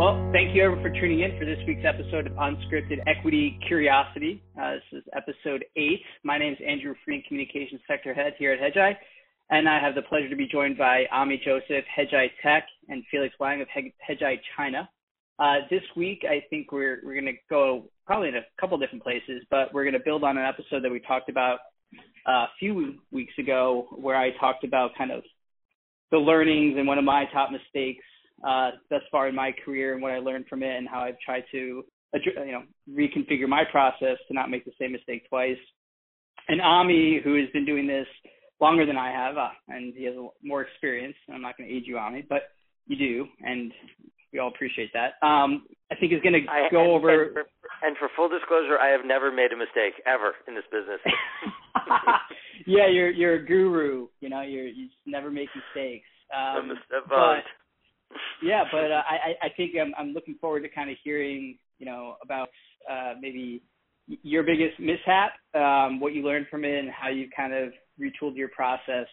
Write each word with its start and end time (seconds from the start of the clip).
Well, 0.00 0.16
thank 0.32 0.56
you 0.56 0.64
everyone 0.64 0.82
for 0.82 0.98
tuning 0.98 1.20
in 1.20 1.38
for 1.38 1.44
this 1.44 1.58
week's 1.66 1.84
episode 1.84 2.26
of 2.26 2.32
Unscripted 2.32 3.00
Equity 3.06 3.60
Curiosity. 3.66 4.42
Uh, 4.58 4.76
this 4.76 5.00
is 5.00 5.04
episode 5.14 5.62
eight. 5.76 6.00
My 6.24 6.38
name 6.38 6.54
is 6.54 6.58
Andrew 6.66 6.94
Freeman, 7.04 7.22
Communications 7.28 7.82
Sector 7.86 8.14
Head 8.14 8.32
here 8.38 8.54
at 8.54 8.60
Hedgeye, 8.60 8.94
and 9.50 9.68
I 9.68 9.78
have 9.78 9.94
the 9.94 10.00
pleasure 10.00 10.30
to 10.30 10.36
be 10.36 10.48
joined 10.50 10.78
by 10.78 11.04
Ami 11.12 11.38
Joseph, 11.44 11.84
Hedgeye 11.94 12.28
Tech, 12.42 12.64
and 12.88 13.04
Felix 13.10 13.34
Wang 13.38 13.60
of 13.60 13.68
Hedgeye 13.68 14.40
China. 14.56 14.88
Uh, 15.38 15.56
this 15.70 15.82
week, 15.94 16.22
I 16.26 16.46
think 16.48 16.72
we're 16.72 17.00
we're 17.04 17.12
going 17.12 17.26
to 17.26 17.38
go 17.50 17.90
probably 18.06 18.28
in 18.28 18.36
a 18.36 18.46
couple 18.58 18.78
different 18.78 19.02
places, 19.02 19.42
but 19.50 19.68
we're 19.74 19.84
going 19.84 19.92
to 19.92 20.02
build 20.02 20.24
on 20.24 20.38
an 20.38 20.46
episode 20.46 20.82
that 20.82 20.90
we 20.90 21.00
talked 21.00 21.28
about 21.28 21.58
uh, 22.26 22.46
a 22.46 22.50
few 22.58 22.94
weeks 23.12 23.34
ago, 23.38 23.86
where 23.96 24.16
I 24.16 24.30
talked 24.40 24.64
about 24.64 24.92
kind 24.96 25.10
of 25.10 25.24
the 26.10 26.16
learnings 26.16 26.78
and 26.78 26.88
one 26.88 26.96
of 26.96 27.04
my 27.04 27.26
top 27.34 27.50
mistakes 27.52 28.02
uh, 28.46 28.70
thus 28.88 29.02
far 29.10 29.28
in 29.28 29.34
my 29.34 29.52
career 29.64 29.94
and 29.94 30.02
what 30.02 30.12
I 30.12 30.18
learned 30.18 30.46
from 30.48 30.62
it 30.62 30.76
and 30.76 30.88
how 30.88 31.00
I've 31.00 31.18
tried 31.24 31.44
to 31.52 31.84
you 32.14 32.52
know 32.52 32.62
reconfigure 32.90 33.48
my 33.48 33.62
process 33.70 34.18
to 34.28 34.34
not 34.34 34.50
make 34.50 34.64
the 34.64 34.72
same 34.80 34.92
mistake 34.92 35.28
twice. 35.28 35.58
And 36.48 36.60
Ami, 36.60 37.20
who 37.22 37.36
has 37.36 37.48
been 37.52 37.64
doing 37.64 37.86
this 37.86 38.06
longer 38.60 38.84
than 38.84 38.96
I 38.96 39.10
have, 39.10 39.36
uh, 39.36 39.50
and 39.68 39.94
he 39.94 40.04
has 40.04 40.14
more 40.42 40.62
experience. 40.62 41.14
I'm 41.32 41.42
not 41.42 41.56
going 41.56 41.68
to 41.68 41.74
age 41.74 41.84
you, 41.86 41.98
Ami, 41.98 42.24
but 42.28 42.42
you 42.86 42.96
do, 42.96 43.26
and 43.40 43.72
we 44.32 44.38
all 44.38 44.48
appreciate 44.48 44.90
that. 44.94 45.24
Um, 45.26 45.66
I 45.90 45.96
think 45.96 46.12
is 46.12 46.22
going 46.22 46.34
to 46.34 46.40
go 46.70 46.80
and, 46.80 46.90
over. 46.90 47.24
And 47.24 47.32
for, 47.32 47.44
and 47.82 47.96
for 47.98 48.08
full 48.16 48.28
disclosure, 48.28 48.78
I 48.78 48.88
have 48.88 49.04
never 49.04 49.32
made 49.32 49.52
a 49.52 49.56
mistake 49.56 49.94
ever 50.06 50.34
in 50.46 50.54
this 50.54 50.64
business. 50.70 51.00
yeah, 52.66 52.88
you're 52.88 53.10
you're 53.10 53.34
a 53.34 53.44
guru. 53.44 54.08
You 54.20 54.28
know, 54.28 54.42
you're 54.42 54.66
you 54.66 54.88
never 55.06 55.30
make 55.30 55.48
mistakes. 55.54 56.06
Um, 56.30 56.72
but, 57.08 57.42
yeah, 58.42 58.64
but 58.70 58.90
uh, 58.90 59.02
I 59.08 59.34
I 59.42 59.48
think 59.56 59.72
I'm 59.80 59.94
I'm 59.98 60.12
looking 60.12 60.36
forward 60.40 60.62
to 60.62 60.68
kind 60.68 60.90
of 60.90 60.96
hearing 61.02 61.58
you 61.78 61.86
know 61.86 62.16
about 62.22 62.48
uh, 62.90 63.14
maybe 63.20 63.62
your 64.06 64.42
biggest 64.42 64.80
mishap, 64.80 65.32
um, 65.54 66.00
what 66.00 66.14
you 66.14 66.22
learned 66.22 66.46
from 66.50 66.64
it, 66.64 66.78
and 66.78 66.90
how 66.90 67.08
you 67.08 67.28
kind 67.34 67.52
of 67.52 67.72
retooled 68.00 68.36
your 68.36 68.48
process 68.48 69.06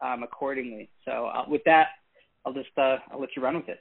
um, 0.00 0.22
accordingly. 0.22 0.88
So 1.04 1.26
uh, 1.26 1.44
with 1.48 1.62
that, 1.64 1.88
I'll 2.44 2.52
just 2.52 2.70
uh, 2.76 2.98
I'll 3.10 3.20
let 3.20 3.30
you 3.36 3.42
run 3.42 3.56
with 3.56 3.68
it. 3.68 3.80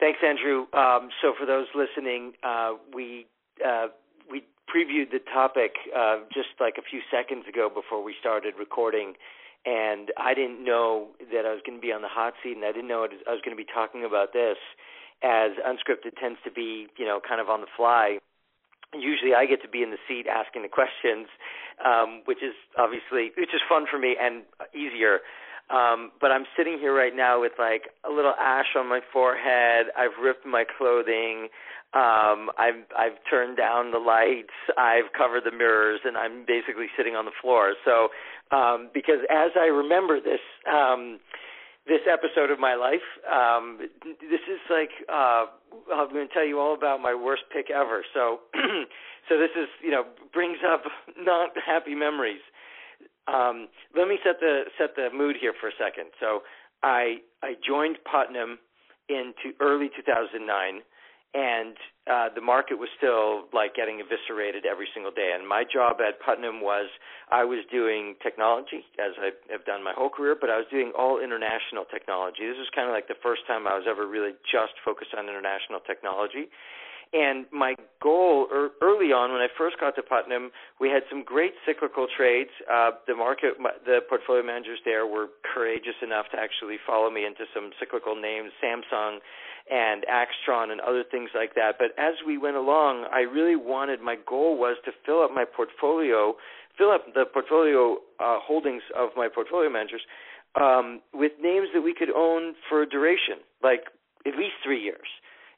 Thanks, 0.00 0.18
Andrew. 0.24 0.66
Um, 0.74 1.08
so 1.22 1.34
for 1.38 1.46
those 1.46 1.66
listening, 1.74 2.32
uh, 2.44 2.74
we 2.94 3.26
uh, 3.64 3.88
we 4.30 4.44
previewed 4.68 5.10
the 5.10 5.20
topic 5.32 5.72
uh, 5.96 6.18
just 6.32 6.48
like 6.60 6.74
a 6.78 6.82
few 6.82 7.00
seconds 7.10 7.44
ago 7.48 7.68
before 7.68 8.02
we 8.02 8.14
started 8.20 8.54
recording 8.58 9.14
and 9.68 10.08
I 10.16 10.32
didn't 10.32 10.64
know 10.64 11.08
that 11.28 11.44
I 11.44 11.52
was 11.52 11.60
going 11.66 11.76
to 11.76 11.82
be 11.82 11.92
on 11.92 12.00
the 12.00 12.08
hot 12.08 12.32
seat, 12.42 12.56
and 12.56 12.64
I 12.64 12.72
didn't 12.72 12.88
know 12.88 13.04
I 13.04 13.32
was 13.36 13.44
going 13.44 13.52
to 13.52 13.60
be 13.60 13.68
talking 13.68 14.00
about 14.02 14.32
this, 14.32 14.56
as 15.22 15.60
unscripted 15.60 16.16
tends 16.16 16.38
to 16.44 16.50
be, 16.50 16.88
you 16.96 17.04
know, 17.04 17.20
kind 17.20 17.40
of 17.40 17.50
on 17.50 17.60
the 17.60 17.68
fly. 17.76 18.16
Usually, 18.96 19.34
I 19.36 19.44
get 19.44 19.60
to 19.60 19.68
be 19.68 19.82
in 19.82 19.90
the 19.90 20.00
seat 20.08 20.24
asking 20.24 20.62
the 20.62 20.72
questions, 20.72 21.28
um, 21.84 22.22
which 22.24 22.40
is 22.40 22.56
obviously 22.78 23.36
which 23.36 23.52
is 23.52 23.60
fun 23.68 23.84
for 23.84 23.98
me 23.98 24.16
and 24.16 24.48
easier. 24.72 25.20
Um, 25.68 26.12
but 26.18 26.32
I'm 26.32 26.48
sitting 26.56 26.78
here 26.80 26.96
right 26.96 27.14
now 27.14 27.42
with 27.42 27.52
like 27.58 27.92
a 28.08 28.10
little 28.10 28.32
ash 28.40 28.72
on 28.72 28.88
my 28.88 29.00
forehead. 29.12 29.92
I've 29.92 30.16
ripped 30.16 30.46
my 30.46 30.64
clothing. 30.64 31.52
Um, 31.92 32.52
I've 32.58 32.84
I've 32.96 33.16
turned 33.30 33.56
down 33.56 33.92
the 33.92 33.98
lights, 33.98 34.52
I've 34.76 35.12
covered 35.16 35.44
the 35.44 35.56
mirrors, 35.56 36.00
and 36.04 36.18
I'm 36.18 36.44
basically 36.46 36.88
sitting 36.96 37.16
on 37.16 37.24
the 37.24 37.36
floor. 37.40 37.74
So, 37.82 38.08
um, 38.50 38.90
because 38.94 39.20
as 39.30 39.50
I 39.58 39.66
remember 39.66 40.20
this 40.20 40.40
um, 40.70 41.20
this 41.86 42.00
episode 42.10 42.50
of 42.50 42.58
my 42.58 42.74
life, 42.74 43.04
um, 43.30 43.78
this 44.04 44.44
is 44.48 44.60
like 44.70 44.90
uh, 45.08 45.46
I'm 45.94 46.10
going 46.10 46.28
to 46.28 46.34
tell 46.34 46.46
you 46.46 46.58
all 46.60 46.74
about 46.74 47.00
my 47.00 47.14
worst 47.14 47.42
pick 47.52 47.70
ever. 47.70 48.04
So, 48.14 48.40
so 49.28 49.38
this 49.38 49.50
is 49.56 49.68
you 49.82 49.90
know 49.90 50.04
brings 50.32 50.58
up 50.66 50.82
not 51.18 51.50
happy 51.64 51.94
memories. 51.94 52.40
Um, 53.26 53.68
let 53.94 54.08
me 54.08 54.18
set 54.24 54.40
the 54.40 54.64
set 54.78 54.96
the 54.96 55.08
mood 55.14 55.36
here 55.40 55.52
for 55.60 55.68
a 55.68 55.76
second. 55.78 56.10
So, 56.20 56.40
I 56.82 57.18
I 57.42 57.54
joined 57.66 57.98
Putnam 58.10 58.58
in 59.08 59.32
early 59.60 59.88
2009 59.94 60.82
and 61.34 61.76
uh, 62.08 62.28
the 62.34 62.40
market 62.40 62.80
was 62.80 62.88
still 62.96 63.52
like 63.52 63.76
getting 63.76 64.00
eviscerated 64.00 64.64
every 64.64 64.88
single 64.94 65.12
day. 65.12 65.36
And 65.36 65.46
my 65.46 65.62
job 65.62 66.00
at 66.00 66.16
Putnam 66.24 66.64
was 66.64 66.88
I 67.30 67.44
was 67.44 67.60
doing 67.70 68.16
technology, 68.22 68.88
as 68.96 69.12
I 69.20 69.36
have 69.52 69.64
done 69.68 69.84
my 69.84 69.92
whole 69.92 70.08
career, 70.08 70.32
but 70.32 70.48
I 70.48 70.56
was 70.56 70.64
doing 70.72 70.92
all 70.96 71.20
international 71.20 71.84
technology. 71.84 72.48
This 72.48 72.56
was 72.56 72.72
kind 72.74 72.88
of 72.88 72.96
like 72.96 73.08
the 73.08 73.20
first 73.20 73.44
time 73.46 73.68
I 73.68 73.76
was 73.76 73.84
ever 73.84 74.08
really 74.08 74.32
just 74.48 74.72
focused 74.84 75.12
on 75.12 75.28
international 75.28 75.84
technology. 75.84 76.48
And 77.12 77.46
my 77.52 77.72
goal 78.02 78.48
er, 78.52 78.68
early 78.80 79.16
on, 79.16 79.32
when 79.32 79.40
I 79.40 79.48
first 79.56 79.80
got 79.80 79.96
to 79.96 80.04
Putnam, 80.04 80.52
we 80.80 80.88
had 80.88 81.04
some 81.08 81.24
great 81.24 81.52
cyclical 81.64 82.06
trades. 82.08 82.52
Uh, 82.68 83.00
the 83.06 83.16
market, 83.16 83.56
the 83.84 84.00
portfolio 84.08 84.44
managers 84.44 84.80
there 84.84 85.06
were 85.06 85.28
courageous 85.40 85.96
enough 86.04 86.28
to 86.32 86.36
actually 86.36 86.76
follow 86.84 87.08
me 87.08 87.24
into 87.24 87.48
some 87.52 87.72
cyclical 87.80 88.16
names, 88.16 88.52
Samsung 88.60 89.20
and 89.70 90.04
Aixtron 90.08 90.70
and 90.70 90.80
other 90.80 91.04
things 91.08 91.30
like 91.34 91.54
that. 91.54 91.76
But 91.78 91.92
as 91.98 92.14
we 92.26 92.38
went 92.38 92.56
along, 92.56 93.06
I 93.12 93.20
really 93.20 93.56
wanted, 93.56 94.00
my 94.00 94.16
goal 94.26 94.56
was 94.56 94.76
to 94.84 94.92
fill 95.04 95.22
up 95.22 95.30
my 95.32 95.44
portfolio, 95.44 96.34
fill 96.76 96.90
up 96.90 97.06
the 97.14 97.24
portfolio 97.32 97.96
uh, 98.20 98.38
holdings 98.40 98.82
of 98.96 99.10
my 99.16 99.28
portfolio 99.28 99.70
managers 99.70 100.02
um, 100.60 101.00
with 101.12 101.32
names 101.40 101.68
that 101.74 101.82
we 101.82 101.94
could 101.94 102.10
own 102.10 102.54
for 102.68 102.82
a 102.82 102.88
duration, 102.88 103.44
like 103.62 103.84
at 104.26 104.34
least 104.36 104.56
three 104.64 104.82
years, 104.82 105.08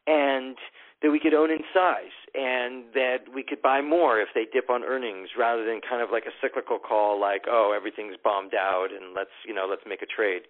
and 0.07 0.57
that 1.03 1.11
we 1.11 1.19
could 1.19 1.33
own 1.33 1.51
in 1.51 1.61
size, 1.73 2.13
and 2.35 2.85
that 2.93 3.25
we 3.35 3.43
could 3.43 3.63
buy 3.63 3.81
more 3.81 4.21
if 4.21 4.29
they 4.35 4.45
dip 4.53 4.69
on 4.69 4.85
earnings, 4.85 5.31
rather 5.39 5.65
than 5.65 5.81
kind 5.81 6.03
of 6.03 6.11
like 6.13 6.25
a 6.27 6.35
cyclical 6.43 6.79
call, 6.79 7.19
like 7.19 7.45
oh 7.49 7.73
everything's 7.75 8.17
bombed 8.23 8.55
out 8.55 8.89
and 8.91 9.15
let's 9.15 9.33
you 9.47 9.55
know 9.55 9.67
let's 9.69 9.83
make 9.89 10.03
a 10.03 10.07
trade. 10.07 10.43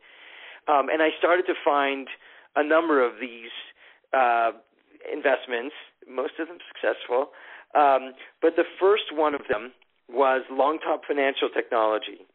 Um, 0.68 0.88
and 0.92 1.02
I 1.02 1.08
started 1.18 1.46
to 1.46 1.54
find 1.64 2.08
a 2.56 2.64
number 2.64 3.04
of 3.04 3.14
these 3.20 3.54
uh, 4.12 4.50
investments, 5.12 5.74
most 6.08 6.32
of 6.38 6.48
them 6.48 6.58
successful. 6.72 7.30
Um, 7.74 8.12
but 8.42 8.56
the 8.56 8.64
first 8.80 9.12
one 9.12 9.34
of 9.34 9.42
them 9.48 9.72
was 10.08 10.42
Longtop 10.50 11.06
Financial 11.06 11.48
Technology. 11.48 12.26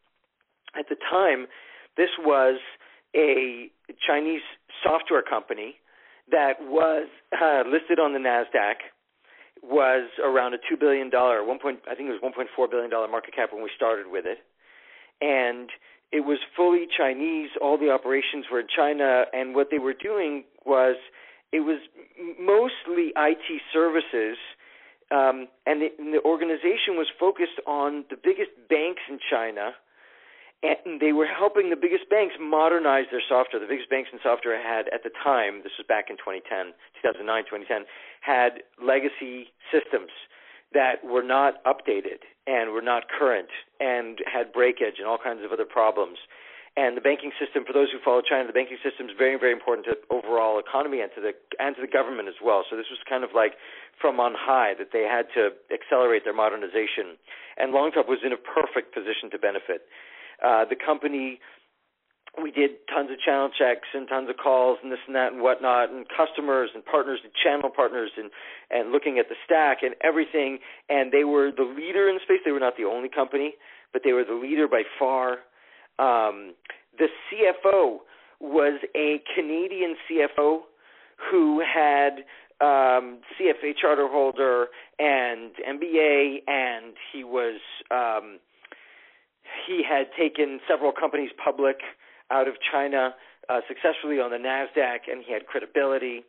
At 0.77 0.87
the 0.89 0.95
time, 0.95 1.47
this 1.97 2.09
was 2.19 2.59
a 3.15 3.69
Chinese 4.05 4.41
software 4.83 5.21
company 5.21 5.75
that 6.31 6.53
was 6.61 7.07
uh, 7.31 7.63
listed 7.69 7.99
on 7.99 8.13
the 8.13 8.19
Nasdaq. 8.19 8.75
Was 9.63 10.09
around 10.23 10.53
a 10.53 10.57
two 10.69 10.77
billion 10.77 11.09
dollar, 11.09 11.43
one 11.43 11.57
point, 11.57 11.79
I 11.89 11.95
think 11.95 12.09
it 12.09 12.11
was 12.11 12.21
one 12.21 12.33
point 12.33 12.49
four 12.55 12.67
billion 12.67 12.91
dollar 12.91 13.07
market 13.07 13.33
cap 13.33 13.49
when 13.51 13.63
we 13.63 13.71
started 13.75 14.05
with 14.11 14.25
it, 14.25 14.37
and 15.21 15.69
it 16.11 16.21
was 16.21 16.39
fully 16.55 16.88
Chinese. 16.95 17.49
All 17.61 17.77
the 17.77 17.89
operations 17.89 18.45
were 18.51 18.59
in 18.59 18.67
China, 18.73 19.25
and 19.33 19.55
what 19.55 19.67
they 19.71 19.79
were 19.79 19.93
doing 19.93 20.43
was 20.66 20.95
it 21.51 21.61
was 21.61 21.79
mostly 22.39 23.13
IT 23.16 23.61
services, 23.73 24.38
um, 25.11 25.47
and, 25.66 25.81
the, 25.81 25.89
and 25.99 26.13
the 26.13 26.21
organization 26.23 26.97
was 26.97 27.07
focused 27.19 27.59
on 27.67 28.05
the 28.09 28.17
biggest 28.17 28.51
banks 28.69 29.01
in 29.09 29.19
China, 29.19 29.71
and 30.63 30.99
they 30.99 31.11
were 31.11 31.27
helping 31.27 31.69
the 31.69 31.75
biggest 31.75 32.09
banks 32.09 32.35
modernize 32.39 33.05
their 33.11 33.22
software. 33.22 33.61
The 33.61 33.69
biggest 33.69 33.89
banks 33.89 34.09
in 34.11 34.19
software 34.23 34.57
had, 34.57 34.87
at 34.93 35.03
the 35.03 35.11
time, 35.23 35.61
this 35.63 35.73
was 35.77 35.85
back 35.87 36.09
in 36.09 36.17
2010, 36.17 36.73
2009, 37.01 37.22
2010, 37.45 37.85
had 38.22 38.66
legacy 38.81 39.53
systems 39.69 40.11
that 40.73 41.05
were 41.05 41.23
not 41.23 41.63
updated 41.63 42.25
and 42.47 42.72
were 42.72 42.81
not 42.81 43.09
current 43.09 43.50
and 43.79 44.19
had 44.31 44.53
breakage 44.53 44.95
and 45.00 45.08
all 45.08 45.17
kinds 45.17 45.43
of 45.43 45.52
other 45.52 45.66
problems. 45.66 46.17
And 46.78 46.97
the 46.97 47.02
banking 47.02 47.31
system, 47.40 47.64
for 47.64 47.72
those 47.72 47.87
who 47.87 48.03
follow 48.03 48.19
China, 48.19 48.46
the 48.47 48.53
banking 48.53 48.75
system 48.84 49.08
is 49.08 49.16
very, 49.17 49.40
very 49.40 49.55
important 49.55 49.87
to 49.87 49.96
the 49.96 50.03
overall 50.11 50.59
economy 50.59 50.99
and 50.99 51.09
to 51.16 51.22
the 51.23 51.31
and 51.55 51.72
to 51.79 51.81
the 51.81 51.87
government 51.87 52.28
as 52.28 52.35
well. 52.43 52.67
So 52.67 52.75
this 52.75 52.91
was 52.91 52.99
kind 53.08 53.23
of 53.23 53.31
like 53.31 53.55
from 53.96 54.19
on 54.19 54.35
high 54.35 54.75
that 54.75 54.91
they 54.91 55.08
had 55.08 55.31
to 55.40 55.55
accelerate 55.72 56.28
their 56.28 56.35
modernization. 56.35 57.16
And 57.55 57.72
Longtop 57.72 58.11
was 58.11 58.19
in 58.28 58.35
a 58.35 58.37
perfect 58.37 58.91
position 58.93 59.31
to 59.31 59.40
benefit. 59.40 59.87
Uh, 60.43 60.67
the 60.67 60.75
company 60.75 61.40
we 62.41 62.52
did 62.52 62.72
tons 62.93 63.09
of 63.11 63.20
channel 63.20 63.49
checks 63.49 63.87
and 63.93 64.08
tons 64.08 64.29
of 64.29 64.37
calls 64.37 64.78
and 64.84 64.91
this 64.91 64.99
and 65.08 65.16
that 65.16 65.32
and 65.32 65.41
whatnot 65.41 65.91
and 65.91 66.05
customers 66.09 66.70
and 66.73 66.84
partners 66.85 67.20
and 67.23 67.32
channel 67.34 67.70
partners 67.70 68.11
and 68.17 68.29
and 68.70 68.91
looking 68.91 69.20
at 69.20 69.29
the 69.29 69.35
stack 69.46 69.79
and 69.84 69.96
everything 70.03 70.59
and 70.90 71.11
they 71.11 71.23
were 71.23 71.52
the 71.55 71.64
leader 71.64 72.09
in 72.09 72.16
the 72.16 72.22
space. 72.23 72.40
They 72.43 72.52
were 72.52 72.59
not 72.59 72.78
the 72.78 72.85
only 72.85 73.09
company 73.09 73.53
but 73.93 74.02
they 74.03 74.14
were 74.14 74.26
the 74.26 74.34
leader 74.34 74.67
by 74.67 74.84
far. 74.99 75.40
Um 75.99 76.53
the 76.97 77.08
CFO 77.28 77.99
was 78.40 78.81
a 78.96 79.22
Canadian 79.35 79.96
CFO 80.09 80.59
who 81.31 81.61
had 81.61 82.26
um 82.61 83.20
CFA 83.40 83.78
charter 83.79 84.08
holder 84.09 84.67
and 84.99 85.52
MBA 85.67 86.40
and 86.47 86.93
he 87.11 87.23
was 87.23 87.59
um 87.91 88.40
he 89.67 89.84
had 89.88 90.08
taken 90.17 90.59
several 90.67 90.91
companies 90.91 91.29
public 91.43 91.78
out 92.31 92.47
of 92.47 92.55
China 92.72 93.16
uh, 93.49 93.61
successfully 93.67 94.19
on 94.19 94.31
the 94.31 94.37
Nasdaq, 94.37 95.11
and 95.11 95.23
he 95.25 95.33
had 95.33 95.45
credibility. 95.45 96.23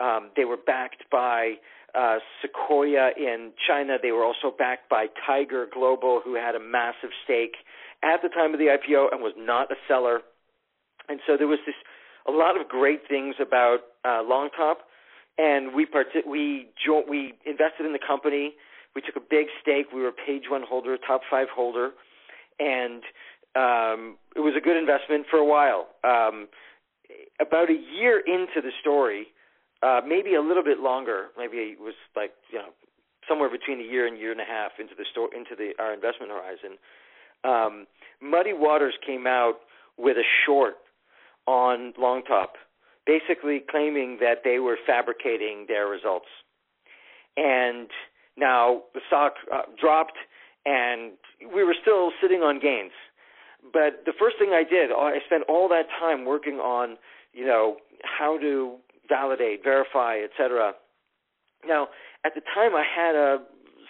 Um, 0.00 0.30
they 0.36 0.44
were 0.44 0.56
backed 0.56 1.04
by 1.10 1.54
uh, 1.94 2.18
Sequoia 2.42 3.10
in 3.16 3.52
China. 3.66 3.96
They 4.02 4.12
were 4.12 4.24
also 4.24 4.54
backed 4.56 4.90
by 4.90 5.06
Tiger 5.26 5.66
Global, 5.72 6.20
who 6.24 6.34
had 6.34 6.54
a 6.54 6.60
massive 6.60 7.10
stake 7.24 7.56
at 8.02 8.20
the 8.22 8.28
time 8.28 8.52
of 8.52 8.58
the 8.58 8.66
IPO 8.66 9.12
and 9.12 9.22
was 9.22 9.32
not 9.36 9.70
a 9.70 9.76
seller. 9.88 10.20
And 11.08 11.20
so 11.26 11.36
there 11.36 11.46
was 11.46 11.60
this 11.64 11.74
a 12.28 12.32
lot 12.32 12.60
of 12.60 12.68
great 12.68 13.02
things 13.08 13.36
about 13.40 13.78
uh, 14.04 14.22
Longtop, 14.22 14.76
and 15.38 15.74
we 15.74 15.86
part- 15.86 16.08
we 16.26 16.68
jo- 16.84 17.04
we 17.08 17.34
invested 17.44 17.86
in 17.86 17.92
the 17.92 18.00
company. 18.04 18.54
We 18.94 19.02
took 19.02 19.16
a 19.16 19.20
big 19.20 19.46
stake. 19.62 19.86
We 19.94 20.02
were 20.02 20.12
page 20.12 20.44
one 20.50 20.62
holder, 20.62 20.96
top 20.98 21.20
five 21.30 21.48
holder, 21.54 21.90
and 22.58 23.02
um, 23.56 24.16
it 24.36 24.40
was 24.40 24.54
a 24.56 24.60
good 24.60 24.76
investment 24.76 25.26
for 25.30 25.38
a 25.38 25.44
while. 25.44 25.88
Um, 26.04 26.48
about 27.40 27.70
a 27.70 27.80
year 27.96 28.20
into 28.20 28.60
the 28.60 28.70
story, 28.80 29.28
uh, 29.82 30.00
maybe 30.06 30.34
a 30.34 30.42
little 30.42 30.64
bit 30.64 30.80
longer, 30.80 31.28
maybe 31.38 31.56
it 31.74 31.80
was 31.80 31.94
like 32.14 32.32
you 32.50 32.58
know 32.58 32.70
somewhere 33.28 33.50
between 33.50 33.80
a 33.80 33.84
year 33.84 34.06
and 34.06 34.16
a 34.16 34.20
year 34.20 34.32
and 34.32 34.40
a 34.40 34.44
half 34.44 34.72
into 34.78 34.94
the 34.96 35.04
store 35.10 35.28
into 35.34 35.56
the 35.56 35.72
our 35.82 35.92
investment 35.92 36.30
horizon. 36.30 36.78
Um, 37.44 37.86
Muddy 38.20 38.52
Waters 38.52 38.94
came 39.06 39.26
out 39.26 39.60
with 39.98 40.16
a 40.16 40.26
short 40.44 40.76
on 41.46 41.92
Longtop, 41.98 42.58
basically 43.06 43.62
claiming 43.70 44.18
that 44.20 44.42
they 44.44 44.58
were 44.58 44.76
fabricating 44.86 45.66
their 45.68 45.86
results. 45.86 46.26
And 47.36 47.88
now 48.36 48.82
the 48.94 49.00
stock 49.06 49.34
uh, 49.52 49.62
dropped, 49.80 50.16
and 50.64 51.12
we 51.54 51.64
were 51.64 51.76
still 51.80 52.10
sitting 52.20 52.40
on 52.40 52.58
gains. 52.60 52.92
But 53.72 54.04
the 54.04 54.12
first 54.18 54.36
thing 54.38 54.50
I 54.50 54.62
did, 54.62 54.90
oh, 54.90 55.00
I 55.00 55.18
spent 55.26 55.44
all 55.48 55.68
that 55.68 55.86
time 55.98 56.24
working 56.24 56.56
on, 56.56 56.96
you 57.32 57.46
know, 57.46 57.76
how 58.02 58.38
to 58.38 58.76
validate, 59.08 59.62
verify, 59.62 60.18
etc. 60.22 60.72
Now, 61.66 61.88
at 62.24 62.34
the 62.34 62.42
time, 62.54 62.74
I 62.74 62.84
had 62.84 63.14
a 63.14 63.38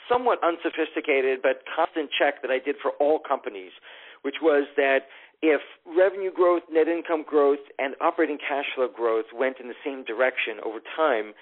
somewhat 0.08 0.38
unsophisticated 0.42 1.40
but 1.42 1.62
constant 1.74 2.10
check 2.16 2.42
that 2.42 2.50
I 2.50 2.58
did 2.58 2.76
for 2.80 2.92
all 3.00 3.18
companies, 3.18 3.72
which 4.22 4.36
was 4.40 4.66
that 4.76 5.08
if 5.42 5.60
revenue 5.84 6.32
growth, 6.32 6.62
net 6.70 6.88
income 6.88 7.24
growth, 7.26 7.60
and 7.78 7.94
operating 8.00 8.38
cash 8.38 8.64
flow 8.74 8.88
growth 8.88 9.26
went 9.34 9.58
in 9.60 9.68
the 9.68 9.74
same 9.84 10.04
direction 10.04 10.58
over 10.64 10.78
time, 10.96 11.34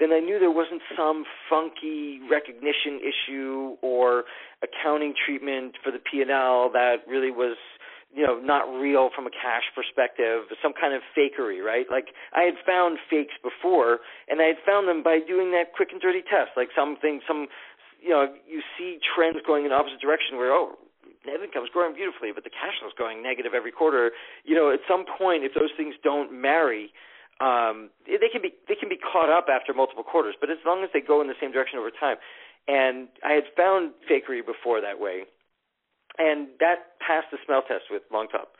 then 0.00 0.12
I 0.12 0.18
knew 0.18 0.38
there 0.38 0.50
wasn't 0.50 0.82
some 0.96 1.24
funky 1.48 2.18
recognition 2.30 2.98
issue 2.98 3.76
or 3.80 4.24
accounting 4.62 5.14
treatment 5.14 5.76
for 5.82 5.92
the 5.92 5.98
P&L 5.98 6.70
that 6.72 7.06
really 7.06 7.30
was 7.30 7.56
you 8.14 8.22
know 8.22 8.38
not 8.38 8.62
real 8.70 9.10
from 9.14 9.26
a 9.26 9.34
cash 9.34 9.66
perspective 9.74 10.46
some 10.62 10.72
kind 10.72 10.94
of 10.94 11.02
fakery 11.18 11.58
right? 11.58 11.86
Like 11.90 12.14
i 12.32 12.42
had 12.46 12.54
found 12.64 12.98
fakes 13.10 13.34
before 13.42 13.98
and 14.30 14.40
i 14.40 14.46
had 14.54 14.62
found 14.64 14.86
them 14.86 15.02
by 15.02 15.18
doing 15.18 15.50
that 15.50 15.74
quick 15.74 15.90
and 15.90 16.00
dirty 16.00 16.22
test. 16.22 16.54
Like 16.56 16.70
something 16.78 17.20
some 17.26 17.48
you 18.00 18.10
know 18.10 18.30
you 18.46 18.62
see 18.78 18.98
trends 19.02 19.38
going 19.46 19.66
in 19.66 19.72
opposite 19.72 20.00
direction 20.00 20.38
where 20.38 20.54
oh 20.54 20.78
net 21.26 21.42
income 21.42 21.64
is 21.64 21.70
growing 21.74 21.94
beautifully 21.94 22.30
but 22.30 22.44
the 22.44 22.54
cash 22.54 22.78
flow 22.78 22.88
is 22.88 22.94
going 22.96 23.22
negative 23.22 23.52
every 23.52 23.72
quarter. 23.74 24.12
You 24.46 24.54
know 24.54 24.70
at 24.70 24.80
some 24.86 25.04
point 25.18 25.42
if 25.42 25.52
those 25.54 25.74
things 25.76 25.94
don't 26.02 26.30
marry 26.30 26.94
um 27.40 27.90
they 28.06 28.30
can 28.30 28.42
be 28.42 28.54
they 28.68 28.76
can 28.76 28.88
be 28.88 28.98
caught 28.98 29.30
up 29.30 29.46
after 29.50 29.74
multiple 29.74 30.04
quarters 30.04 30.34
but 30.40 30.50
as 30.50 30.58
long 30.64 30.84
as 30.84 30.90
they 30.92 31.00
go 31.00 31.20
in 31.20 31.26
the 31.26 31.38
same 31.40 31.50
direction 31.50 31.78
over 31.78 31.90
time 31.90 32.16
and 32.68 33.08
i 33.24 33.32
had 33.32 33.44
found 33.56 33.90
fakery 34.10 34.44
before 34.44 34.80
that 34.80 35.00
way 35.00 35.24
and 36.18 36.48
that 36.60 36.98
passed 37.00 37.28
the 37.30 37.38
smell 37.44 37.62
test 37.62 37.90
with 37.90 38.02
Longtop. 38.12 38.54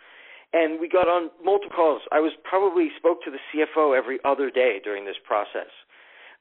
And 0.52 0.80
we 0.80 0.88
got 0.88 1.08
on 1.08 1.30
multiple 1.42 1.74
calls. 1.74 2.02
I 2.12 2.20
was 2.20 2.32
probably 2.42 2.88
spoke 2.96 3.22
to 3.24 3.30
the 3.30 3.42
CFO 3.50 3.96
every 3.96 4.18
other 4.24 4.50
day 4.50 4.78
during 4.82 5.04
this 5.04 5.18
process. 5.24 5.70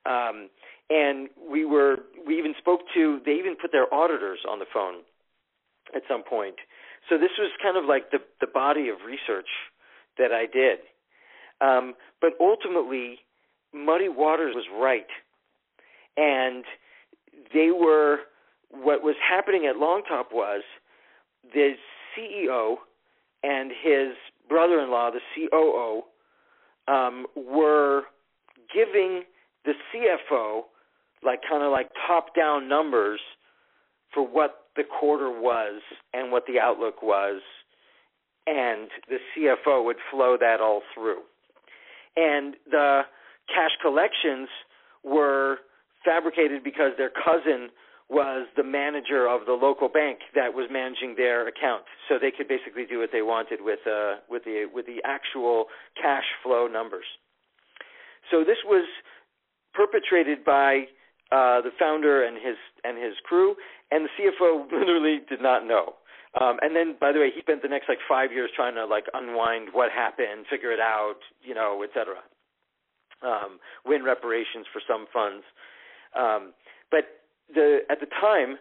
Um, 0.06 0.50
and 0.90 1.30
we 1.40 1.66
were 1.66 1.98
we 2.28 2.38
even 2.38 2.54
spoke 2.60 2.82
to 2.94 3.22
they 3.26 3.34
even 3.34 3.56
put 3.60 3.72
their 3.72 3.92
auditors 3.94 4.40
on 4.50 4.60
the 4.60 4.66
phone 4.72 5.02
at 5.96 6.04
some 6.10 6.24
point. 6.24 6.56
So 7.10 7.18
this 7.18 7.32
was 7.40 7.52
kind 7.62 7.78
of 7.78 7.86
like 7.86 8.12
the 8.12 8.20
the 8.42 8.48
body 8.48 8.90
of 8.90 8.98
research 9.06 9.48
that 10.18 10.32
I 10.32 10.46
did. 10.46 10.80
Um, 11.64 11.94
but 12.20 12.34
ultimately, 12.40 13.20
Muddy 13.74 14.10
Waters 14.10 14.54
was 14.56 14.66
right, 14.78 15.08
and 16.18 16.66
they 17.54 17.70
were 17.72 18.20
what 18.70 19.04
was 19.04 19.16
happening 19.28 19.66
at 19.66 19.76
Longtop 19.76 20.34
was 20.34 20.64
the 21.54 21.74
CEO 22.18 22.76
and 23.44 23.72
his 23.72 24.16
brother-in-law, 24.50 25.12
the 25.12 25.20
COO, 25.36 26.02
um, 26.88 27.28
were 27.36 28.04
giving 28.74 29.24
the 29.66 29.74
CFO 29.94 30.62
like 31.24 31.40
kind 31.50 31.64
of 31.64 31.72
like 31.72 31.90
top-down 32.08 32.68
numbers 32.68 33.22
for 34.14 34.28
what 34.28 34.66
the 34.76 34.84
quarter 34.84 35.30
was 35.30 35.82
and 36.14 36.32
what 36.32 36.44
the 36.48 36.60
outlook 36.60 37.02
was, 37.02 37.42
and 38.48 38.90
the 39.08 39.18
CFO 39.32 39.86
would 39.86 39.98
flow 40.12 40.36
that 40.40 40.60
all 40.60 40.82
through. 40.94 41.22
And 42.16 42.56
the 42.70 43.02
cash 43.48 43.72
collections 43.82 44.50
were 45.04 45.58
fabricated 46.06 46.64
because 46.64 46.92
their 46.98 47.10
cousin 47.10 47.70
was 48.10 48.48
the 48.56 48.64
manager 48.64 49.28
of 49.28 49.46
the 49.46 49.54
local 49.54 49.90
bank 49.90 50.20
that 50.36 50.54
was 50.54 50.68
managing 50.70 51.16
their 51.16 51.48
account, 51.48 51.84
so 52.08 52.16
they 52.20 52.32
could 52.32 52.48
basically 52.48 52.86
do 52.86 53.00
what 53.00 53.10
they 53.12 53.22
wanted 53.22 53.60
with 53.62 53.80
uh, 53.88 54.16
with 54.30 54.44
the 54.44 54.66
with 54.72 54.86
the 54.86 55.02
actual 55.04 55.66
cash 56.00 56.26
flow 56.44 56.68
numbers. 56.68 57.06
So 58.30 58.44
this 58.44 58.60
was 58.66 58.86
perpetrated 59.74 60.46
by 60.46 60.86
uh, 61.32 61.62
the 61.62 61.72
founder 61.80 62.24
and 62.24 62.36
his 62.38 62.58
and 62.84 63.02
his 63.02 63.16
crew, 63.24 63.56
and 63.92 64.06
the 64.06 64.10
CFO 64.20 64.72
literally 64.72 65.22
did 65.28 65.42
not 65.42 65.66
know. 65.66 65.96
Um, 66.40 66.58
and 66.62 66.76
then, 66.76 66.96
by 67.00 67.12
the 67.12 67.20
way, 67.20 67.30
he 67.34 67.42
spent 67.42 67.62
the 67.62 67.68
next 67.68 67.88
like 67.88 68.00
five 68.10 68.32
years 68.32 68.50
trying 68.56 68.76
to 68.76 68.86
like 68.86 69.06
unwind 69.14 69.70
what 69.72 69.92
happened, 69.92 70.46
figure 70.50 70.72
it 70.72 70.80
out, 70.80 71.22
you 71.44 71.54
know, 71.54 71.82
et 71.84 71.92
cetera. 71.94 72.22
Um, 73.22 73.60
win 73.86 74.04
reparations 74.04 74.66
for 74.72 74.82
some 74.86 75.06
funds. 75.14 75.44
Um, 76.18 76.54
but 76.92 77.06
the 77.54 77.80
at 77.90 78.00
the 78.00 78.08
time 78.20 78.58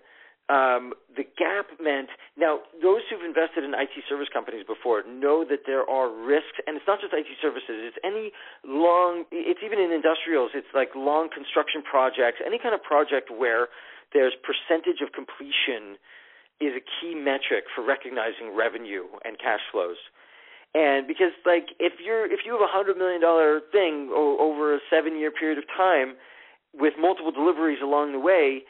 um, 0.51 0.93
the 1.17 1.23
gap 1.23 1.71
meant 1.81 2.11
now 2.37 2.61
those 2.83 3.01
who've 3.09 3.25
invested 3.25 3.63
in 3.65 3.73
IT 3.73 3.95
service 4.09 4.29
companies 4.33 4.67
before 4.67 5.01
know 5.07 5.47
that 5.49 5.65
there 5.65 5.89
are 5.89 6.11
risks, 6.11 6.59
and 6.67 6.77
it's 6.77 6.87
not 6.87 7.01
just 7.01 7.15
IT 7.15 7.31
services. 7.41 7.95
It's 7.95 8.01
any 8.03 8.33
long. 8.67 9.25
It's 9.31 9.63
even 9.65 9.79
in 9.79 9.93
industrials. 9.93 10.51
It's 10.53 10.69
like 10.75 10.91
long 10.99 11.31
construction 11.31 11.81
projects. 11.81 12.43
Any 12.45 12.59
kind 12.59 12.75
of 12.75 12.83
project 12.83 13.31
where 13.31 13.69
there's 14.13 14.35
percentage 14.43 15.01
of 15.01 15.15
completion 15.17 15.97
is 16.61 16.73
a 16.77 16.83
key 16.83 17.15
metric 17.15 17.65
for 17.75 17.85
recognizing 17.85 18.55
revenue 18.57 19.05
and 19.25 19.39
cash 19.39 19.61
flows. 19.71 19.97
And 20.75 21.07
because 21.07 21.33
like 21.45 21.77
if 21.79 21.95
you're 22.05 22.25
if 22.25 22.41
you 22.47 22.53
have 22.53 22.63
a 22.63 22.71
hundred 22.71 22.97
million 22.97 23.21
dollar 23.21 23.61
thing 23.73 24.09
o- 24.11 24.39
over 24.41 24.75
a 24.75 24.79
seven 24.89 25.19
year 25.19 25.31
period 25.31 25.59
of 25.59 25.65
time 25.69 26.15
with 26.73 26.95
multiple 26.99 27.33
deliveries 27.33 27.81
along 27.83 28.13
the 28.13 28.19
way 28.21 28.63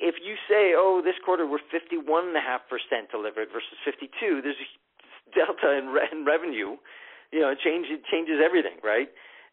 if 0.00 0.16
you 0.24 0.34
say, 0.48 0.74
oh, 0.74 1.02
this 1.04 1.14
quarter 1.24 1.46
we're 1.46 1.62
51.5% 1.70 2.34
delivered 3.10 3.48
versus 3.52 3.78
52, 3.84 4.42
there's 4.42 4.56
a 4.58 4.68
delta 5.34 5.78
in, 5.78 5.86
re- 5.88 6.08
in 6.10 6.24
revenue. 6.24 6.76
You 7.32 7.40
know, 7.40 7.50
it, 7.50 7.58
change, 7.62 7.86
it 7.90 8.02
changes 8.10 8.40
everything, 8.44 8.78
right? 8.82 9.08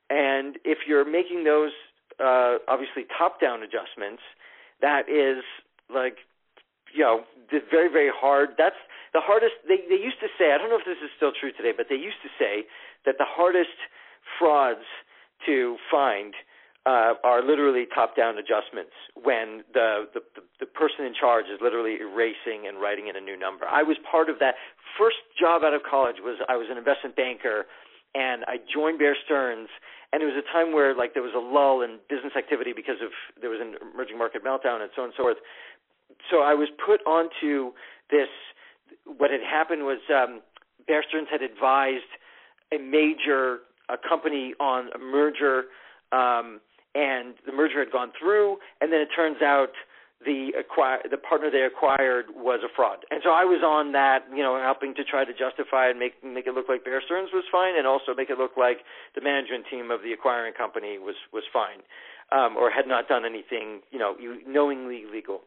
And 0.09 0.57
if 0.65 0.79
you're 0.87 1.05
making 1.05 1.43
those 1.43 1.71
uh, 2.19 2.57
obviously 2.67 3.05
top-down 3.17 3.63
adjustments, 3.63 4.21
that 4.81 5.07
is 5.09 5.43
like, 5.93 6.17
you 6.93 7.03
know, 7.03 7.23
very, 7.69 7.91
very 7.91 8.11
hard. 8.13 8.49
That's 8.57 8.79
the 9.13 9.21
hardest. 9.21 9.53
They 9.67 9.83
they 9.89 10.01
used 10.01 10.19
to 10.21 10.29
say. 10.37 10.53
I 10.53 10.57
don't 10.57 10.69
know 10.69 10.79
if 10.79 10.85
this 10.85 11.01
is 11.03 11.11
still 11.17 11.31
true 11.31 11.51
today, 11.51 11.73
but 11.75 11.87
they 11.89 11.99
used 11.99 12.21
to 12.23 12.31
say 12.39 12.67
that 13.05 13.15
the 13.17 13.27
hardest 13.27 13.75
frauds 14.39 14.85
to 15.45 15.77
find 15.89 16.33
uh, 16.85 17.13
are 17.23 17.45
literally 17.45 17.85
top-down 17.93 18.37
adjustments 18.37 18.93
when 19.13 19.61
the, 19.73 20.09
the 20.13 20.21
the 20.59 20.65
person 20.65 21.05
in 21.05 21.13
charge 21.13 21.45
is 21.45 21.59
literally 21.61 21.97
erasing 22.01 22.65
and 22.65 22.81
writing 22.81 23.07
in 23.07 23.15
a 23.15 23.21
new 23.21 23.37
number. 23.37 23.65
I 23.65 23.83
was 23.83 23.97
part 24.09 24.29
of 24.29 24.39
that. 24.39 24.55
First 24.97 25.21
job 25.39 25.63
out 25.63 25.73
of 25.73 25.81
college 25.83 26.17
was 26.21 26.39
I 26.49 26.57
was 26.57 26.67
an 26.71 26.77
investment 26.77 27.15
banker, 27.15 27.65
and 28.15 28.43
I 28.45 28.57
joined 28.65 28.99
Bear 28.99 29.15
Stearns. 29.25 29.69
And 30.11 30.19
it 30.19 30.27
was 30.27 30.35
a 30.35 30.43
time 30.51 30.75
where 30.75 30.91
like 30.91 31.15
there 31.15 31.23
was 31.23 31.31
a 31.31 31.39
lull 31.39 31.79
in 31.87 31.95
business 32.11 32.35
activity 32.35 32.75
because 32.75 32.99
of 32.99 33.15
there 33.39 33.47
was 33.47 33.63
an 33.63 33.79
emerging 33.79 34.19
market 34.19 34.43
meltdown 34.43 34.83
and 34.83 34.91
so 34.91 35.07
on 35.07 35.07
and 35.07 35.15
so 35.15 35.23
forth. 35.23 35.39
So 36.29 36.41
I 36.41 36.53
was 36.53 36.69
put 36.85 37.01
onto 37.05 37.71
this. 38.09 38.29
What 39.05 39.31
had 39.31 39.41
happened 39.41 39.83
was 39.83 39.99
um, 40.13 40.41
Bear 40.87 41.03
Stearns 41.07 41.27
had 41.31 41.41
advised 41.41 42.11
a 42.73 42.77
major 42.77 43.59
a 43.89 43.97
company 43.97 44.53
on 44.59 44.89
a 44.95 44.99
merger. 44.99 45.65
Um, 46.11 46.61
and 46.93 47.35
the 47.45 47.51
merger 47.53 47.79
had 47.79 47.91
gone 47.91 48.11
through, 48.19 48.57
and 48.81 48.91
then 48.91 48.99
it 48.99 49.09
turns 49.15 49.41
out 49.41 49.71
the 50.23 50.53
acquire 50.59 50.99
the 51.09 51.17
partner 51.17 51.49
they 51.49 51.63
acquired 51.63 52.25
was 52.35 52.59
a 52.63 52.69
fraud. 52.75 52.99
And 53.09 53.21
so 53.23 53.31
I 53.31 53.43
was 53.43 53.63
on 53.65 53.91
that, 53.93 54.25
you 54.29 54.43
know, 54.43 54.59
helping 54.61 54.93
to 54.95 55.03
try 55.03 55.25
to 55.25 55.33
justify 55.33 55.89
and 55.89 55.97
make 55.97 56.21
make 56.23 56.45
it 56.45 56.53
look 56.53 56.69
like 56.69 56.83
Bear 56.83 57.01
Stearns 57.01 57.29
was 57.33 57.45
fine, 57.51 57.77
and 57.77 57.87
also 57.87 58.13
make 58.13 58.29
it 58.29 58.37
look 58.37 58.57
like 58.57 58.85
the 59.15 59.21
management 59.21 59.65
team 59.71 59.89
of 59.89 60.03
the 60.03 60.11
acquiring 60.11 60.53
company 60.53 60.99
was 60.99 61.15
was 61.33 61.43
fine, 61.51 61.81
um, 62.31 62.57
or 62.57 62.69
had 62.69 62.87
not 62.87 63.07
done 63.07 63.25
anything, 63.25 63.81
you 63.89 63.97
know, 63.97 64.15
knowingly 64.45 65.03
illegal. 65.09 65.41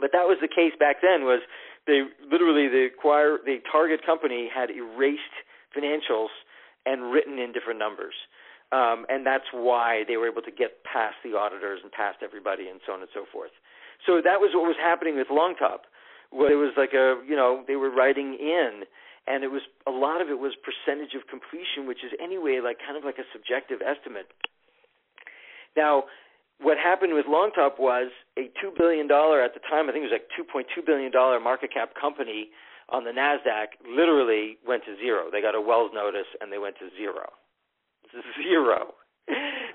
But 0.00 0.12
that 0.12 0.26
was 0.28 0.38
the 0.40 0.48
case 0.48 0.72
back 0.78 0.96
then. 1.02 1.24
Was 1.24 1.40
they 1.86 2.02
literally 2.30 2.68
the 2.68 2.90
acquire 2.92 3.38
the 3.44 3.58
target 3.70 4.04
company 4.04 4.50
had 4.52 4.70
erased 4.70 5.36
financials 5.76 6.34
and 6.84 7.10
written 7.12 7.38
in 7.38 7.52
different 7.52 7.78
numbers. 7.78 8.14
Um, 8.72 9.06
and 9.08 9.24
that's 9.24 9.46
why 9.52 10.02
they 10.08 10.16
were 10.16 10.26
able 10.26 10.42
to 10.42 10.50
get 10.50 10.82
past 10.82 11.14
the 11.22 11.38
auditors 11.38 11.80
and 11.82 11.92
past 11.92 12.18
everybody 12.22 12.68
and 12.68 12.80
so 12.86 12.94
on 12.94 13.00
and 13.00 13.10
so 13.14 13.24
forth. 13.30 13.54
So 14.06 14.18
that 14.22 14.42
was 14.42 14.50
what 14.54 14.66
was 14.66 14.78
happening 14.82 15.16
with 15.16 15.28
Longtop. 15.30 15.86
Well, 16.32 16.50
it 16.50 16.58
was 16.58 16.74
like 16.76 16.90
a, 16.92 17.22
you 17.22 17.36
know, 17.36 17.62
they 17.66 17.76
were 17.76 17.90
writing 17.90 18.34
in, 18.34 18.82
and 19.26 19.44
it 19.44 19.50
was 19.54 19.62
a 19.86 19.94
lot 19.94 20.20
of 20.20 20.28
it 20.28 20.38
was 20.38 20.54
percentage 20.58 21.14
of 21.14 21.30
completion, 21.30 21.86
which 21.86 22.02
is 22.02 22.10
anyway 22.18 22.58
like 22.58 22.78
kind 22.82 22.98
of 22.98 23.04
like 23.04 23.18
a 23.18 23.26
subjective 23.30 23.78
estimate. 23.78 24.26
Now, 25.76 26.10
what 26.60 26.78
happened 26.78 27.14
with 27.14 27.26
Longtop 27.26 27.78
was 27.78 28.10
a 28.38 28.50
two 28.60 28.72
billion 28.76 29.06
dollar 29.06 29.42
at 29.42 29.54
the 29.54 29.60
time, 29.60 29.88
I 29.88 29.92
think 29.92 30.04
it 30.04 30.10
was 30.10 30.16
like 30.16 30.28
two 30.36 30.44
point 30.44 30.66
two 30.74 30.82
billion 30.84 31.12
dollar 31.12 31.40
market 31.40 31.72
cap 31.72 31.90
company 31.98 32.50
on 32.88 33.04
the 33.04 33.10
Nasdaq 33.10 33.74
literally 33.88 34.58
went 34.66 34.84
to 34.84 34.96
zero. 34.96 35.26
They 35.30 35.42
got 35.42 35.54
a 35.54 35.60
Wells 35.60 35.90
notice 35.92 36.28
and 36.40 36.52
they 36.52 36.58
went 36.58 36.76
to 36.78 36.88
zero. 36.96 37.30
Zero. 38.42 38.94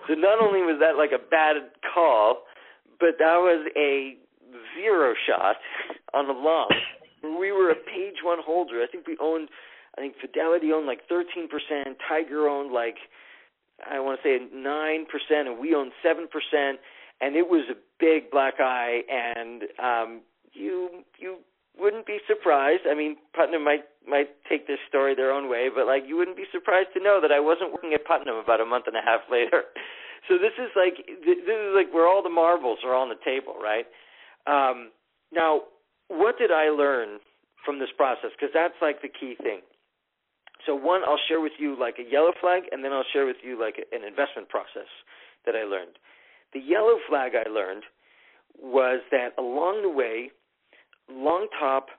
So 0.07 0.13
not 0.15 0.41
only 0.41 0.61
was 0.61 0.79
that 0.79 0.95
like 0.97 1.11
a 1.11 1.21
bad 1.21 1.57
call, 1.93 2.43
but 2.99 3.19
that 3.19 3.37
was 3.37 3.67
a 3.75 4.15
zero 4.73 5.13
shot 5.27 5.57
on 6.13 6.27
the 6.27 6.33
long. 6.33 6.69
We 7.23 7.51
were 7.51 7.69
a 7.69 7.75
page 7.75 8.23
one 8.23 8.39
holder. 8.43 8.81
I 8.81 8.87
think 8.87 9.05
we 9.05 9.17
owned, 9.21 9.49
I 9.97 10.01
think 10.01 10.15
Fidelity 10.21 10.71
owned 10.71 10.87
like 10.87 11.01
13%, 11.11 11.47
Tiger 12.07 12.47
owned 12.47 12.71
like, 12.71 12.95
I 13.89 13.99
want 13.99 14.19
to 14.21 14.27
say 14.27 14.39
9%, 14.53 15.05
and 15.31 15.59
we 15.59 15.75
owned 15.75 15.91
7%. 16.03 16.73
And 17.21 17.35
it 17.35 17.47
was 17.47 17.65
a 17.69 17.75
big 17.99 18.31
black 18.31 18.55
eye, 18.59 19.01
and 19.07 19.63
um, 19.77 20.21
you 20.53 21.03
you 21.19 21.37
wouldn't 21.77 22.05
be 22.05 22.17
surprised. 22.27 22.83
I 22.89 22.95
mean, 22.95 23.15
Putnam 23.33 23.63
might 23.63 23.85
might 24.07 24.29
take 24.49 24.67
this 24.67 24.79
story 24.89 25.13
their 25.15 25.31
own 25.31 25.49
way, 25.49 25.69
but 25.73 25.85
like 25.85 26.03
you 26.07 26.17
wouldn't 26.17 26.37
be 26.37 26.49
surprised 26.51 26.89
to 26.95 27.03
know 27.03 27.19
that 27.21 27.31
I 27.31 27.39
wasn't 27.39 27.71
working 27.71 27.93
at 27.93 28.05
Putnam 28.05 28.35
about 28.35 28.59
a 28.59 28.65
month 28.65 28.85
and 28.87 28.97
a 28.97 29.05
half 29.05 29.21
later. 29.31 29.63
So 30.27 30.37
this 30.37 30.53
is 30.57 30.69
like 30.75 31.05
this 31.05 31.37
is 31.45 31.73
like 31.75 31.93
where 31.93 32.07
all 32.07 32.23
the 32.23 32.33
marbles 32.33 32.79
are 32.83 32.95
on 32.95 33.09
the 33.09 33.21
table, 33.23 33.55
right? 33.61 33.85
Um, 34.47 34.89
now, 35.31 35.61
what 36.07 36.37
did 36.37 36.51
I 36.51 36.69
learn 36.69 37.19
from 37.65 37.79
this 37.79 37.89
process? 37.95 38.31
Because 38.33 38.53
that's 38.53 38.77
like 38.81 39.01
the 39.01 39.09
key 39.09 39.35
thing. 39.41 39.61
So 40.65 40.75
one, 40.75 41.01
I'll 41.07 41.19
share 41.27 41.41
with 41.41 41.53
you 41.57 41.77
like 41.79 41.95
a 41.99 42.09
yellow 42.09 42.31
flag, 42.39 42.63
and 42.71 42.83
then 42.83 42.91
I'll 42.93 43.07
share 43.11 43.25
with 43.25 43.37
you 43.43 43.59
like 43.59 43.77
an 43.91 44.03
investment 44.03 44.49
process 44.49 44.89
that 45.45 45.55
I 45.55 45.63
learned. 45.63 45.97
The 46.53 46.59
yellow 46.59 46.97
flag 47.07 47.33
I 47.35 47.49
learned 47.49 47.83
was 48.61 49.01
that 49.11 49.29
along 49.37 49.81
the 49.81 49.89
way, 49.89 50.31
Longtop 51.09 51.89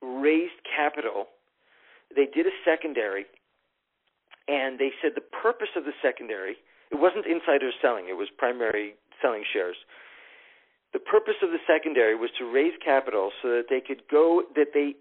raised 0.00 0.60
capital. 0.64 1.26
They 2.14 2.26
did 2.26 2.46
a 2.46 2.54
secondary, 2.64 3.26
and 4.46 4.78
they 4.78 4.90
said 5.02 5.12
the 5.14 5.20
purpose 5.42 5.68
of 5.76 5.84
the 5.84 5.92
secondary 6.00 6.56
it 6.90 6.98
wasn't 6.98 7.26
insider 7.26 7.70
selling, 7.82 8.08
it 8.08 8.16
was 8.16 8.28
primary 8.36 8.94
selling 9.20 9.44
shares. 9.44 9.76
The 10.92 10.98
purpose 10.98 11.36
of 11.42 11.50
the 11.50 11.60
secondary 11.66 12.16
was 12.16 12.30
to 12.38 12.50
raise 12.50 12.72
capital 12.82 13.30
so 13.42 13.48
that 13.48 13.64
they 13.68 13.80
could 13.80 14.02
go 14.10 14.42
that 14.56 14.72
they 14.72 14.94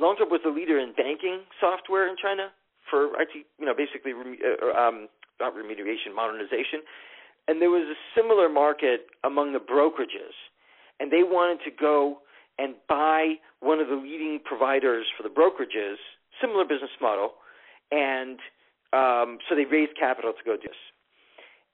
Longtop 0.00 0.30
was 0.30 0.40
the 0.42 0.50
leader 0.50 0.78
in 0.78 0.94
banking 0.96 1.44
software 1.60 2.08
in 2.08 2.16
China 2.16 2.48
for 2.90 3.20
IT, 3.20 3.44
you 3.58 3.66
know, 3.66 3.74
basically 3.76 4.12
uh, 4.12 4.78
um, 4.78 5.08
not 5.40 5.52
remediation, 5.54 6.14
modernization. 6.14 6.80
And 7.46 7.60
there 7.60 7.70
was 7.70 7.84
a 7.84 7.98
similar 8.16 8.48
market 8.48 9.06
among 9.22 9.52
the 9.52 9.58
brokerages, 9.58 10.32
and 10.98 11.12
they 11.12 11.22
wanted 11.22 11.62
to 11.64 11.70
go 11.70 12.18
and 12.58 12.74
buy 12.88 13.34
one 13.60 13.80
of 13.80 13.88
the 13.88 13.96
leading 13.96 14.40
providers 14.44 15.06
for 15.16 15.22
the 15.22 15.28
brokerages, 15.28 15.96
similar 16.40 16.64
business 16.64 16.90
model, 17.02 17.32
and 17.90 18.38
um, 18.92 19.38
so 19.48 19.54
they 19.54 19.64
raised 19.64 19.92
capital 19.98 20.32
to 20.32 20.44
go 20.44 20.56
do 20.56 20.68
this. 20.68 20.76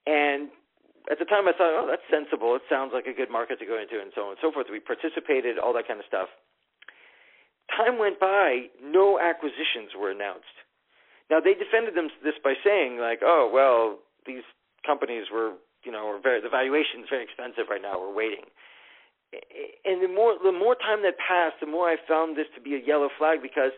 And 0.06 0.48
at 1.10 1.18
the 1.18 1.26
time, 1.26 1.50
I 1.50 1.52
thought, 1.52 1.74
oh, 1.74 1.86
that's 1.90 2.06
sensible. 2.06 2.54
It 2.54 2.62
sounds 2.70 2.94
like 2.94 3.10
a 3.10 3.12
good 3.12 3.30
market 3.30 3.58
to 3.58 3.66
go 3.66 3.74
into, 3.74 3.98
and 3.98 4.14
so 4.14 4.30
on 4.30 4.38
and 4.38 4.40
so 4.40 4.54
forth. 4.54 4.70
We 4.70 4.78
participated, 4.78 5.58
all 5.58 5.74
that 5.74 5.90
kind 5.90 5.98
of 5.98 6.06
stuff. 6.06 6.30
Time 7.74 7.98
went 7.98 8.22
by, 8.22 8.70
no 8.78 9.18
acquisitions 9.18 9.94
were 9.98 10.10
announced. 10.10 10.54
Now 11.30 11.38
they 11.38 11.54
defended 11.54 11.94
them 11.94 12.10
this 12.22 12.38
by 12.42 12.54
saying, 12.62 12.98
like, 12.98 13.20
oh, 13.22 13.50
well, 13.50 13.98
these 14.26 14.46
companies 14.86 15.26
were, 15.30 15.58
you 15.82 15.90
know, 15.90 16.06
are 16.10 16.22
very 16.22 16.42
the 16.42 16.50
valuation 16.50 17.02
is 17.02 17.10
very 17.10 17.22
expensive 17.22 17.70
right 17.70 17.82
now. 17.82 17.98
We're 17.98 18.14
waiting. 18.14 18.46
And 19.86 20.02
the 20.02 20.10
more 20.10 20.34
the 20.42 20.50
more 20.50 20.74
time 20.74 21.06
that 21.06 21.14
passed, 21.22 21.62
the 21.62 21.70
more 21.70 21.86
I 21.86 21.94
found 22.06 22.34
this 22.34 22.50
to 22.58 22.60
be 22.60 22.74
a 22.74 22.82
yellow 22.82 23.10
flag 23.14 23.38
because 23.42 23.70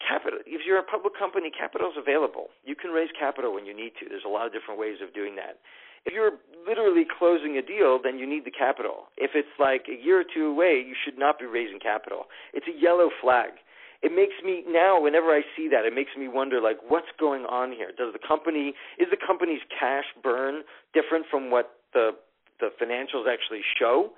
capital 0.00 0.40
if 0.44 0.62
you're 0.66 0.78
a 0.78 0.84
public 0.84 1.16
company 1.16 1.48
capital 1.48 1.88
is 1.88 1.96
available 1.96 2.52
you 2.64 2.76
can 2.76 2.90
raise 2.90 3.08
capital 3.18 3.54
when 3.54 3.64
you 3.64 3.72
need 3.72 3.92
to 3.96 4.04
there's 4.08 4.28
a 4.28 4.28
lot 4.28 4.44
of 4.46 4.52
different 4.52 4.76
ways 4.76 5.00
of 5.00 5.12
doing 5.16 5.36
that 5.36 5.56
if 6.06 6.14
you're 6.14 6.32
literally 6.66 7.04
closing 7.06 7.56
a 7.58 7.62
deal 7.62 8.00
then 8.02 8.18
you 8.18 8.26
need 8.26 8.44
the 8.44 8.50
capital. 8.50 9.12
If 9.16 9.32
it's 9.34 9.52
like 9.58 9.86
a 9.90 9.96
year 10.02 10.20
or 10.20 10.24
two 10.24 10.46
away 10.46 10.82
you 10.86 10.94
should 10.94 11.18
not 11.18 11.38
be 11.38 11.46
raising 11.46 11.78
capital. 11.78 12.26
It's 12.54 12.66
a 12.66 12.74
yellow 12.74 13.10
flag. 13.20 13.58
It 14.02 14.12
makes 14.14 14.34
me 14.44 14.62
now 14.68 15.00
whenever 15.00 15.34
i 15.34 15.42
see 15.56 15.68
that 15.68 15.84
it 15.84 15.94
makes 15.94 16.12
me 16.16 16.28
wonder 16.28 16.60
like 16.60 16.78
what's 16.86 17.10
going 17.18 17.44
on 17.44 17.72
here? 17.72 17.90
Does 17.96 18.12
the 18.12 18.22
company 18.22 18.74
is 18.98 19.08
the 19.10 19.20
company's 19.20 19.62
cash 19.68 20.06
burn 20.22 20.62
different 20.94 21.26
from 21.30 21.50
what 21.50 21.76
the 21.92 22.12
the 22.60 22.70
financials 22.80 23.28
actually 23.28 23.60
show 23.78 24.12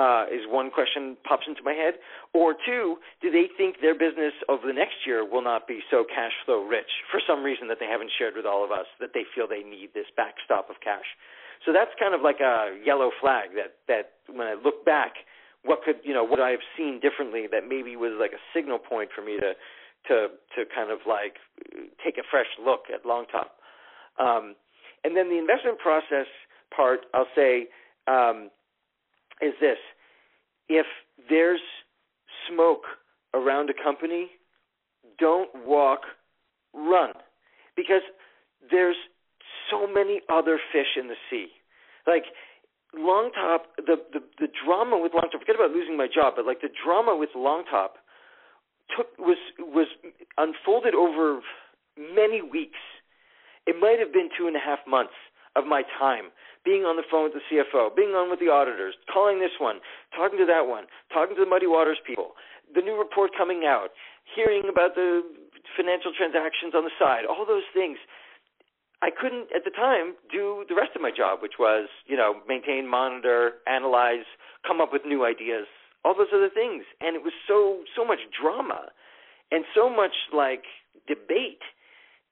uh, 0.00 0.24
is 0.32 0.48
one 0.48 0.70
question 0.70 1.16
pops 1.28 1.44
into 1.46 1.60
my 1.62 1.76
head. 1.76 2.00
Or 2.32 2.56
two, 2.56 2.96
do 3.20 3.30
they 3.30 3.52
think 3.52 3.84
their 3.84 3.92
business 3.92 4.32
over 4.48 4.66
the 4.66 4.72
next 4.72 5.04
year 5.04 5.28
will 5.28 5.44
not 5.44 5.68
be 5.68 5.80
so 5.90 6.04
cash 6.08 6.32
flow 6.46 6.64
rich 6.64 6.88
for 7.12 7.20
some 7.20 7.44
reason 7.44 7.68
that 7.68 7.76
they 7.80 7.86
haven't 7.86 8.10
shared 8.16 8.32
with 8.34 8.46
all 8.46 8.64
of 8.64 8.72
us 8.72 8.88
that 9.00 9.10
they 9.12 9.28
feel 9.34 9.44
they 9.44 9.60
need 9.62 9.92
this 9.92 10.08
backstop 10.16 10.70
of 10.70 10.80
cash? 10.80 11.04
So 11.66 11.72
that's 11.76 11.92
kind 12.00 12.14
of 12.14 12.22
like 12.22 12.40
a 12.40 12.80
yellow 12.80 13.10
flag 13.20 13.52
that 13.60 13.76
that 13.92 14.16
when 14.32 14.48
I 14.48 14.56
look 14.56 14.86
back, 14.86 15.28
what 15.68 15.84
could 15.84 16.00
you 16.02 16.14
know 16.14 16.24
what 16.24 16.40
I've 16.40 16.64
seen 16.78 17.00
differently 17.04 17.44
that 17.52 17.68
maybe 17.68 17.92
was 17.96 18.16
like 18.16 18.32
a 18.32 18.40
signal 18.56 18.78
point 18.78 19.10
for 19.14 19.20
me 19.20 19.36
to 19.36 19.52
to 20.08 20.16
to 20.56 20.60
kind 20.72 20.88
of 20.90 21.04
like 21.04 21.36
take 22.00 22.16
a 22.16 22.24
fresh 22.30 22.48
look 22.56 22.88
at 22.88 23.04
Longtop. 23.04 23.52
Um, 24.16 24.56
and 25.04 25.12
then 25.14 25.28
the 25.28 25.36
investment 25.36 25.76
process 25.78 26.28
part, 26.74 27.04
I'll 27.12 27.28
say. 27.36 27.68
Um, 28.08 28.48
is 29.42 29.54
this 29.60 29.78
if 30.68 30.86
there's 31.28 31.60
smoke 32.48 32.84
around 33.34 33.70
a 33.70 33.74
company, 33.74 34.28
don't 35.18 35.50
walk, 35.66 36.00
run. 36.74 37.12
Because 37.76 38.02
there's 38.70 38.96
so 39.70 39.86
many 39.86 40.20
other 40.32 40.58
fish 40.72 40.98
in 40.98 41.08
the 41.08 41.14
sea. 41.30 41.48
Like 42.06 42.24
Longtop, 42.96 43.70
the, 43.76 43.96
the 44.12 44.20
the 44.38 44.48
drama 44.64 44.98
with 44.98 45.12
Longtop. 45.12 45.40
Forget 45.40 45.56
about 45.56 45.70
losing 45.70 45.96
my 45.96 46.06
job, 46.12 46.34
but 46.36 46.46
like 46.46 46.60
the 46.60 46.70
drama 46.84 47.16
with 47.16 47.30
Longtop 47.36 48.00
took 48.96 49.06
was 49.18 49.38
was 49.58 49.86
unfolded 50.36 50.94
over 50.94 51.40
many 51.96 52.42
weeks. 52.42 52.78
It 53.66 53.76
might 53.80 53.98
have 53.98 54.12
been 54.12 54.28
two 54.36 54.46
and 54.46 54.56
a 54.56 54.60
half 54.60 54.80
months 54.88 55.14
of 55.54 55.66
my 55.66 55.82
time 55.98 56.30
being 56.64 56.84
on 56.84 56.96
the 56.96 57.06
phone 57.08 57.30
with 57.30 57.36
the 57.40 57.44
CFO, 57.48 57.94
being 57.94 58.12
on 58.12 58.28
with 58.28 58.40
the 58.40 58.52
auditors, 58.52 58.94
calling 59.08 59.40
this 59.40 59.56
one, 59.58 59.80
talking 60.14 60.38
to 60.38 60.46
that 60.46 60.68
one, 60.68 60.84
talking 61.12 61.36
to 61.36 61.44
the 61.44 61.48
Muddy 61.48 61.66
Waters 61.66 61.98
people, 62.04 62.36
the 62.74 62.82
new 62.82 62.98
report 62.98 63.32
coming 63.36 63.64
out, 63.64 63.96
hearing 64.36 64.68
about 64.68 64.94
the 64.94 65.24
financial 65.76 66.12
transactions 66.12 66.74
on 66.74 66.84
the 66.84 66.94
side, 66.98 67.24
all 67.24 67.46
those 67.46 67.66
things. 67.72 67.98
I 69.02 69.08
couldn't 69.08 69.48
at 69.56 69.64
the 69.64 69.72
time 69.72 70.12
do 70.28 70.64
the 70.68 70.76
rest 70.76 70.92
of 70.94 71.00
my 71.00 71.10
job, 71.10 71.40
which 71.40 71.56
was, 71.58 71.88
you 72.04 72.16
know, 72.16 72.44
maintain, 72.46 72.84
monitor, 72.84 73.64
analyze, 73.66 74.28
come 74.66 74.80
up 74.80 74.92
with 74.92 75.08
new 75.08 75.24
ideas, 75.24 75.64
all 76.04 76.12
those 76.12 76.32
other 76.34 76.50
things. 76.52 76.84
And 77.00 77.16
it 77.16 77.24
was 77.24 77.32
so 77.48 77.80
so 77.96 78.04
much 78.04 78.20
drama 78.28 78.92
and 79.50 79.64
so 79.74 79.88
much 79.88 80.28
like 80.36 80.64
debate 81.08 81.64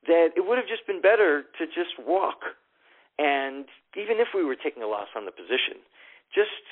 that 0.06 0.36
it 0.36 0.44
would 0.46 0.58
have 0.58 0.68
just 0.68 0.86
been 0.86 1.00
better 1.00 1.44
to 1.58 1.66
just 1.66 1.96
walk 1.98 2.52
and 3.18 3.66
even 3.96 4.18
if 4.22 4.28
we 4.34 4.44
were 4.44 4.56
taking 4.56 4.82
a 4.82 4.86
loss 4.86 5.08
on 5.16 5.24
the 5.24 5.32
position, 5.32 5.82
just 6.34 6.62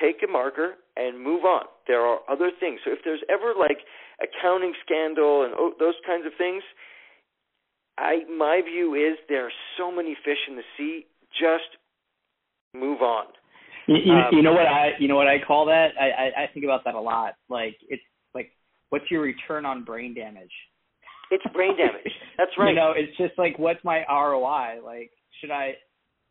take 0.00 0.22
a 0.22 0.30
marker 0.30 0.74
and 0.96 1.18
move 1.22 1.44
on. 1.44 1.64
There 1.86 2.00
are 2.00 2.20
other 2.28 2.50
things. 2.58 2.80
So 2.84 2.92
if 2.92 3.00
there's 3.04 3.22
ever 3.28 3.54
like 3.58 3.78
accounting 4.22 4.72
scandal 4.84 5.44
and 5.44 5.52
those 5.80 5.98
kinds 6.06 6.26
of 6.26 6.32
things, 6.38 6.62
I 7.98 8.24
my 8.30 8.60
view 8.64 8.94
is 8.94 9.18
there 9.28 9.46
are 9.46 9.56
so 9.78 9.90
many 9.90 10.16
fish 10.24 10.38
in 10.48 10.56
the 10.56 10.66
sea. 10.76 11.06
Just 11.32 11.80
move 12.74 13.00
on. 13.00 13.26
You, 13.86 13.96
you, 14.04 14.12
um, 14.12 14.28
you 14.32 14.42
know 14.42 14.52
what 14.52 14.66
I 14.66 14.90
you 14.98 15.08
know 15.08 15.16
what 15.16 15.28
I 15.28 15.38
call 15.38 15.66
that? 15.66 15.88
I, 15.98 16.04
I 16.04 16.42
I 16.44 16.46
think 16.52 16.64
about 16.64 16.84
that 16.84 16.94
a 16.94 17.00
lot. 17.00 17.34
Like 17.48 17.76
it's 17.88 18.02
like 18.34 18.52
what's 18.90 19.10
your 19.10 19.22
return 19.22 19.64
on 19.64 19.84
brain 19.84 20.14
damage? 20.14 20.52
It's 21.30 21.44
brain 21.52 21.76
damage. 21.76 22.12
That's 22.38 22.50
right. 22.58 22.70
you 22.70 22.76
know, 22.76 22.92
it's 22.94 23.16
just 23.16 23.38
like 23.38 23.58
what's 23.58 23.82
my 23.82 24.04
ROI? 24.08 24.84
Like 24.84 25.10
should 25.40 25.50
I 25.50 25.74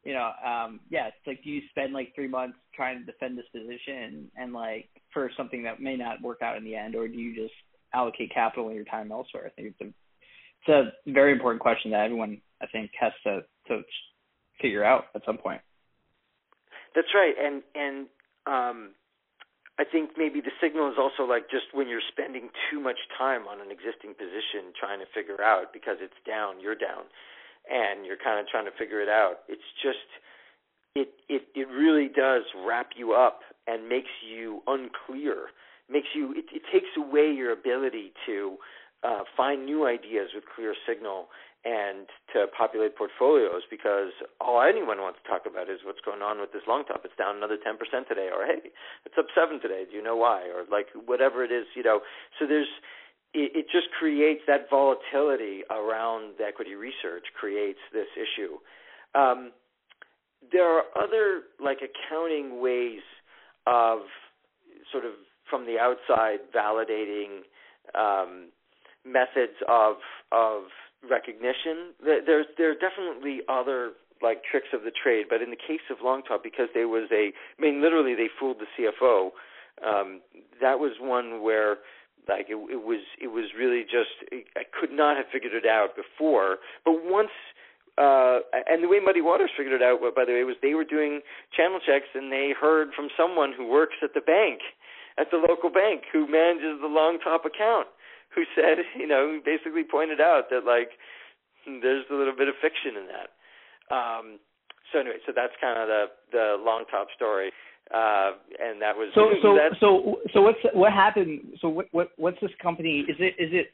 you 0.06 0.14
know, 0.14 0.32
um, 0.46 0.80
yeah, 0.90 1.08
it's 1.08 1.28
like 1.28 1.44
do 1.44 1.50
you 1.50 1.62
spend 1.72 1.92
like 1.92 2.14
three 2.14 2.28
months 2.28 2.58
trying 2.76 3.00
to 3.00 3.06
defend 3.06 3.38
this 3.38 3.46
position 3.52 4.30
and 4.38 4.54
like 4.54 4.88
for 5.12 5.32
something 5.36 5.64
that 5.64 5.82
may 5.82 5.98
not 5.98 6.22
work 6.22 6.42
out 6.44 6.58
in 6.58 6.64
the 6.64 6.76
end, 6.76 6.96
or 6.96 7.08
do 7.08 7.16
you 7.16 7.36
just 7.36 7.56
allocate 7.94 8.32
capital 8.32 8.68
and 8.68 8.76
your 8.76 8.86
time 8.86 9.12
elsewhere? 9.12 9.48
I 9.48 9.50
think 9.50 9.74
it's 9.74 9.82
a 9.82 9.94
it's 10.62 10.70
a 11.08 11.12
very 11.12 11.32
important 11.32 11.62
question 11.62 11.92
that 11.92 12.06
everyone 12.06 12.40
I 12.62 12.68
think 12.68 12.92
has 13.00 13.14
to 13.24 13.42
to 13.68 13.82
figure 14.62 14.84
out 14.84 15.06
at 15.16 15.24
some 15.26 15.40
point. 15.40 15.62
That's 16.94 17.10
right, 17.16 17.34
and 17.42 17.64
and 17.74 18.06
um, 18.46 18.92
I 19.80 19.86
think 19.90 20.12
maybe 20.18 20.40
the 20.40 20.54
signal 20.62 20.88
is 20.88 20.98
also 21.00 21.28
like 21.28 21.50
just 21.50 21.74
when 21.74 21.88
you're 21.90 22.06
spending 22.14 22.50
too 22.70 22.80
much 22.80 23.00
time 23.18 23.48
on 23.48 23.60
an 23.60 23.72
existing 23.74 24.14
position 24.14 24.70
trying 24.80 25.00
to 25.00 25.10
figure 25.16 25.42
out 25.42 25.74
because 25.74 25.98
it's 26.00 26.16
down, 26.28 26.62
you're 26.62 26.78
down 26.78 27.10
and 27.72 28.06
you're 28.06 28.20
kind 28.22 28.40
of 28.40 28.48
trying 28.48 28.66
to 28.66 28.76
figure 28.78 29.02
it 29.02 29.10
out. 29.10 29.46
It's 29.48 29.70
just 29.82 30.08
it 30.96 31.10
it 31.30 31.44
it 31.56 31.68
really 31.68 32.08
does 32.08 32.44
wrap 32.66 32.92
you 32.96 33.14
up 33.14 33.42
and 33.68 33.90
makes 33.90 34.12
you 34.26 34.62
unclear. 34.68 35.52
Makes 35.90 36.10
you 36.16 36.32
it, 36.34 36.46
it 36.54 36.64
takes 36.72 36.90
away 36.98 37.32
your 37.32 37.52
ability 37.52 38.14
to 38.26 38.58
uh, 39.04 39.22
find 39.38 39.66
new 39.66 39.86
ideas 39.86 40.30
with 40.34 40.44
clear 40.56 40.74
signal 40.88 41.28
and 41.66 42.06
to 42.32 42.46
populate 42.54 42.96
portfolios 42.96 43.66
because 43.70 44.14
all 44.40 44.62
anyone 44.62 45.02
wants 45.02 45.18
to 45.22 45.26
talk 45.28 45.50
about 45.50 45.66
is 45.66 45.82
what's 45.84 46.02
going 46.06 46.22
on 46.22 46.40
with 46.40 46.54
this 46.54 46.62
Longtop. 46.70 47.02
It's 47.04 47.18
down 47.18 47.38
another 47.38 47.58
10% 47.58 47.74
today, 48.08 48.30
or 48.30 48.46
hey, 48.46 48.70
it's 49.02 49.18
up 49.18 49.26
7 49.34 49.60
today. 49.60 49.84
Do 49.90 49.98
you 49.98 50.04
know 50.04 50.16
why? 50.16 50.46
Or 50.46 50.62
like 50.70 50.94
whatever 50.94 51.44
it 51.44 51.52
is, 51.52 51.66
you 51.76 51.82
know. 51.82 52.02
So 52.38 52.46
there's 52.46 52.70
it, 53.36 53.52
it 53.54 53.66
just 53.72 53.88
creates 54.00 54.42
that 54.48 54.70
volatility 54.70 55.62
around 55.70 56.36
equity 56.40 56.76
research 56.76 57.26
creates 57.38 57.80
this 57.92 58.08
issue. 58.16 58.56
Um, 59.14 59.52
there 60.52 60.66
are 60.66 60.84
other 60.96 61.42
like 61.60 61.80
accounting 61.84 62.62
ways 62.62 63.02
of 63.68 64.00
sort 64.92 65.06
of 65.06 65.12
from 65.50 65.66
the 65.66 65.78
outside 65.80 66.40
validating 66.56 67.44
um, 67.94 68.50
methods 69.06 69.58
of 69.68 69.96
of 70.32 70.64
recognition. 71.10 71.94
There's 72.04 72.46
there 72.58 72.72
are 72.72 72.80
definitely 72.80 73.42
other 73.50 73.92
like 74.22 74.44
tricks 74.50 74.70
of 74.74 74.84
the 74.84 74.92
trade, 74.92 75.26
but 75.30 75.42
in 75.42 75.50
the 75.50 75.58
case 75.58 75.84
of 75.92 75.98
Longtop, 75.98 76.42
because 76.42 76.70
there 76.74 76.88
was 76.88 77.10
a, 77.12 77.32
I 77.36 77.62
mean, 77.62 77.82
literally 77.82 78.16
they 78.16 78.30
fooled 78.40 78.58
the 78.60 78.66
CFO. 78.74 79.32
Um, 79.86 80.22
that 80.62 80.80
was 80.80 80.94
one 81.02 81.44
where 81.44 81.78
like 82.28 82.48
it, 82.50 82.58
it 82.72 82.84
was 82.84 83.02
it 83.22 83.28
was 83.28 83.46
really 83.58 83.84
just 83.84 84.22
I 84.56 84.64
could 84.64 84.92
not 84.92 85.18
have 85.18 85.26
figured 85.32 85.54
it 85.54 85.66
out 85.66 85.96
before. 85.96 86.58
But 86.84 87.04
once 87.06 87.34
uh 87.98 88.40
and 88.68 88.84
the 88.84 88.88
way 88.88 89.00
Muddy 89.00 89.22
Waters 89.22 89.52
figured 89.56 89.80
it 89.80 89.86
out 89.86 90.02
by 90.16 90.26
the 90.26 90.34
way 90.34 90.44
was 90.44 90.56
they 90.62 90.74
were 90.74 90.84
doing 90.84 91.22
channel 91.56 91.80
checks 91.80 92.10
and 92.14 92.32
they 92.32 92.52
heard 92.52 92.90
from 92.96 93.10
someone 93.16 93.54
who 93.56 93.68
works 93.68 93.96
at 94.04 94.14
the 94.14 94.22
bank 94.22 94.62
at 95.18 95.32
the 95.32 95.38
local 95.38 95.70
bank 95.70 96.04
who 96.12 96.28
manages 96.28 96.82
the 96.82 96.92
Longtop 96.92 97.46
account 97.46 97.88
who 98.34 98.44
said, 98.54 98.84
you 99.00 99.08
know, 99.08 99.40
basically 99.44 99.84
pointed 99.84 100.20
out 100.20 100.50
that 100.50 100.66
like 100.66 101.00
there's 101.66 102.06
a 102.12 102.16
little 102.16 102.36
bit 102.36 102.48
of 102.48 102.56
fiction 102.62 103.00
in 103.00 103.08
that. 103.08 103.30
Um 103.94 104.40
so 104.94 105.00
anyway, 105.00 105.18
so 105.26 105.34
that's 105.36 105.54
kind 105.62 105.80
of 105.80 105.88
the 105.88 106.06
the 106.32 106.46
Longtop 106.60 107.14
story 107.16 107.52
uh, 107.94 108.32
and 108.60 108.82
that 108.82 108.96
was 108.96 109.12
so 109.14 109.30
so 109.42 109.58
so 109.80 110.16
so 110.34 110.42
what's 110.42 110.60
what 110.74 110.92
happened? 110.92 111.42
So 111.62 111.70
what 111.70 111.88
what 111.92 112.10
what's 112.18 112.40
this 112.42 112.52
company? 112.62 113.06
Is 113.08 113.16
it 113.20 113.36
is 113.38 113.52
it? 113.54 113.68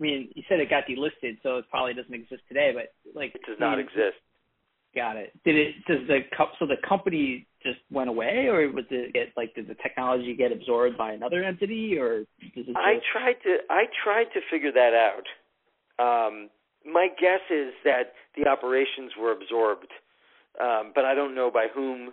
I 0.00 0.02
mean, 0.02 0.30
you 0.34 0.42
said 0.48 0.58
it 0.58 0.68
got 0.68 0.84
delisted, 0.86 1.38
so 1.42 1.58
it 1.58 1.66
probably 1.70 1.94
doesn't 1.94 2.12
exist 2.12 2.42
today. 2.48 2.72
But 2.74 2.92
like, 3.14 3.34
it 3.34 3.42
does 3.46 3.58
not 3.60 3.78
mean, 3.78 3.86
exist. 3.86 4.18
Got 4.94 5.16
it. 5.16 5.32
Did 5.44 5.54
it? 5.54 5.74
Does 5.86 6.06
the 6.08 6.20
so 6.58 6.66
the 6.66 6.76
company 6.86 7.46
just 7.62 7.78
went 7.92 8.10
away, 8.10 8.48
or 8.50 8.68
was 8.72 8.84
it 8.90 9.12
get 9.12 9.28
like 9.36 9.54
did 9.54 9.68
the 9.68 9.76
technology 9.76 10.34
get 10.34 10.50
absorbed 10.50 10.98
by 10.98 11.12
another 11.12 11.44
entity, 11.44 11.96
or 11.96 12.24
does 12.54 12.66
it? 12.66 12.76
I 12.76 12.98
tried 13.12 13.36
to 13.44 13.58
I 13.70 13.84
tried 14.02 14.26
to 14.34 14.40
figure 14.50 14.72
that 14.72 14.92
out. 14.92 15.26
Um, 16.02 16.50
my 16.84 17.08
guess 17.20 17.40
is 17.50 17.72
that 17.84 18.14
the 18.36 18.50
operations 18.50 19.12
were 19.16 19.30
absorbed, 19.30 19.92
um, 20.60 20.90
but 20.94 21.04
I 21.04 21.14
don't 21.14 21.36
know 21.36 21.50
by 21.50 21.68
whom 21.72 22.12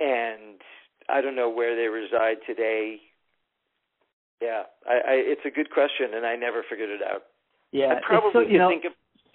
and 0.00 0.60
I 1.08 1.20
don't 1.20 1.36
know 1.36 1.50
where 1.50 1.76
they 1.76 1.88
reside 1.88 2.38
today. 2.46 3.00
Yeah, 4.40 4.64
I, 4.86 4.92
I 4.92 5.14
it's 5.24 5.46
a 5.46 5.50
good 5.50 5.70
question, 5.70 6.12
and 6.14 6.26
I 6.26 6.36
never 6.36 6.62
figured 6.68 6.90
it 6.90 7.00
out. 7.02 7.22
Yeah, 7.72 7.94
I 7.96 8.00
probably 8.06 8.44
so, 8.44 8.48
could 8.48 8.58
know, 8.58 8.68
think 8.68 8.84
of 8.84 8.92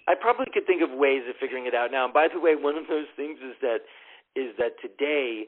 I 0.08 0.14
probably 0.20 0.46
could 0.52 0.66
think 0.66 0.82
of 0.82 0.90
ways 0.90 1.22
of 1.28 1.36
figuring 1.38 1.66
it 1.66 1.74
out 1.74 1.90
now. 1.90 2.04
And 2.04 2.14
by 2.14 2.28
the 2.32 2.40
way, 2.40 2.54
one 2.56 2.76
of 2.76 2.86
those 2.88 3.06
things 3.16 3.38
is 3.38 3.54
that 3.62 3.86
is 4.34 4.54
that 4.58 4.80
today, 4.80 5.46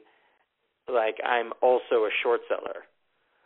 like 0.91 1.17
I'm 1.25 1.51
also 1.61 2.05
a 2.05 2.11
short 2.23 2.41
seller, 2.47 2.83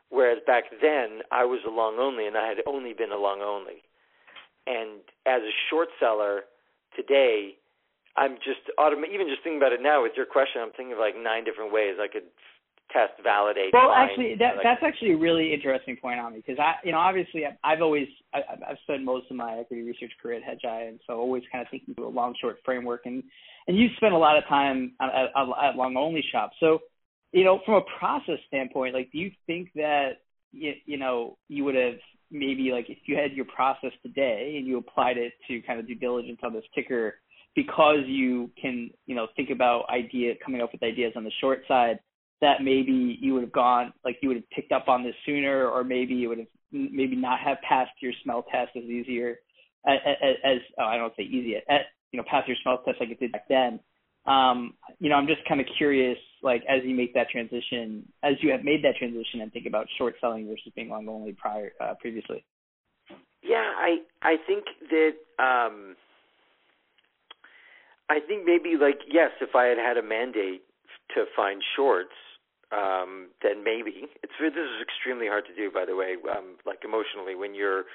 whereas 0.09 0.39
back 0.45 0.65
then 0.81 1.21
I 1.31 1.45
was 1.45 1.61
a 1.65 1.71
long 1.71 1.97
only, 1.99 2.27
and 2.27 2.37
I 2.37 2.47
had 2.47 2.57
only 2.65 2.93
been 2.93 3.11
a 3.11 3.17
long 3.17 3.41
only. 3.41 3.83
And 4.67 5.01
as 5.25 5.41
a 5.41 5.53
short 5.69 5.89
seller 5.99 6.41
today, 6.95 7.55
I'm 8.19 8.35
just 8.43 8.67
autom- 8.77 9.07
even 9.07 9.31
just 9.31 9.43
thinking 9.43 9.63
about 9.63 9.71
it 9.71 9.79
now 9.81 10.03
with 10.03 10.11
your 10.19 10.27
question. 10.27 10.59
I'm 10.61 10.75
thinking 10.75 10.91
of 10.91 10.99
like 10.99 11.15
nine 11.15 11.47
different 11.47 11.71
ways 11.71 11.95
I 11.95 12.11
could 12.11 12.27
test, 12.91 13.15
validate. 13.23 13.71
Well, 13.71 13.89
find, 13.89 14.09
actually, 14.09 14.35
that 14.39 14.59
like, 14.59 14.63
that's 14.63 14.83
actually 14.83 15.13
a 15.13 15.17
really 15.17 15.53
interesting 15.53 15.95
point 15.95 16.19
on 16.19 16.33
me 16.33 16.43
because 16.43 16.59
I, 16.59 16.75
you 16.83 16.91
know, 16.91 16.99
obviously 16.99 17.43
I've 17.63 17.81
always 17.81 18.07
I, 18.33 18.39
I've 18.67 18.77
spent 18.83 19.03
most 19.03 19.31
of 19.31 19.37
my 19.37 19.59
equity 19.59 19.83
research 19.83 20.11
career 20.21 20.37
at 20.37 20.43
Hedgeye, 20.43 20.89
and 20.89 20.99
so 21.07 21.13
always 21.13 21.43
kind 21.51 21.61
of 21.61 21.71
thinking 21.71 21.95
through 21.95 22.07
a 22.07 22.09
long 22.09 22.35
short 22.41 22.57
framework. 22.65 23.05
And 23.05 23.23
and 23.67 23.77
you 23.77 23.87
spent 23.97 24.13
a 24.13 24.17
lot 24.17 24.37
of 24.37 24.43
time 24.49 24.93
at, 24.99 25.09
at, 25.09 25.47
at 25.63 25.75
long 25.75 25.95
only 25.95 26.23
shops. 26.31 26.57
So, 26.59 26.79
you 27.31 27.45
know, 27.45 27.61
from 27.65 27.75
a 27.75 27.85
process 27.99 28.39
standpoint, 28.47 28.93
like, 28.93 29.11
do 29.11 29.19
you 29.19 29.31
think 29.47 29.69
that 29.75 30.21
you, 30.51 30.73
you 30.85 30.97
know 30.97 31.37
you 31.47 31.63
would 31.63 31.75
have 31.75 31.99
maybe 32.31 32.71
like 32.73 32.89
if 32.89 32.97
you 33.05 33.15
had 33.15 33.31
your 33.31 33.45
process 33.45 33.91
today 34.03 34.55
and 34.57 34.67
you 34.67 34.77
applied 34.77 35.17
it 35.17 35.33
to 35.47 35.61
kind 35.61 35.79
of 35.79 35.87
due 35.87 35.95
diligence 35.95 36.39
on 36.43 36.53
this 36.53 36.65
ticker 36.75 37.15
because 37.55 37.99
you 38.05 38.51
can, 38.61 38.89
you 39.05 39.15
know, 39.15 39.27
think 39.35 39.49
about 39.49 39.89
idea 39.89 40.33
coming 40.43 40.61
up 40.61 40.71
with 40.71 40.83
ideas 40.83 41.13
on 41.15 41.23
the 41.23 41.31
short 41.41 41.61
side, 41.67 41.99
that 42.41 42.63
maybe 42.63 43.17
you 43.19 43.33
would 43.33 43.43
have 43.43 43.51
gone 43.51 43.91
like 44.05 44.17
you 44.21 44.29
would 44.29 44.37
have 44.37 44.49
picked 44.51 44.71
up 44.71 44.87
on 44.87 45.03
this 45.03 45.15
sooner, 45.25 45.67
or 45.67 45.83
maybe 45.83 46.13
you 46.13 46.29
would 46.29 46.39
have 46.39 46.47
maybe 46.71 47.15
not 47.15 47.39
have 47.39 47.57
passed 47.67 47.91
your 48.01 48.13
smell 48.23 48.43
test 48.43 48.71
as 48.75 48.83
easier 48.83 49.39
as, 49.87 49.97
as 50.43 50.57
oh, 50.79 50.85
I 50.85 50.97
don't 50.97 51.13
say 51.17 51.23
easy 51.23 51.55
at 51.55 51.81
you 52.11 52.17
know 52.17 52.23
pass 52.29 52.47
your 52.47 52.57
smell 52.61 52.81
test 52.85 52.99
like 52.99 53.09
it 53.09 53.19
did 53.19 53.31
back 53.31 53.47
then. 53.49 53.79
Um, 54.25 54.73
you 54.99 55.09
know, 55.09 55.15
I'm 55.15 55.27
just 55.27 55.41
kind 55.47 55.59
of 55.59 55.67
curious, 55.77 56.17
like 56.43 56.63
as 56.69 56.81
you 56.83 56.95
make 56.95 57.13
that 57.13 57.29
transition, 57.29 58.07
as 58.21 58.35
you 58.41 58.51
have 58.51 58.63
made 58.63 58.83
that 58.83 58.95
transition 58.97 59.41
and 59.41 59.51
think 59.51 59.65
about 59.65 59.87
short 59.97 60.15
selling 60.21 60.47
versus 60.47 60.71
being 60.75 60.89
long 60.89 61.07
only 61.07 61.33
prior 61.33 61.71
uh, 61.81 61.93
previously. 61.99 62.45
Yeah, 63.41 63.71
I 63.77 63.99
I 64.21 64.35
think 64.45 64.65
that 64.89 65.13
um 65.43 65.95
I 68.09 68.19
think 68.19 68.45
maybe 68.45 68.75
like 68.79 69.01
yes, 69.07 69.31
if 69.41 69.55
I 69.55 69.65
had 69.65 69.77
had 69.77 69.97
a 69.97 70.03
mandate 70.03 70.63
to 71.15 71.25
find 71.35 71.61
shorts, 71.75 72.17
um, 72.71 73.29
then 73.41 73.63
maybe 73.63 74.09
it's 74.23 74.33
this 74.39 74.53
is 74.53 74.81
extremely 74.81 75.27
hard 75.27 75.45
to 75.45 75.55
do. 75.55 75.71
By 75.71 75.85
the 75.85 75.95
way, 75.95 76.15
um, 76.29 76.57
like 76.65 76.81
emotionally 76.83 77.35
when 77.35 77.53
you're 77.53 77.85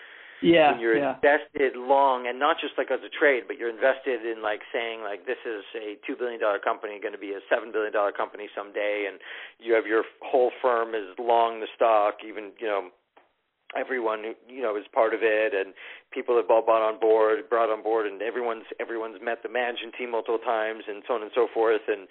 yeah, 0.42 0.72
when 0.72 0.80
you're 0.80 0.98
yeah. 0.98 1.16
invested 1.16 1.74
long 1.76 2.26
and 2.26 2.38
not 2.38 2.56
just 2.60 2.74
like 2.76 2.90
as 2.90 3.00
a 3.06 3.10
trade, 3.10 3.44
but 3.46 3.58
you're 3.58 3.70
invested 3.70 4.26
in 4.26 4.42
like 4.42 4.62
saying 4.72 5.02
like 5.02 5.26
this 5.26 5.40
is 5.46 5.62
a 5.74 5.98
two 6.06 6.16
billion 6.16 6.40
dollar 6.40 6.58
company 6.58 6.98
going 7.00 7.14
to 7.14 7.22
be 7.22 7.32
a 7.32 7.42
seven 7.50 7.70
billion 7.72 7.92
dollar 7.92 8.12
company 8.12 8.48
someday, 8.54 9.06
and 9.10 9.18
you 9.58 9.74
have 9.74 9.86
your 9.86 10.02
whole 10.22 10.50
firm 10.60 10.94
is 10.94 11.14
long 11.18 11.60
the 11.60 11.70
stock, 11.74 12.22
even 12.26 12.50
you 12.58 12.66
know 12.66 12.90
everyone 13.76 14.34
you 14.48 14.62
know 14.62 14.76
is 14.76 14.84
part 14.92 15.14
of 15.14 15.20
it 15.22 15.52
and 15.54 15.74
people 16.12 16.36
have 16.36 16.46
all 16.50 16.64
bought 16.64 16.82
on 16.82 16.98
board 16.98 17.48
brought 17.48 17.70
on 17.70 17.82
board 17.82 18.06
and 18.06 18.22
everyone's 18.22 18.66
everyone's 18.80 19.18
met 19.22 19.42
the 19.42 19.48
management 19.48 19.94
team 19.98 20.10
multiple 20.10 20.38
times 20.38 20.84
and 20.88 21.02
so 21.06 21.14
on 21.14 21.22
and 21.22 21.30
so 21.34 21.46
forth 21.52 21.82
and 21.88 22.08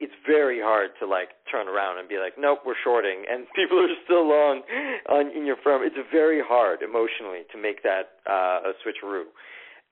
it's 0.00 0.12
very 0.26 0.58
hard 0.60 0.90
to 0.98 1.06
like 1.06 1.30
turn 1.50 1.68
around 1.68 1.98
and 1.98 2.08
be 2.08 2.18
like 2.18 2.34
nope 2.38 2.60
we're 2.66 2.78
shorting 2.82 3.24
and 3.30 3.46
people 3.54 3.78
are 3.78 3.88
still 4.04 4.26
long 4.26 4.62
on 5.08 5.30
in 5.36 5.46
your 5.46 5.56
firm. 5.62 5.82
It's 5.84 5.96
very 6.10 6.42
hard 6.44 6.82
emotionally 6.82 7.46
to 7.52 7.56
make 7.60 7.82
that 7.82 8.18
uh 8.28 8.70
a 8.70 8.72
switcheroo. 8.82 9.30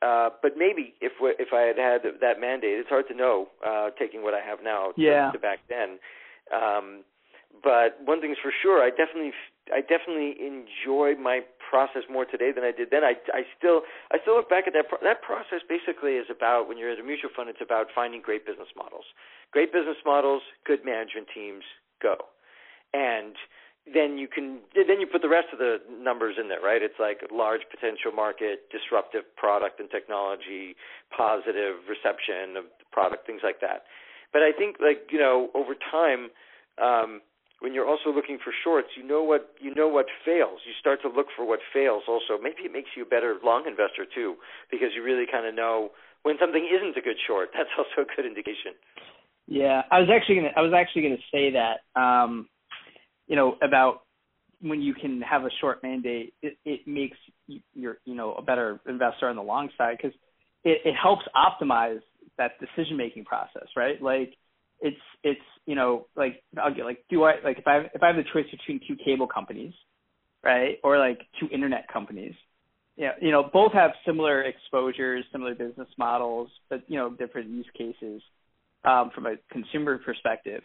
Uh 0.02 0.30
but 0.42 0.52
maybe 0.56 0.94
if 1.00 1.12
if 1.20 1.52
I 1.52 1.62
had 1.62 1.78
had 1.78 2.00
that 2.20 2.40
mandate 2.40 2.78
it's 2.78 2.88
hard 2.88 3.06
to 3.08 3.14
know 3.14 3.48
uh 3.66 3.90
taking 3.98 4.22
what 4.22 4.34
I 4.34 4.40
have 4.40 4.58
now 4.62 4.92
yeah. 4.96 5.30
to, 5.30 5.32
to 5.32 5.38
back 5.38 5.60
then. 5.68 5.98
Um 6.50 7.04
but 7.62 7.98
one 8.04 8.20
thing's 8.20 8.38
for 8.42 8.52
sure, 8.62 8.82
I 8.82 8.90
definitely 8.90 9.32
I 9.72 9.80
definitely 9.80 10.36
enjoy 10.40 11.14
my 11.16 11.40
process 11.70 12.02
more 12.10 12.24
today 12.24 12.52
than 12.52 12.64
I 12.64 12.72
did 12.72 12.90
then. 12.90 13.04
I 13.04 13.14
I 13.32 13.42
still 13.58 13.82
I 14.12 14.18
still 14.22 14.36
look 14.36 14.50
back 14.50 14.66
at 14.66 14.72
that 14.74 14.88
pro- 14.88 15.02
that 15.02 15.22
process. 15.22 15.60
Basically, 15.68 16.14
is 16.14 16.26
about 16.30 16.68
when 16.68 16.78
you're 16.78 16.90
at 16.90 16.98
a 16.98 17.02
mutual 17.02 17.30
fund. 17.34 17.48
It's 17.48 17.60
about 17.62 17.86
finding 17.94 18.20
great 18.22 18.46
business 18.46 18.68
models, 18.76 19.04
great 19.52 19.72
business 19.72 19.98
models, 20.04 20.42
good 20.66 20.84
management 20.84 21.28
teams. 21.34 21.64
Go, 22.02 22.16
and 22.94 23.36
then 23.92 24.18
you 24.18 24.28
can 24.28 24.60
then 24.74 25.00
you 25.00 25.06
put 25.06 25.22
the 25.22 25.28
rest 25.28 25.48
of 25.52 25.58
the 25.58 25.78
numbers 25.90 26.36
in 26.40 26.48
there, 26.48 26.60
right? 26.60 26.82
It's 26.82 26.98
like 26.98 27.22
large 27.32 27.62
potential 27.70 28.12
market, 28.12 28.70
disruptive 28.70 29.24
product 29.36 29.80
and 29.80 29.90
technology, 29.90 30.76
positive 31.16 31.76
reception 31.88 32.56
of 32.56 32.64
the 32.78 32.86
product, 32.92 33.26
things 33.26 33.42
like 33.44 33.60
that. 33.60 33.84
But 34.32 34.42
I 34.42 34.52
think 34.52 34.76
like 34.80 35.08
you 35.10 35.18
know 35.18 35.50
over 35.54 35.74
time. 35.74 36.30
um 36.78 37.20
when 37.60 37.74
you're 37.74 37.86
also 37.86 38.10
looking 38.10 38.38
for 38.42 38.52
shorts, 38.64 38.88
you 38.96 39.06
know 39.06 39.22
what 39.22 39.52
you 39.60 39.74
know 39.74 39.88
what 39.88 40.06
fails. 40.24 40.60
You 40.66 40.72
start 40.80 41.00
to 41.02 41.08
look 41.08 41.26
for 41.36 41.46
what 41.46 41.60
fails. 41.72 42.02
Also, 42.08 42.40
maybe 42.42 42.64
it 42.64 42.72
makes 42.72 42.90
you 42.96 43.04
a 43.04 43.06
better 43.06 43.36
long 43.44 43.64
investor 43.66 44.04
too, 44.12 44.36
because 44.70 44.88
you 44.96 45.02
really 45.02 45.26
kind 45.30 45.46
of 45.46 45.54
know 45.54 45.90
when 46.22 46.36
something 46.40 46.66
isn't 46.66 46.96
a 46.96 47.00
good 47.00 47.16
short. 47.26 47.50
That's 47.56 47.70
also 47.76 48.08
a 48.10 48.16
good 48.16 48.26
indication. 48.26 48.72
Yeah, 49.46 49.82
I 49.90 50.00
was 50.00 50.08
actually 50.14 50.36
gonna 50.36 50.52
I 50.56 50.62
was 50.62 50.72
actually 50.74 51.02
gonna 51.02 51.26
say 51.32 51.52
that 51.52 52.00
um, 52.00 52.48
you 53.26 53.36
know 53.36 53.56
about 53.62 54.02
when 54.62 54.80
you 54.80 54.94
can 54.94 55.22
have 55.22 55.44
a 55.44 55.50
short 55.60 55.82
mandate, 55.82 56.34
it, 56.42 56.56
it 56.64 56.86
makes 56.86 57.16
you, 57.46 57.60
you're 57.74 57.98
you 58.04 58.14
know 58.14 58.34
a 58.34 58.42
better 58.42 58.80
investor 58.88 59.28
on 59.28 59.36
the 59.36 59.42
long 59.42 59.68
side 59.76 59.96
because 59.96 60.16
it, 60.64 60.80
it 60.84 60.94
helps 60.94 61.22
optimize 61.36 62.00
that 62.38 62.52
decision 62.58 62.96
making 62.96 63.24
process, 63.24 63.68
right? 63.76 64.00
Like 64.00 64.34
it's 64.80 65.00
it's 65.22 65.40
you 65.66 65.74
know 65.74 66.06
like 66.16 66.42
I'll 66.60 66.74
get 66.74 66.84
like 66.84 67.04
do 67.08 67.24
I 67.24 67.34
like 67.44 67.58
if 67.58 67.66
I 67.66 67.78
if 67.94 68.02
I 68.02 68.08
have 68.08 68.16
the 68.16 68.24
choice 68.32 68.46
between 68.50 68.80
two 68.86 68.96
cable 69.02 69.26
companies, 69.26 69.74
right, 70.42 70.78
or 70.82 70.98
like 70.98 71.20
two 71.38 71.48
internet 71.52 71.86
companies, 71.92 72.34
yeah, 72.96 73.12
you 73.20 73.30
know 73.30 73.48
both 73.52 73.72
have 73.72 73.92
similar 74.06 74.42
exposures, 74.42 75.24
similar 75.32 75.54
business 75.54 75.88
models, 75.98 76.50
but 76.68 76.82
you 76.88 76.98
know 76.98 77.10
different 77.10 77.50
use 77.50 77.66
cases 77.76 78.22
um, 78.84 79.10
from 79.14 79.26
a 79.26 79.36
consumer 79.50 79.98
perspective. 79.98 80.62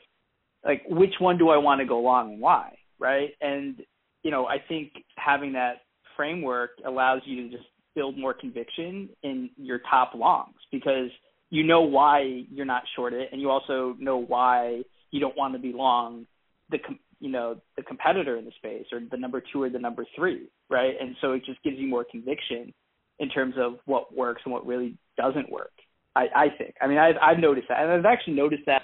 Like 0.64 0.84
which 0.90 1.14
one 1.20 1.38
do 1.38 1.50
I 1.50 1.58
want 1.58 1.80
to 1.82 1.86
go 1.86 2.00
long 2.00 2.34
and 2.34 2.42
why, 2.42 2.78
right? 3.00 3.32
And 3.42 3.82
you 4.24 4.32
know 4.32 4.46
I 4.46 4.58
think 4.68 4.94
having 5.18 5.54
that 5.54 5.82
framework 6.16 6.72
allows 6.86 7.22
you 7.26 7.44
to 7.44 7.58
just 7.58 7.70
build 7.96 8.18
more 8.18 8.34
conviction 8.34 9.10
in 9.24 9.50
your 9.58 9.80
top 9.90 10.14
longs 10.14 10.56
because 10.72 11.10
you 11.50 11.64
know 11.64 11.82
why 11.82 12.44
you're 12.52 12.66
not 12.66 12.84
short 12.96 13.14
it, 13.14 13.30
and 13.32 13.42
you 13.42 13.50
also 13.50 13.96
know 14.00 14.18
why 14.18 14.82
you 15.12 15.20
don't 15.20 15.38
want 15.38 15.54
to 15.54 15.60
be 15.60 15.74
long 15.74 16.26
the 16.72 16.80
com- 16.80 17.00
you 17.20 17.30
know 17.30 17.58
the 17.78 17.84
competitor 17.84 18.38
in 18.38 18.46
the 18.46 18.52
space 18.58 18.86
or 18.92 19.00
the 19.12 19.18
number 19.18 19.42
two 19.52 19.62
or 19.62 19.70
the 19.70 19.80
number 19.80 20.06
three, 20.16 20.48
right? 20.70 20.96
And 21.00 21.16
so 21.22 21.34
it 21.34 21.44
just 21.46 21.62
gives 21.64 21.78
you 21.78 21.88
more 21.88 22.06
conviction 22.10 22.74
in 23.20 23.30
terms 23.30 23.56
of 23.58 23.76
what 23.86 24.16
works 24.16 24.42
and 24.46 24.54
what 24.54 24.66
really 24.66 24.98
doesn't 25.18 25.50
work. 25.50 25.72
I, 26.16 26.28
I 26.36 26.46
think. 26.58 26.76
I 26.82 26.88
mean, 26.88 26.98
I've 26.98 27.16
I've 27.22 27.40
noticed 27.40 27.68
that, 27.70 27.82
and 27.82 27.92
I've 27.92 28.06
actually 28.06 28.34
noticed 28.34 28.64
that 28.68 28.84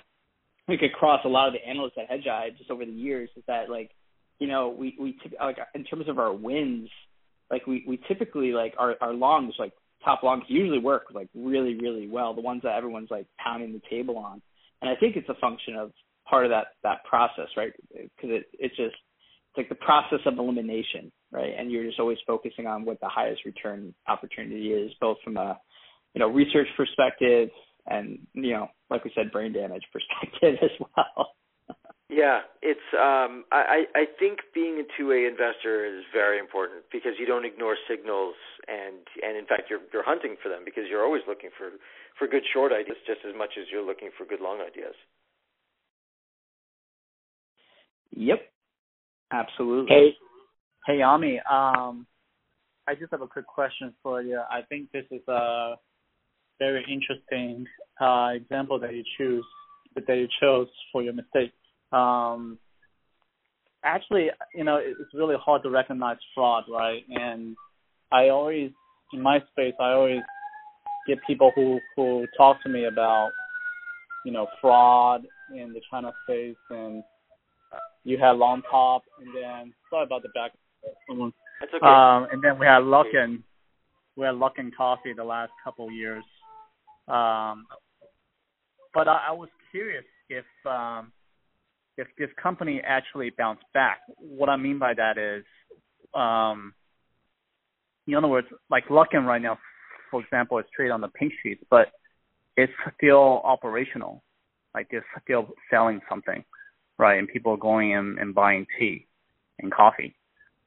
like 0.67 0.81
across 0.81 1.21
a 1.25 1.29
lot 1.29 1.47
of 1.47 1.53
the 1.53 1.67
analysts 1.67 1.93
at 1.97 2.09
Hedgeye 2.09 2.57
just 2.57 2.69
over 2.69 2.85
the 2.85 2.91
years 2.91 3.29
is 3.35 3.43
that 3.47 3.69
like 3.69 3.91
you 4.39 4.47
know 4.47 4.69
we 4.69 4.95
we 4.99 5.17
like 5.39 5.57
in 5.75 5.83
terms 5.83 6.07
of 6.07 6.19
our 6.19 6.33
wins 6.33 6.89
like 7.49 7.67
we 7.67 7.83
we 7.87 7.99
typically 8.07 8.51
like 8.51 8.73
our 8.77 8.95
our 9.01 9.13
longs 9.13 9.53
like 9.59 9.73
top 10.03 10.23
longs 10.23 10.43
usually 10.47 10.79
work 10.79 11.05
like 11.13 11.27
really 11.35 11.75
really 11.75 12.07
well 12.07 12.33
the 12.33 12.41
ones 12.41 12.61
that 12.63 12.75
everyone's 12.75 13.11
like 13.11 13.27
pounding 13.43 13.73
the 13.73 13.81
table 13.89 14.17
on. 14.17 14.41
And 14.81 14.89
i 14.89 14.95
think 14.95 15.15
it's 15.15 15.29
a 15.29 15.35
function 15.35 15.75
of 15.75 15.91
part 16.29 16.45
of 16.45 16.51
that 16.51 16.67
that 16.83 17.03
process 17.05 17.47
right? 17.57 17.73
Because 17.91 18.09
it 18.37 18.45
it's 18.53 18.75
just 18.75 18.95
it's 19.49 19.57
like 19.57 19.69
the 19.69 19.75
process 19.75 20.19
of 20.25 20.37
elimination 20.37 21.11
right? 21.31 21.53
And 21.57 21.71
you're 21.71 21.85
just 21.85 21.99
always 21.99 22.17
focusing 22.27 22.67
on 22.67 22.85
what 22.85 22.99
the 22.99 23.09
highest 23.09 23.45
return 23.45 23.93
opportunity 24.07 24.69
is 24.69 24.91
both 24.99 25.17
from 25.23 25.37
a 25.37 25.57
you 26.13 26.19
know 26.19 26.27
research 26.27 26.67
perspective 26.75 27.49
and 27.87 28.19
you 28.33 28.51
know 28.51 28.67
like 28.89 29.03
we 29.03 29.11
said 29.15 29.31
brain 29.31 29.53
damage 29.53 29.83
perspective 29.91 30.57
as 30.63 30.87
well 30.95 31.31
yeah, 32.11 32.41
it's 32.61 32.83
um 32.93 33.45
I 33.53 33.87
I 33.95 34.03
think 34.19 34.39
being 34.53 34.83
a 34.83 34.85
two-way 34.99 35.23
investor 35.23 35.85
is 35.85 36.03
very 36.11 36.39
important 36.39 36.83
because 36.91 37.13
you 37.17 37.25
don't 37.25 37.45
ignore 37.45 37.77
signals 37.89 38.35
and 38.67 38.99
and 39.23 39.37
in 39.37 39.45
fact 39.45 39.69
you're 39.69 39.79
you're 39.93 40.03
hunting 40.03 40.35
for 40.43 40.49
them 40.49 40.63
because 40.65 40.83
you're 40.89 41.05
always 41.05 41.21
looking 41.25 41.51
for 41.57 41.69
for 42.19 42.27
good 42.27 42.43
short 42.53 42.73
ideas 42.73 42.97
just 43.07 43.21
as 43.25 43.33
much 43.37 43.51
as 43.57 43.65
you're 43.71 43.85
looking 43.85 44.09
for 44.17 44.25
good 44.25 44.41
long 44.41 44.59
ideas. 44.59 44.93
Yep. 48.11 48.41
Absolutely. 49.31 49.95
Hey 49.95 50.15
hey 50.87 51.01
Ami, 51.01 51.39
um 51.49 52.05
I 52.89 52.95
just 52.95 53.11
have 53.11 53.21
a 53.21 53.27
quick 53.27 53.47
question 53.47 53.93
for 54.03 54.21
you. 54.21 54.41
I 54.51 54.63
think 54.67 54.91
this 54.91 55.05
is 55.11 55.25
a 55.29 55.75
very 56.59 56.83
interesting 56.91 57.65
uh 58.01 58.31
example 58.35 58.79
that 58.81 58.93
you 58.93 59.03
choose 59.17 59.45
that 59.95 60.17
you 60.17 60.27
chose 60.41 60.67
for 60.91 61.03
your 61.03 61.13
mistake 61.13 61.53
um, 61.91 62.57
actually, 63.83 64.29
you 64.53 64.63
know, 64.63 64.77
it's 64.77 65.13
really 65.13 65.35
hard 65.43 65.63
to 65.63 65.69
recognize 65.69 66.17
fraud, 66.33 66.63
right? 66.69 67.03
And 67.09 67.55
I 68.11 68.29
always, 68.29 68.71
in 69.13 69.21
my 69.21 69.39
space, 69.51 69.73
I 69.79 69.91
always 69.91 70.21
get 71.07 71.17
people 71.25 71.51
who 71.55 71.79
who 71.95 72.25
talk 72.37 72.61
to 72.63 72.69
me 72.69 72.85
about, 72.85 73.31
you 74.25 74.31
know, 74.31 74.47
fraud 74.61 75.25
in 75.53 75.73
the 75.73 75.81
China 75.89 76.11
space, 76.23 76.55
and 76.69 77.03
you 78.03 78.17
had 78.17 78.35
Longtop, 78.35 79.01
and 79.19 79.35
then 79.35 79.73
sorry 79.89 80.05
about 80.05 80.23
the 80.23 80.29
back. 80.29 80.51
Someone, 81.07 81.33
That's 81.59 81.73
okay. 81.73 81.85
Um, 81.85 82.27
and 82.31 82.43
then 82.43 82.57
we 82.59 82.65
had 82.65 82.81
Luckin, 82.81 83.43
we 84.15 84.25
had 84.25 84.35
Luckin 84.35 84.71
Coffee 84.75 85.13
the 85.15 85.23
last 85.23 85.51
couple 85.63 85.87
of 85.87 85.93
years. 85.93 86.23
Um, 87.07 87.65
but 88.93 89.07
I, 89.07 89.27
I 89.29 89.31
was 89.31 89.49
curious 89.71 90.03
if 90.29 90.45
um, 90.65 91.11
if 92.01 92.07
this 92.17 92.29
company 92.41 92.81
actually 92.83 93.29
bounced 93.37 93.63
back. 93.73 93.99
What 94.17 94.49
I 94.49 94.57
mean 94.57 94.79
by 94.79 94.93
that 94.95 95.19
is, 95.19 95.45
um, 96.15 96.73
in 98.07 98.15
other 98.15 98.27
words, 98.27 98.47
like 98.71 98.87
Luckin 98.87 99.25
right 99.25 99.41
now, 99.41 99.59
for 100.09 100.21
example, 100.21 100.57
is 100.57 100.65
traded 100.75 100.91
on 100.91 101.01
the 101.01 101.09
pink 101.09 101.31
sheets, 101.43 101.63
but 101.69 101.91
it's 102.57 102.73
still 102.97 103.41
operational. 103.43 104.23
Like 104.73 104.87
they're 104.89 105.05
still 105.23 105.49
selling 105.69 106.01
something, 106.09 106.43
right? 106.97 107.19
And 107.19 107.27
people 107.27 107.53
are 107.53 107.57
going 107.57 107.91
in 107.91 108.17
and 108.19 108.33
buying 108.33 108.65
tea 108.79 109.05
and 109.59 109.71
coffee. 109.71 110.15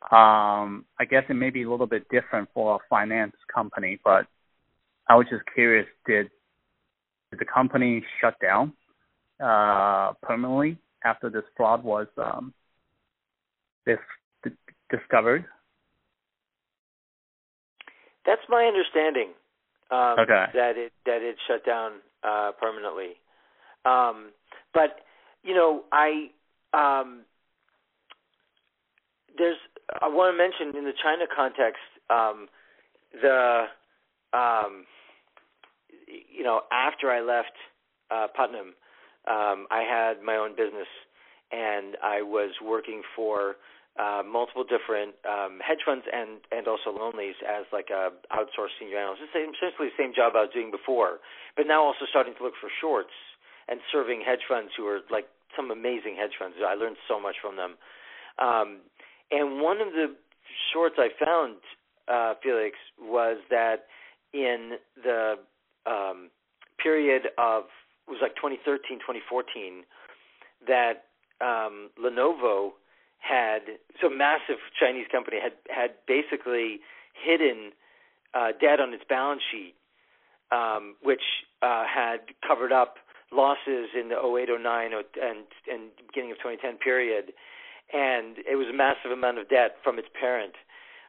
Um, 0.02 0.84
I 1.00 1.04
guess 1.10 1.24
it 1.28 1.34
may 1.34 1.50
be 1.50 1.64
a 1.64 1.70
little 1.70 1.86
bit 1.86 2.08
different 2.10 2.48
for 2.54 2.76
a 2.76 2.78
finance 2.88 3.34
company, 3.52 3.98
but 4.04 4.26
I 5.08 5.16
was 5.16 5.26
just 5.28 5.42
curious, 5.52 5.86
did 6.06 6.30
did 7.30 7.40
the 7.40 7.44
company 7.52 8.04
shut 8.20 8.36
down 8.40 8.72
uh, 9.42 10.12
permanently 10.22 10.78
after 11.04 11.30
this 11.30 11.44
fraud 11.56 11.84
was 11.84 12.06
um, 12.18 12.52
discovered? 14.90 15.44
That's 18.26 18.42
my 18.48 18.64
understanding. 18.64 19.28
Um, 19.90 20.16
okay. 20.18 20.46
That 20.54 20.76
it 20.76 20.92
that 21.04 21.22
it 21.22 21.36
shut 21.46 21.64
down 21.64 21.92
uh, 22.22 22.52
permanently. 22.58 23.16
Um, 23.84 24.30
but 24.72 25.00
you 25.42 25.54
know, 25.54 25.84
I 25.92 26.30
um, 26.72 27.20
there's 29.36 29.58
I 30.00 30.08
want 30.08 30.34
to 30.34 30.38
mention 30.38 30.76
in 30.76 30.84
the 30.84 30.94
China 31.02 31.26
context 31.34 31.82
um, 32.08 32.48
the 33.20 33.64
um, 34.32 34.86
you 36.08 36.42
know 36.42 36.62
after 36.72 37.10
I 37.10 37.20
left 37.20 37.52
uh, 38.10 38.26
Putnam, 38.34 38.74
um, 39.28 39.66
I 39.70 39.82
had 39.82 40.22
my 40.22 40.36
own 40.36 40.56
business 40.56 40.88
and 41.52 41.96
I 42.02 42.22
was 42.22 42.50
working 42.62 43.02
for 43.14 43.56
uh, 43.98 44.22
multiple 44.26 44.64
different 44.64 45.14
um, 45.22 45.60
hedge 45.62 45.78
funds 45.86 46.04
and 46.10 46.42
and 46.50 46.66
also 46.66 46.90
long-onlys 46.90 47.38
as 47.46 47.64
like 47.72 47.90
a 47.94 48.10
outsourced 48.34 48.74
senior 48.80 48.98
analyst. 48.98 49.22
It's 49.22 49.30
essentially 49.30 49.94
the 49.94 49.98
same 49.98 50.12
job 50.14 50.34
I 50.34 50.50
was 50.50 50.52
doing 50.52 50.70
before, 50.70 51.22
but 51.56 51.66
now 51.66 51.84
also 51.84 52.06
starting 52.10 52.34
to 52.38 52.42
look 52.42 52.58
for 52.60 52.68
shorts 52.80 53.14
and 53.68 53.78
serving 53.92 54.22
hedge 54.26 54.42
funds 54.48 54.72
who 54.76 54.86
are 54.86 55.00
like 55.10 55.26
some 55.56 55.70
amazing 55.70 56.16
hedge 56.18 56.34
funds. 56.38 56.56
I 56.58 56.74
learned 56.74 56.96
so 57.06 57.20
much 57.20 57.36
from 57.40 57.54
them. 57.56 57.78
Um, 58.42 58.82
and 59.30 59.62
one 59.62 59.80
of 59.80 59.94
the 59.94 60.14
shorts 60.72 60.96
I 60.98 61.08
found, 61.24 61.56
uh, 62.08 62.34
Felix, 62.42 62.74
was 63.00 63.38
that 63.50 63.86
in 64.32 64.72
the 65.02 65.36
um, 65.86 66.30
period 66.82 67.30
of 67.38 67.64
it 68.06 68.10
was 68.10 68.20
like 68.22 68.36
2013, 68.36 68.98
2014, 68.98 69.84
that 70.66 71.04
um, 71.40 71.90
Lenovo 71.98 72.72
had 73.18 73.80
so 74.00 74.08
massive 74.10 74.60
Chinese 74.78 75.06
company 75.10 75.38
had 75.40 75.52
had 75.68 75.92
basically 76.06 76.80
hidden 77.14 77.72
uh, 78.34 78.52
debt 78.60 78.80
on 78.80 78.92
its 78.92 79.04
balance 79.08 79.42
sheet, 79.50 79.74
um, 80.52 80.96
which 81.02 81.22
uh, 81.62 81.84
had 81.88 82.20
covered 82.46 82.72
up 82.72 82.96
losses 83.32 83.88
in 83.98 84.10
the 84.10 84.16
08, 84.20 84.48
09, 84.60 84.92
and 84.92 85.44
and 85.70 85.82
beginning 86.06 86.30
of 86.32 86.38
2010 86.38 86.76
period, 86.78 87.32
and 87.92 88.38
it 88.44 88.56
was 88.56 88.68
a 88.68 88.76
massive 88.76 89.10
amount 89.10 89.38
of 89.38 89.48
debt 89.48 89.76
from 89.82 89.98
its 89.98 90.08
parent. 90.18 90.54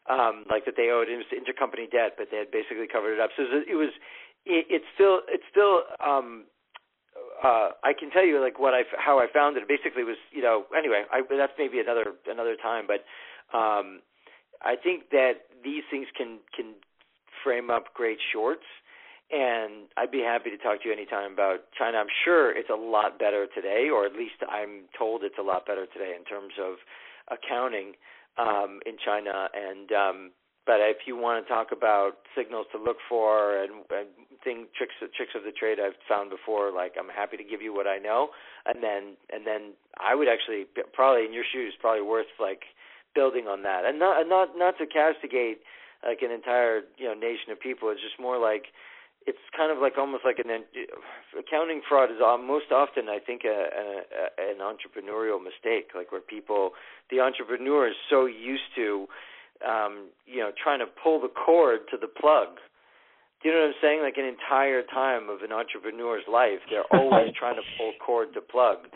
um, 0.10 0.46
like 0.50 0.66
that 0.66 0.76
they 0.78 0.90
owed 0.90 1.10
it 1.10 1.18
was 1.18 1.26
intercompany 1.34 1.90
debt, 1.90 2.14
but 2.18 2.28
they 2.32 2.38
had 2.38 2.52
basically 2.52 2.88
covered 2.88 3.14
it 3.16 3.20
up. 3.20 3.32
So 3.36 3.44
it 3.44 3.76
was, 3.76 3.90
it, 4.46 4.66
it's 4.70 4.86
still, 4.94 5.22
it's 5.28 5.44
still. 5.50 5.84
um 6.04 6.46
uh 7.44 7.70
I 7.84 7.94
can 7.98 8.10
tell 8.12 8.26
you 8.26 8.42
like 8.42 8.60
what 8.60 8.74
I 8.74 8.84
how 8.98 9.20
I 9.20 9.28
found 9.32 9.58
it. 9.58 9.68
basically 9.68 10.04
was 10.04 10.18
you 10.32 10.42
know 10.42 10.66
anyway 10.78 11.04
I 11.12 11.22
that's 11.30 11.54
maybe 11.58 11.80
another 11.80 12.14
another 12.28 12.56
time 12.56 12.86
but 12.88 13.04
um 13.58 14.02
I 14.62 14.76
think 14.76 15.10
that 15.12 15.52
these 15.64 15.84
things 15.90 16.08
can 16.16 16.40
can 16.56 16.74
frame 17.44 17.70
up 17.70 17.94
great 17.94 18.20
shorts 18.32 18.66
and 19.32 19.90
I'd 19.98 20.12
be 20.12 20.22
happy 20.22 20.52
to 20.52 20.58
talk 20.58 20.84
to 20.84 20.88
you 20.88 20.94
anytime 20.94 21.34
about 21.34 21.62
China. 21.78 21.98
I'm 21.98 22.14
sure 22.24 22.56
it's 22.56 22.70
a 22.70 22.78
lot 22.78 23.18
better 23.18 23.48
today, 23.48 23.90
or 23.92 24.06
at 24.06 24.14
least 24.14 24.38
I'm 24.48 24.86
told 24.98 25.24
it's 25.24 25.40
a 25.40 25.42
lot 25.42 25.66
better 25.66 25.88
today 25.88 26.14
in 26.16 26.24
terms 26.26 26.54
of 26.62 26.76
accounting 27.32 27.94
um, 28.38 28.82
in 28.86 28.98
China. 29.04 29.50
And 29.54 29.92
um, 29.92 30.32
but 30.66 30.78
if 30.82 31.08
you 31.08 31.18
want 31.18 31.44
to 31.44 31.50
talk 31.50 31.72
about 31.72 32.22
signals 32.38 32.68
to 32.74 32.78
look 32.78 32.98
for 33.10 33.58
and, 33.58 33.82
and 33.90 34.10
thing 34.46 34.70
tricks 34.78 34.94
tricks 35.18 35.34
of 35.36 35.44
the 35.44 35.52
trade 35.52 35.82
I've 35.82 35.98
found 36.08 36.30
before, 36.30 36.72
like 36.72 36.94
I'm 36.96 37.10
happy 37.10 37.36
to 37.36 37.44
give 37.44 37.62
you 37.62 37.74
what 37.74 37.88
I 37.88 37.98
know, 37.98 38.30
and 38.66 38.82
then 38.86 39.18
and 39.34 39.46
then 39.46 39.74
I 40.00 40.14
would 40.14 40.30
actually 40.30 40.70
probably 40.94 41.26
in 41.26 41.34
your 41.34 41.44
shoes 41.44 41.74
probably 41.82 42.06
worth 42.06 42.32
like 42.40 42.70
building 43.18 43.48
on 43.48 43.64
that, 43.64 43.84
and 43.84 43.98
not 43.98 44.30
not 44.30 44.56
not 44.56 44.78
to 44.78 44.86
castigate 44.86 45.66
like 46.06 46.22
an 46.22 46.32
entire 46.32 46.86
you 46.98 47.10
know 47.10 47.18
nation 47.18 47.50
of 47.52 47.60
people. 47.60 47.90
It's 47.90 48.02
just 48.02 48.22
more 48.22 48.38
like 48.38 48.70
it's 49.26 49.42
kind 49.58 49.72
of 49.72 49.80
like 49.80 49.98
almost 49.98 50.24
like 50.24 50.38
an 50.38 50.64
accounting 51.34 51.82
fraud 51.88 52.12
is 52.12 52.22
most 52.46 52.72
often 52.72 53.10
I 53.10 53.18
think 53.18 53.42
a, 53.44 53.50
a, 53.50 54.52
an 54.54 54.62
entrepreneurial 54.62 55.42
mistake, 55.42 55.92
like 55.96 56.12
where 56.12 56.22
people 56.22 56.72
the 57.10 57.20
entrepreneur 57.20 57.88
is 57.88 57.96
so 58.10 58.26
used 58.26 58.70
to 58.76 59.08
um, 59.68 60.10
you 60.26 60.40
know 60.40 60.52
trying 60.62 60.80
to 60.80 60.86
pull 60.86 61.20
the 61.20 61.30
cord 61.30 61.82
to 61.92 61.98
the 61.98 62.08
plug. 62.08 62.60
Do 63.44 63.50
you 63.50 63.56
know 63.56 63.68
what 63.68 63.76
I'm 63.78 63.82
saying? 63.82 64.00
Like 64.02 64.18
an 64.18 64.26
entire 64.26 64.82
time 64.82 65.30
of 65.30 65.42
an 65.42 65.52
entrepreneur's 65.52 66.26
life, 66.26 66.64
they're 66.70 66.88
always 66.94 67.34
trying 67.40 67.56
to 67.56 67.66
pull 67.78 67.94
cord 68.04 68.34
to 68.34 68.42
plug, 68.42 68.90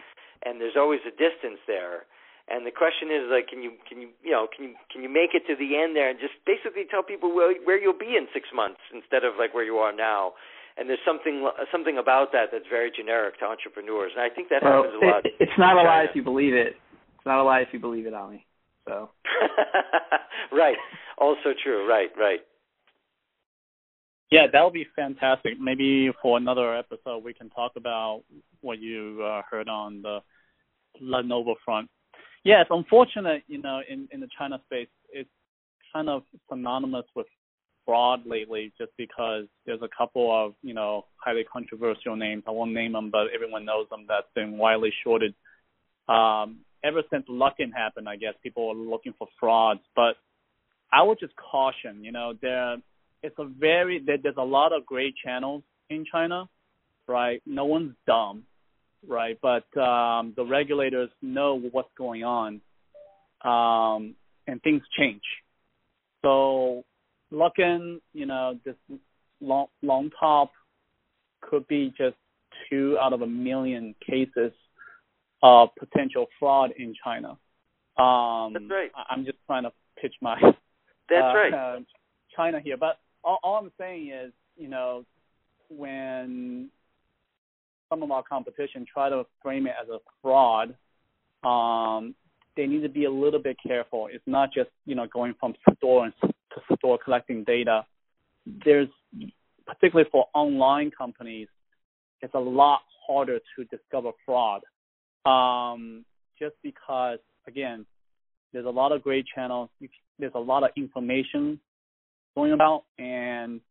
and 0.46 0.60
there's 0.60 0.78
always 0.78 1.02
a 1.06 1.12
distance 1.12 1.60
there 1.68 2.10
and 2.50 2.66
the 2.66 2.74
question 2.74 3.14
is 3.14 3.30
like, 3.30 3.46
can 3.46 3.62
you 3.62 3.78
can 3.86 4.02
you 4.02 4.10
you 4.26 4.34
know 4.34 4.50
can 4.50 4.66
you 4.66 4.74
can 4.90 5.06
you 5.06 5.10
make 5.10 5.38
it 5.38 5.46
to 5.46 5.54
the 5.54 5.78
end 5.78 5.94
there 5.94 6.10
and 6.10 6.18
just 6.18 6.34
basically 6.50 6.82
tell 6.90 7.06
people 7.06 7.30
where 7.30 7.54
where 7.62 7.78
you'll 7.78 7.98
be 7.98 8.18
in 8.18 8.26
six 8.34 8.50
months 8.50 8.82
instead 8.90 9.22
of 9.22 9.38
like 9.38 9.54
where 9.54 9.64
you 9.64 9.78
are 9.78 9.94
now? 9.94 10.34
And 10.74 10.90
there's 10.90 11.04
something 11.06 11.46
something 11.72 12.02
about 12.02 12.34
that 12.34 12.50
that's 12.52 12.66
very 12.66 12.90
generic 12.90 13.38
to 13.40 13.46
entrepreneurs, 13.46 14.18
and 14.18 14.26
I 14.26 14.34
think 14.34 14.50
that 14.50 14.66
well, 14.66 14.82
happens 14.82 14.98
a 14.98 15.06
lot. 15.06 15.22
It, 15.26 15.38
it's 15.40 15.60
not 15.62 15.78
a 15.78 15.86
lie 15.86 16.10
if 16.10 16.16
you 16.18 16.26
believe 16.26 16.58
it. 16.58 16.74
It's 17.22 17.28
not 17.28 17.38
a 17.38 17.46
lie 17.46 17.62
if 17.62 17.70
you 17.70 17.80
believe 17.80 18.10
it, 18.10 18.18
Ali. 18.18 18.46
So. 18.88 19.14
right. 20.52 20.78
Also 21.20 21.54
true. 21.54 21.86
Right. 21.86 22.10
Right. 22.18 22.42
Yeah, 24.32 24.46
that 24.52 24.64
would 24.64 24.74
be 24.74 24.88
fantastic. 24.96 25.60
Maybe 25.60 26.12
for 26.22 26.38
another 26.38 26.76
episode, 26.76 27.24
we 27.24 27.34
can 27.34 27.50
talk 27.50 27.72
about 27.76 28.22
what 28.62 28.80
you 28.80 29.24
uh, 29.24 29.42
heard 29.50 29.68
on 29.68 30.04
the 30.04 30.20
Lenovo 31.02 31.56
front. 31.66 31.90
Yeah, 32.44 32.62
it's 32.62 32.70
unfortunate, 32.72 33.44
you 33.48 33.62
know, 33.62 33.82
in 33.90 34.08
in 34.12 34.20
the 34.20 34.30
China 34.38 34.62
space, 34.66 34.88
it's 35.12 35.30
kind 35.92 36.10
of 36.10 36.24
synonymous 36.50 37.06
with 37.16 37.26
fraud 37.86 38.22
lately, 38.26 38.72
just 38.78 38.92
because 38.98 39.46
there's 39.66 39.82
a 39.82 39.90
couple 39.98 40.32
of 40.32 40.54
you 40.62 40.74
know 40.74 41.06
highly 41.18 41.44
controversial 41.52 42.16
names. 42.16 42.44
I 42.48 42.52
won't 42.52 42.72
name 42.72 42.94
them, 42.94 43.10
but 43.12 43.28
everyone 43.34 43.66
knows 43.66 43.88
them. 43.90 44.06
That's 44.08 44.28
been 44.36 44.58
widely 44.58 44.94
shorted. 45.04 45.34
Um, 46.08 46.60
ever 46.84 47.02
since 47.12 47.26
Luckin 47.28 47.74
happened, 47.76 48.08
I 48.08 48.16
guess 48.16 48.36
people 48.44 48.70
are 48.70 48.76
looking 48.76 49.14
for 49.18 49.28
frauds. 49.40 49.82
But 49.96 50.16
I 50.94 51.02
would 51.02 51.20
just 51.20 51.34
caution, 51.36 52.04
you 52.04 52.12
know, 52.12 52.34
there 52.42 52.78
it's 53.24 53.36
a 53.38 53.46
very 53.46 54.04
there's 54.06 54.36
a 54.38 54.44
lot 54.44 54.74
of 54.74 54.86
great 54.86 55.16
channels 55.24 55.64
in 55.90 56.06
China, 56.12 56.48
right? 57.08 57.42
No 57.46 57.66
one's 57.66 57.94
dumb 58.08 58.44
right? 59.08 59.38
But 59.42 59.66
um, 59.80 60.34
the 60.36 60.46
regulators 60.46 61.10
know 61.22 61.60
what's 61.72 61.90
going 61.98 62.24
on, 62.24 62.62
um, 63.44 64.16
and 64.48 64.62
things 64.64 64.82
change. 64.98 65.22
So, 66.22 66.84
looking, 67.32 68.02
you 68.14 68.26
know, 68.26 68.60
this 68.66 68.76
long 69.42 69.68
Longtop 69.84 70.50
could 71.42 71.68
be 71.68 71.94
just 71.98 72.18
two 72.70 72.98
out 73.00 73.14
of 73.14 73.22
a 73.22 73.28
million 73.28 73.96
cases 74.06 74.52
of 75.42 75.70
potential 75.80 76.28
fraud 76.40 76.72
in 76.78 76.94
China. 77.02 77.38
Um, 77.98 78.54
That's 78.54 78.66
right. 78.70 78.92
I'm 79.10 79.26
just 79.26 79.38
trying 79.46 79.64
to 79.64 79.72
pitch 80.02 80.14
my 80.22 80.36
That's 80.42 81.24
uh, 81.24 81.36
right. 81.36 81.54
Uh, 81.54 81.80
China 82.36 82.60
here, 82.60 82.78
but 82.78 83.00
all, 83.24 83.40
all 83.44 83.56
I'm 83.56 83.72
saying 83.80 84.12
is, 84.12 84.32
you 84.58 84.68
know, 84.68 85.06
when 85.70 86.70
some 87.90 88.04
of 88.04 88.12
our 88.12 88.24
competition 88.24 88.86
try 88.92 89.10
to 89.10 89.26
frame 89.42 89.68
it 89.68 89.74
as 89.82 89.90
a 89.90 90.00
fraud, 90.22 90.76
um, 91.44 92.16
they 92.56 92.66
need 92.66 92.82
to 92.82 92.90
be 92.90 93.06
a 93.06 93.12
little 93.12 93.42
bit 93.42 93.58
careful. 93.66 94.10
It's 94.12 94.24
not 94.28 94.54
just 94.54 94.70
you 94.86 94.96
know 94.96 95.08
going 95.08 95.34
from 95.40 95.54
store 95.78 96.12
to 96.30 96.76
store 96.78 97.00
collecting 97.04 97.44
data. 97.44 97.86
There's 98.66 98.90
particularly 99.66 100.10
for 100.12 100.26
online 100.34 100.92
companies, 100.92 101.48
it's 102.22 102.34
a 102.34 102.40
lot 102.40 102.82
harder 103.08 103.40
to 103.56 103.64
discover 103.66 104.12
fraud. 104.26 104.62
Um, 105.26 106.06
just 106.38 106.56
because 106.64 107.20
again, 107.48 107.86
there's 108.52 108.66
a 108.66 108.70
lot 108.70 108.92
of 108.92 109.04
great 109.04 109.26
channels. 109.34 109.70
There's 110.18 110.34
a 110.36 110.40
lot 110.40 110.64
of 110.64 110.72
information 110.76 111.60
going 112.36 112.54
about, 112.54 112.84
and 112.98 113.62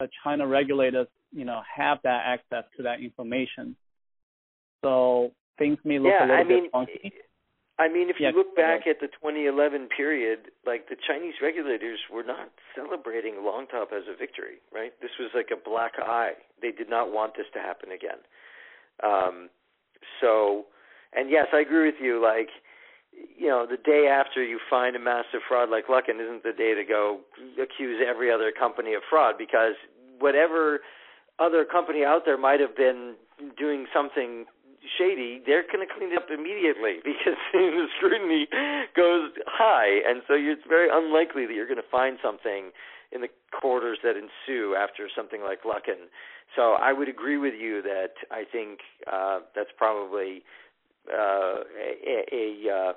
the 0.00 0.08
China 0.22 0.46
regulators 0.46 1.08
you 1.32 1.44
know 1.44 1.60
have 1.74 1.98
that 2.04 2.22
access 2.26 2.64
to 2.76 2.82
that 2.82 3.00
information. 3.00 3.76
So 4.84 5.32
things 5.58 5.78
may 5.84 5.98
look 5.98 6.12
yeah, 6.12 6.26
a 6.26 6.28
little 6.28 6.36
I 6.36 6.44
bit 6.44 6.62
mean, 6.62 6.70
funky. 6.70 7.12
I 7.78 7.88
mean, 7.88 8.08
if 8.08 8.16
yeah, 8.18 8.30
you 8.30 8.36
look 8.36 8.56
back 8.56 8.86
at 8.86 9.00
the 9.00 9.08
2011 9.08 9.88
period, 9.94 10.48
like 10.64 10.88
the 10.88 10.96
Chinese 10.96 11.34
regulators 11.42 11.98
were 12.10 12.22
not 12.22 12.48
celebrating 12.74 13.34
Longtop 13.34 13.92
as 13.92 14.04
a 14.08 14.16
victory, 14.16 14.64
right? 14.72 14.92
This 15.02 15.10
was 15.20 15.28
like 15.34 15.48
a 15.52 15.60
black 15.60 15.92
eye. 16.00 16.32
They 16.62 16.72
did 16.72 16.88
not 16.88 17.12
want 17.12 17.36
this 17.36 17.46
to 17.52 17.58
happen 17.58 17.90
again. 17.92 18.24
Um, 19.04 19.50
so, 20.22 20.64
and 21.12 21.28
yes, 21.28 21.48
I 21.52 21.60
agree 21.60 21.84
with 21.84 22.00
you. 22.00 22.22
Like, 22.22 22.48
you 23.36 23.48
know, 23.48 23.66
the 23.68 23.76
day 23.76 24.08
after 24.08 24.42
you 24.42 24.58
find 24.68 24.96
a 24.96 24.98
massive 24.98 25.40
fraud 25.48 25.70
like 25.70 25.86
Luckin 25.86 26.20
isn't 26.20 26.42
the 26.42 26.52
day 26.52 26.74
to 26.74 26.84
go 26.84 27.20
accuse 27.60 28.02
every 28.06 28.32
other 28.32 28.52
company 28.52 28.94
of 28.94 29.02
fraud 29.08 29.36
because 29.38 29.74
whatever 30.18 30.80
other 31.38 31.64
company 31.64 32.04
out 32.04 32.22
there 32.24 32.38
might 32.38 32.60
have 32.60 32.76
been 32.76 33.14
doing 33.58 33.86
something 33.92 34.46
shady, 34.98 35.42
they're 35.44 35.64
going 35.64 35.86
to 35.86 35.92
clean 35.92 36.12
it 36.12 36.16
up 36.16 36.28
immediately 36.32 37.00
because 37.04 37.36
the 37.52 37.86
scrutiny 37.98 38.48
goes 38.96 39.30
high, 39.46 40.00
and 40.08 40.22
so 40.26 40.34
it's 40.34 40.62
very 40.68 40.88
unlikely 40.90 41.46
that 41.46 41.54
you're 41.54 41.68
going 41.68 41.82
to 41.82 41.90
find 41.90 42.18
something 42.22 42.70
in 43.12 43.20
the 43.20 43.28
quarters 43.52 43.98
that 44.02 44.14
ensue 44.16 44.74
after 44.74 45.08
something 45.14 45.42
like 45.42 45.62
Luckin. 45.62 46.10
So 46.54 46.74
I 46.74 46.92
would 46.92 47.08
agree 47.08 47.38
with 47.38 47.54
you 47.54 47.82
that 47.82 48.14
I 48.30 48.44
think 48.50 48.80
uh, 49.10 49.40
that's 49.54 49.70
probably 49.76 50.42
uh, 51.12 51.62
a, 51.78 52.24
a 52.32 52.70
uh, 52.70 52.92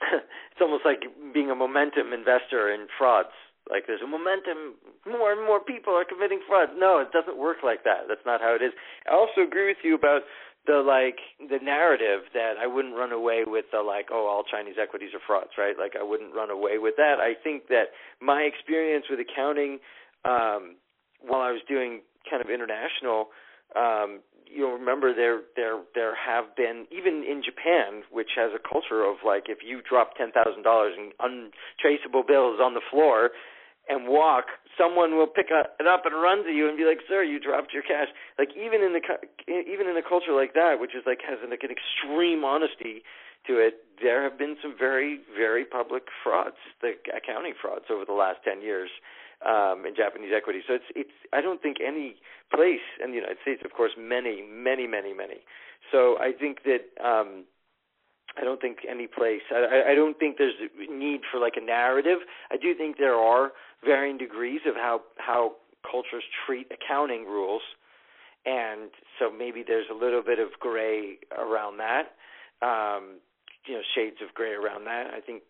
it's 0.12 0.60
almost 0.60 0.84
like 0.84 1.04
being 1.32 1.50
a 1.50 1.54
momentum 1.54 2.12
investor 2.12 2.72
in 2.72 2.86
frauds. 2.98 3.34
Like 3.70 3.84
there's 3.86 4.02
a 4.02 4.06
momentum 4.06 4.78
more 5.10 5.32
and 5.32 5.42
more 5.42 5.58
people 5.58 5.92
are 5.94 6.04
committing 6.04 6.40
fraud. 6.46 6.70
No 6.76 7.00
it 7.00 7.10
doesn't 7.10 7.36
work 7.36 7.58
like 7.64 7.82
that. 7.84 8.06
That's 8.08 8.24
not 8.24 8.40
how 8.40 8.54
it 8.54 8.62
is. 8.62 8.72
I 9.10 9.14
also 9.14 9.42
agree 9.42 9.66
with 9.66 9.82
you 9.82 9.94
about 9.94 10.22
the 10.66 10.82
like 10.82 11.18
the 11.48 11.58
narrative 11.62 12.26
that 12.34 12.54
i 12.60 12.66
wouldn't 12.66 12.94
run 12.96 13.12
away 13.12 13.44
with 13.46 13.66
the 13.70 13.80
like 13.80 14.08
oh 14.10 14.26
all 14.26 14.42
chinese 14.42 14.74
equities 14.82 15.10
are 15.14 15.22
frauds 15.24 15.54
right? 15.56 15.76
Like 15.78 15.94
i 15.98 16.02
wouldn't 16.02 16.34
run 16.34 16.50
away 16.50 16.78
with 16.78 16.94
that. 16.96 17.18
I 17.22 17.34
think 17.42 17.68
that 17.68 17.94
my 18.20 18.42
experience 18.42 19.06
with 19.08 19.20
accounting 19.20 19.78
um 20.24 20.76
while 21.22 21.40
i 21.40 21.50
was 21.50 21.62
doing 21.68 22.02
kind 22.28 22.42
of 22.42 22.50
international 22.50 23.30
um 23.74 24.20
you'll 24.50 24.76
remember 24.78 25.14
there 25.14 25.42
there 25.54 25.80
there 25.94 26.14
have 26.14 26.56
been 26.56 26.86
even 26.90 27.24
in 27.24 27.42
Japan, 27.44 28.02
which 28.10 28.34
has 28.36 28.50
a 28.54 28.62
culture 28.62 29.04
of 29.04 29.16
like 29.24 29.46
if 29.48 29.58
you 29.66 29.82
drop 29.82 30.16
ten 30.16 30.32
thousand 30.32 30.62
dollars 30.62 30.94
in 30.96 31.12
untraceable 31.20 32.22
bills 32.26 32.58
on 32.60 32.74
the 32.74 32.84
floor, 32.90 33.30
and 33.88 34.08
walk, 34.08 34.46
someone 34.78 35.16
will 35.16 35.26
pick 35.26 35.46
it 35.50 35.86
up 35.86 36.02
and 36.04 36.14
run 36.14 36.44
to 36.44 36.50
you 36.50 36.68
and 36.68 36.76
be 36.76 36.84
like, 36.84 37.00
"Sir, 37.08 37.22
you 37.22 37.38
dropped 37.38 37.72
your 37.72 37.82
cash." 37.82 38.08
Like 38.38 38.50
even 38.56 38.82
in 38.82 38.92
the 38.92 39.02
even 39.48 39.86
in 39.86 39.96
a 39.96 40.02
culture 40.02 40.32
like 40.32 40.54
that, 40.54 40.80
which 40.80 40.94
is 40.94 41.02
like 41.06 41.20
has 41.26 41.38
like 41.48 41.62
an 41.62 41.70
extreme 41.70 42.44
honesty 42.44 43.02
to 43.46 43.58
it, 43.58 43.86
there 44.02 44.22
have 44.22 44.38
been 44.38 44.56
some 44.62 44.74
very 44.78 45.20
very 45.36 45.64
public 45.64 46.04
frauds, 46.22 46.58
the 46.82 46.94
accounting 47.14 47.54
frauds 47.60 47.86
over 47.90 48.04
the 48.04 48.16
last 48.16 48.38
ten 48.44 48.60
years 48.62 48.90
um, 49.44 49.84
in 49.86 49.94
Japanese 49.96 50.32
equity. 50.34 50.60
So 50.66 50.74
it's 50.74 50.90
it's 50.94 51.16
I 51.32 51.40
don't 51.40 51.60
think 51.60 51.78
any 51.84 52.16
place 52.54 52.86
in 53.02 53.10
the 53.10 53.16
United 53.16 53.38
States, 53.42 53.62
of 53.64 53.72
course, 53.72 53.92
many 53.98 54.42
many 54.42 54.86
many 54.86 55.12
many. 55.14 55.40
So 55.92 56.16
I 56.18 56.32
think 56.32 56.62
that. 56.64 56.82
um 57.04 57.44
I 58.38 58.44
don't 58.44 58.60
think 58.60 58.78
any 58.86 59.06
place. 59.06 59.40
I, 59.50 59.92
I 59.92 59.94
don't 59.94 60.18
think 60.18 60.36
there's 60.36 60.60
a 60.60 60.92
need 60.92 61.20
for 61.30 61.40
like 61.40 61.54
a 61.56 61.64
narrative. 61.64 62.18
I 62.50 62.58
do 62.58 62.74
think 62.74 62.98
there 62.98 63.14
are 63.14 63.52
varying 63.82 64.18
degrees 64.18 64.60
of 64.66 64.74
how 64.74 65.00
how 65.16 65.52
cultures 65.90 66.24
treat 66.44 66.66
accounting 66.70 67.24
rules, 67.24 67.62
and 68.44 68.90
so 69.18 69.30
maybe 69.30 69.64
there's 69.66 69.86
a 69.90 69.94
little 69.94 70.22
bit 70.22 70.38
of 70.38 70.48
gray 70.60 71.16
around 71.32 71.78
that. 71.78 72.12
Um, 72.60 73.20
you 73.64 73.74
know, 73.74 73.82
shades 73.94 74.16
of 74.20 74.34
gray 74.34 74.52
around 74.52 74.84
that. 74.84 75.14
I 75.16 75.20
think 75.20 75.42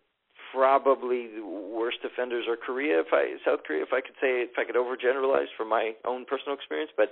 probably 0.53 1.27
the 1.27 1.45
worst 1.45 1.99
offenders 2.03 2.45
are 2.47 2.57
Korea, 2.57 3.01
if 3.01 3.11
I 3.11 3.35
South 3.45 3.63
Korea, 3.65 3.83
if 3.83 3.93
I 3.93 4.01
could 4.01 4.15
say 4.21 4.45
if 4.45 4.57
I 4.57 4.65
could 4.65 4.75
overgeneralize 4.75 5.51
from 5.55 5.69
my 5.69 5.93
own 6.05 6.25
personal 6.25 6.55
experience, 6.55 6.91
but 6.95 7.11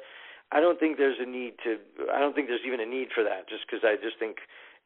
I 0.51 0.59
don't 0.59 0.79
think 0.79 0.97
there's 0.97 1.19
a 1.19 1.25
need 1.25 1.55
to. 1.63 1.77
I 2.13 2.19
don't 2.19 2.33
think 2.35 2.47
there's 2.47 2.65
even 2.65 2.79
a 2.79 2.85
need 2.85 3.09
for 3.13 3.23
that, 3.23 3.49
just 3.49 3.65
because 3.65 3.83
I 3.83 3.95
just 3.97 4.19
think 4.19 4.37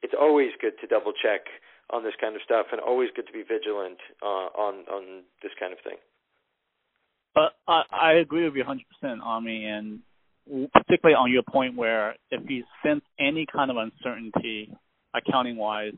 it's 0.02 0.16
always 0.18 0.52
good 0.62 0.80
to 0.82 0.88
double 0.88 1.12
check 1.12 1.48
on 1.90 2.04
this 2.04 2.14
kind 2.22 2.36
of 2.36 2.42
stuff, 2.44 2.68
and 2.72 2.80
always 2.80 3.10
good 3.16 3.28
to 3.28 3.34
be 3.34 3.44
vigilant 3.44 4.00
uh, 4.22 4.50
on 4.56 4.88
on 4.88 5.24
this 5.44 5.52
kind 5.60 5.74
of 5.74 5.80
thing. 5.84 5.98
But 7.36 7.54
I, 7.68 7.84
I 7.92 8.12
agree 8.14 8.44
with 8.46 8.56
you 8.56 8.64
100%, 8.64 9.22
Ami, 9.22 9.66
and 9.66 10.00
particularly 10.74 11.16
on 11.16 11.32
your 11.32 11.44
point 11.44 11.76
where 11.76 12.16
if 12.32 12.42
you 12.50 12.64
sense 12.84 13.02
any 13.20 13.46
kind 13.46 13.70
of 13.70 13.78
uncertainty 13.78 14.74
accounting 15.14 15.56
wise, 15.56 15.94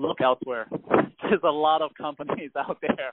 look 0.00 0.20
elsewhere. 0.20 0.66
There's 1.22 1.40
a 1.44 1.50
lot 1.50 1.82
of 1.82 1.90
companies 1.94 2.50
out 2.56 2.78
there. 2.80 3.12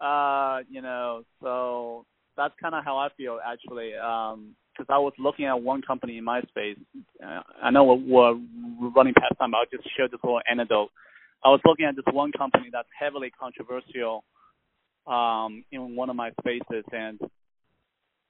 Uh, 0.00 0.60
you 0.70 0.80
know, 0.80 1.24
so 1.42 2.06
that's 2.36 2.54
kind 2.60 2.74
of 2.74 2.84
how 2.84 2.96
I 2.96 3.08
feel 3.16 3.38
actually. 3.44 3.94
Um, 3.94 4.54
because 4.72 4.86
I 4.88 4.98
was 4.98 5.12
looking 5.18 5.44
at 5.44 5.60
one 5.60 5.82
company 5.82 6.16
in 6.16 6.24
my 6.24 6.40
space. 6.42 6.78
Uh, 7.22 7.40
I 7.62 7.70
know 7.70 7.84
we're, 7.84 8.34
we're 8.80 8.90
running 8.90 9.14
past 9.14 9.34
time, 9.38 9.50
but 9.50 9.58
I'll 9.58 9.66
just 9.70 9.84
share 9.96 10.08
this 10.08 10.20
little 10.22 10.40
anecdote. 10.50 10.90
I 11.44 11.48
was 11.48 11.60
looking 11.64 11.86
at 11.86 11.96
this 11.96 12.04
one 12.12 12.32
company 12.32 12.68
that's 12.72 12.88
heavily 12.98 13.30
controversial 13.30 14.24
um, 15.06 15.64
in 15.72 15.96
one 15.96 16.08
of 16.08 16.16
my 16.16 16.30
spaces, 16.40 16.84
and 16.92 17.18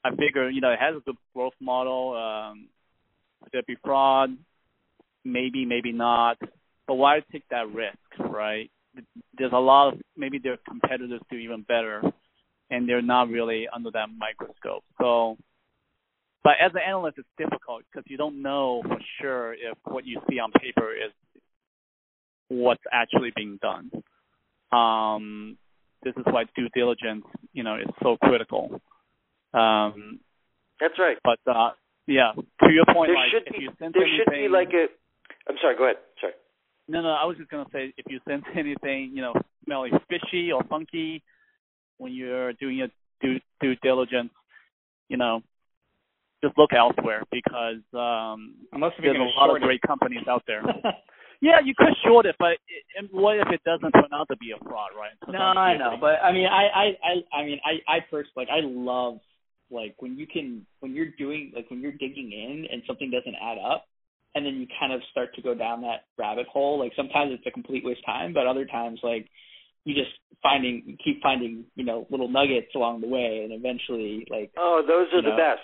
I 0.05 0.11
figure, 0.17 0.49
you 0.49 0.61
know, 0.61 0.71
it 0.71 0.79
has 0.81 0.97
a 0.97 1.01
good 1.01 1.17
growth 1.35 1.53
model. 1.61 2.17
Um, 2.17 2.69
could 3.43 3.53
there 3.53 3.63
be 3.67 3.77
fraud? 3.85 4.37
Maybe, 5.25 5.65
maybe 5.65 5.93
not. 5.93 6.39
But 6.91 6.97
why 6.97 7.21
take 7.31 7.49
that 7.51 7.73
risk, 7.73 7.97
right? 8.19 8.69
There's 9.39 9.53
a 9.53 9.61
lot 9.61 9.93
of 9.93 10.01
maybe 10.17 10.41
their 10.43 10.57
competitors 10.69 11.21
do 11.31 11.37
even 11.37 11.63
better, 11.63 12.03
and 12.69 12.89
they're 12.89 13.01
not 13.01 13.29
really 13.29 13.69
under 13.73 13.93
that 13.93 14.09
microscope. 14.19 14.83
So, 15.01 15.37
but 16.43 16.55
as 16.61 16.73
an 16.75 16.81
analyst, 16.85 17.19
it's 17.19 17.29
difficult 17.39 17.85
because 17.87 18.03
you 18.11 18.17
don't 18.17 18.43
know 18.43 18.83
for 18.85 18.99
sure 19.21 19.53
if 19.53 19.79
what 19.85 20.05
you 20.05 20.21
see 20.29 20.41
on 20.41 20.51
paper 20.51 20.91
is 20.93 21.13
what's 22.49 22.83
actually 22.93 23.31
being 23.37 23.61
done. 23.63 23.93
Um, 24.73 25.59
this 26.03 26.15
is 26.17 26.25
why 26.25 26.47
due 26.57 26.71
diligence, 26.75 27.25
you 27.53 27.63
know, 27.63 27.77
is 27.77 27.87
so 28.03 28.17
critical. 28.17 28.81
Um, 29.55 30.19
That's 30.81 30.99
right. 30.99 31.19
But 31.23 31.39
uh, 31.49 31.71
yeah, 32.09 32.33
to 32.35 32.73
your 32.73 32.85
point, 32.93 33.11
there 33.11 33.15
like 33.15 33.31
should 33.31 33.45
be, 33.45 33.69
there 33.79 33.91
anything, 33.95 34.25
should 34.27 34.33
be 34.33 34.49
like 34.49 34.71
a. 34.75 34.87
I'm 35.49 35.55
sorry. 35.63 35.77
Go 35.77 35.85
ahead. 35.85 35.99
No, 36.91 37.03
no, 37.03 37.11
I 37.11 37.25
was 37.25 37.37
just 37.37 37.51
gonna 37.51 37.67
say 37.73 37.95
if 37.97 38.07
you 38.09 38.19
sense 38.29 38.45
anything, 38.57 39.13
you 39.15 39.23
know, 39.23 39.35
smelling 39.65 39.93
fishy 40.09 40.51
or 40.51 40.65
funky 40.65 41.23
when 41.99 42.13
you're 42.13 42.53
doing 42.55 42.79
your 42.79 42.89
due 43.21 43.39
due 43.61 43.77
diligence, 43.77 44.33
you 45.09 45.17
know, 45.17 45.41
just 46.43 46.59
look 46.59 46.73
elsewhere 46.73 47.23
because 47.31 47.83
um 47.95 48.55
Unless 48.73 48.93
there's 49.01 49.17
a 49.17 49.41
lot 49.41 49.55
of 49.55 49.63
great 49.63 49.83
companies 49.83 50.27
out 50.29 50.43
there. 50.47 50.63
Yeah, 51.43 51.57
you 51.65 51.73
could 51.75 51.97
short 52.05 52.27
it, 52.27 52.37
but 52.39 52.59
it, 52.69 53.09
what 53.13 53.39
if 53.39 53.49
it 53.49 53.63
doesn't 53.65 53.93
turn 53.93 54.13
out 54.13 54.29
to 54.29 54.37
be 54.37 54.53
a 54.53 54.63
fraud, 54.63 54.91
right? 54.95 55.13
No, 55.27 55.39
I 55.39 55.75
know, 55.75 55.97
but 55.99 56.21
I 56.23 56.33
mean, 56.33 56.45
I, 56.45 56.69
I, 56.69 56.85
I, 57.03 57.39
I 57.41 57.45
mean, 57.47 57.59
I, 57.65 57.81
I 57.91 58.01
personally, 58.01 58.33
like, 58.37 58.49
I 58.51 58.61
love 58.63 59.21
like 59.71 59.95
when 60.01 60.19
you 60.19 60.27
can, 60.27 60.67
when 60.81 60.95
you're 60.95 61.13
doing, 61.17 61.53
like, 61.57 61.71
when 61.71 61.81
you're 61.81 61.93
digging 61.93 62.31
in 62.33 62.67
and 62.71 62.83
something 62.87 63.11
doesn't 63.11 63.37
add 63.41 63.57
up, 63.57 63.87
and 64.35 64.47
then 64.47 64.55
you 64.57 64.67
kind 64.79 64.93
of 64.93 65.01
start 65.11 65.35
to 65.35 65.43
go 65.43 65.55
down 65.55 65.83
that 65.83 66.05
rabbit 66.19 66.47
hole. 66.47 66.79
Like 66.79 66.93
sometimes 66.97 67.33
it's 67.33 67.47
a 67.47 67.51
complete 67.51 67.85
waste 67.85 68.01
of 68.01 68.07
time, 68.07 68.33
but 68.33 68.47
other 68.47 68.65
times, 68.65 69.01
like, 69.03 69.27
you 69.85 69.95
just 69.95 70.11
finding, 70.43 70.83
you 70.87 70.97
keep 71.03 71.23
finding, 71.23 71.65
you 71.75 71.85
know, 71.85 72.07
little 72.11 72.29
nuggets 72.29 72.69
along 72.75 73.01
the 73.01 73.09
way, 73.09 73.41
and 73.45 73.53
eventually, 73.53 74.27
like, 74.31 74.53
oh, 74.59 74.83
those 74.87 75.09
are 75.15 75.23
the 75.23 75.31
know, 75.31 75.37
best. 75.37 75.63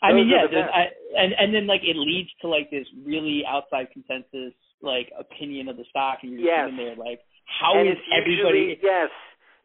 I 0.00 0.12
mean, 0.12 0.28
yeah, 0.28 0.46
the. 0.46 0.62
I, 0.62 0.86
and 1.18 1.34
and 1.34 1.54
then 1.54 1.66
like 1.66 1.82
it 1.82 1.96
leads 1.96 2.30
to 2.42 2.48
like 2.48 2.70
this 2.70 2.86
really 3.04 3.42
outside 3.48 3.88
consensus 3.92 4.54
like 4.80 5.10
opinion 5.18 5.68
of 5.68 5.76
the 5.76 5.84
stock, 5.90 6.18
and 6.22 6.32
you're 6.32 6.40
just 6.40 6.54
Yes. 6.54 6.70
sitting 6.70 6.78
there 6.78 6.94
like, 6.94 7.18
how 7.60 7.74
and 7.74 7.88
is 7.90 7.98
everybody? 8.14 8.78
usually 8.78 8.78
yes 8.82 9.10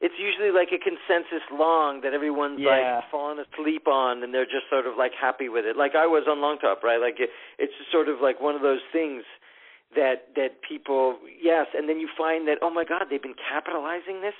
it's 0.04 0.20
usually 0.20 0.52
like 0.52 0.70
a 0.76 0.82
consensus 0.84 1.42
long 1.50 2.02
that 2.04 2.12
everyone's 2.13 2.60
Yeah. 2.60 3.00
like 3.00 3.08
fallen 3.10 3.39
asleep 3.39 3.88
on 3.88 4.22
and 4.22 4.34
they're 4.36 4.46
just 4.58 4.68
sort 4.70 4.86
of 4.86 4.98
like 5.00 5.13
happy 5.16 5.48
with 5.48 5.63
it. 5.66 5.76
Like 5.80 5.96
i 5.96 6.06
was 6.06 6.28
on 6.28 6.38
Longtop 6.44 6.84
right? 6.84 7.00
Like 7.00 7.18
it, 7.24 7.30
it's 7.58 7.72
just 7.80 7.89
sort 7.89 8.10
of 8.12 8.20
like 8.20 8.42
one 8.44 8.56
of 8.56 8.62
those 8.62 8.84
things 8.92 9.24
that 9.96 10.34
that 10.36 10.60
people 10.68 11.18
yes 11.42 11.68
and 11.78 11.88
then 11.88 12.00
you 12.04 12.10
find 12.18 12.48
that 12.50 12.58
oh 12.66 12.70
my 12.70 12.84
god 12.84 13.04
they've 13.10 13.22
been 13.22 13.38
capitalizing 13.38 14.22
this 14.26 14.34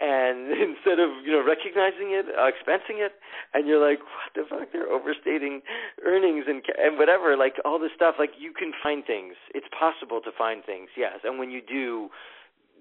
and 0.00 0.48
instead 0.68 0.98
of 0.98 1.10
you 1.24 1.30
know 1.32 1.44
recognizing 1.44 2.16
it 2.16 2.24
uh, 2.32 2.48
expensing 2.48 2.98
it 3.04 3.12
and 3.52 3.68
you're 3.68 3.78
like 3.90 4.00
what 4.00 4.30
the 4.34 4.42
fuck? 4.48 4.72
They're 4.72 4.88
overstating 4.90 5.60
earnings 6.04 6.44
and 6.48 6.64
ca- 6.64 6.80
and 6.82 6.96
whatever 6.98 7.36
like 7.36 7.56
all 7.64 7.78
this 7.78 7.92
stuff. 7.94 8.14
Like 8.18 8.32
you 8.38 8.52
can 8.56 8.72
find 8.82 9.04
things. 9.04 9.34
It's 9.54 9.68
possible 9.70 10.20
to 10.22 10.30
find 10.36 10.64
things 10.64 10.88
yes. 10.96 11.20
And 11.24 11.38
when 11.38 11.50
you 11.50 11.60
do 11.60 12.08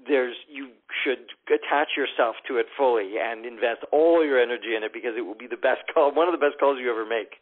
there's 0.07 0.35
you 0.47 0.69
should 1.03 1.19
attach 1.47 1.89
yourself 1.97 2.35
to 2.47 2.57
it 2.57 2.65
fully 2.77 3.15
and 3.21 3.45
invest 3.45 3.83
all 3.91 4.25
your 4.25 4.39
energy 4.39 4.75
in 4.75 4.83
it 4.83 4.93
because 4.93 5.13
it 5.17 5.21
will 5.21 5.38
be 5.38 5.47
the 5.47 5.57
best 5.57 5.81
call 5.93 6.13
one 6.13 6.27
of 6.27 6.33
the 6.33 6.43
best 6.43 6.59
calls 6.59 6.77
you 6.79 6.89
ever 6.89 7.05
make 7.05 7.35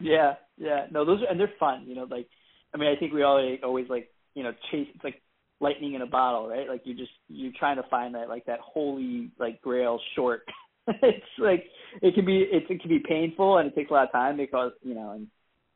Yeah, 0.00 0.34
yeah. 0.58 0.86
No, 0.90 1.04
those 1.04 1.22
are 1.22 1.30
and 1.30 1.38
they're 1.38 1.52
fun. 1.58 1.84
You 1.86 1.94
know, 1.94 2.06
like 2.10 2.28
I 2.72 2.76
mean, 2.76 2.94
I 2.94 2.98
think 2.98 3.12
we 3.12 3.22
all 3.22 3.56
always 3.62 3.88
like 3.88 4.10
you 4.34 4.42
know 4.42 4.52
chase. 4.70 4.88
It's 4.94 5.04
like 5.04 5.20
lightning 5.60 5.94
in 5.94 6.02
a 6.02 6.06
bottle, 6.06 6.48
right? 6.48 6.68
Like 6.68 6.82
you 6.84 6.94
just 6.94 7.12
you're 7.28 7.52
trying 7.58 7.76
to 7.76 7.88
find 7.88 8.14
that 8.14 8.28
like 8.28 8.46
that 8.46 8.60
holy 8.60 9.30
like 9.38 9.60
grail 9.62 10.00
short. 10.14 10.42
it's 10.88 11.24
like 11.38 11.64
it 12.02 12.14
can 12.14 12.24
be 12.24 12.38
it, 12.38 12.64
it 12.68 12.80
can 12.80 12.88
be 12.88 13.02
painful 13.06 13.58
and 13.58 13.68
it 13.68 13.74
takes 13.74 13.90
a 13.90 13.94
lot 13.94 14.04
of 14.04 14.12
time 14.12 14.36
because 14.36 14.72
you 14.82 14.94
know 14.94 15.12
and 15.12 15.28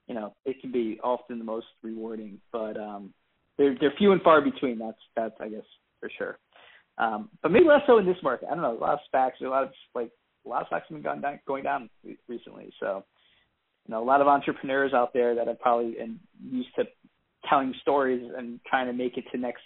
you 0.07 0.15
know 0.15 0.35
it 0.45 0.61
can 0.61 0.73
be 0.73 1.01
often 1.03 1.39
the 1.39 1.45
most 1.45 1.67
rewarding, 1.83 2.41
but 2.53 2.77
um 2.77 3.13
they're 3.57 3.77
they're 3.81 3.95
few 3.97 4.13
and 4.13 4.23
far 4.23 4.41
between. 4.41 4.79
That's 4.79 4.99
that's 5.17 5.35
I 5.41 5.49
guess 5.49 5.63
for 6.01 6.11
sure. 6.17 6.39
Um, 6.99 7.31
but 7.43 7.53
maybe 7.53 7.67
less 7.67 7.83
so 7.87 7.99
in 7.99 8.07
this 8.07 8.17
market. 8.23 8.49
I 8.51 8.55
don't 8.55 8.63
know. 8.63 8.77
A 8.77 8.79
lot 8.79 8.95
of 8.95 8.99
SPACs, 9.13 9.41
a 9.45 9.49
lot 9.49 9.63
of 9.63 9.71
like 9.95 10.11
a 10.45 10.49
lot 10.49 10.63
of 10.63 10.69
SPACs 10.69 10.83
have 10.89 10.91
been 10.91 11.03
going 11.03 11.21
down, 11.21 11.41
going 11.47 11.65
down 11.65 11.91
recently. 12.29 12.73
So 12.81 13.05
you 13.87 13.93
know, 13.95 14.03
a 14.03 14.05
lot 14.05 14.21
of 14.21 14.27
entrepreneurs 14.27 14.93
out 14.93 15.13
there 15.13 15.35
that 15.35 15.47
have 15.47 15.61
probably 15.61 15.99
and 15.99 16.19
used 16.43 16.75
to 16.77 16.85
telling 17.49 17.73
stories 17.83 18.23
and 18.37 18.61
trying 18.69 18.87
to 18.87 18.93
make 18.93 19.17
it 19.17 19.25
to 19.33 19.39
next 19.39 19.63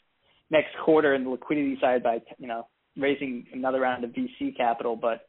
next 0.51 0.71
quarter 0.85 1.15
in 1.15 1.25
the 1.25 1.31
liquidity 1.31 1.79
side 1.81 2.03
by 2.03 2.19
you 2.39 2.47
know 2.47 2.69
raising 2.97 3.47
another 3.53 3.81
round 3.81 4.05
of 4.05 4.11
VC 4.11 4.55
capital, 4.57 4.95
but 4.97 5.29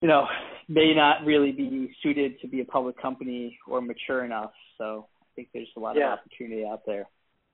you 0.00 0.08
know 0.08 0.26
may 0.68 0.94
not 0.94 1.24
really 1.26 1.52
be 1.52 1.94
suited 2.02 2.40
to 2.40 2.48
be 2.48 2.60
a 2.60 2.64
public 2.64 3.00
company 3.00 3.58
or 3.66 3.80
mature 3.80 4.24
enough. 4.24 4.52
So 4.78 5.08
I 5.20 5.26
think 5.34 5.48
there's 5.52 5.68
a 5.76 5.80
lot 5.80 5.96
Yeah. 5.96 6.12
of 6.12 6.20
opportunity 6.20 6.64
out 6.64 6.82
there. 6.86 7.06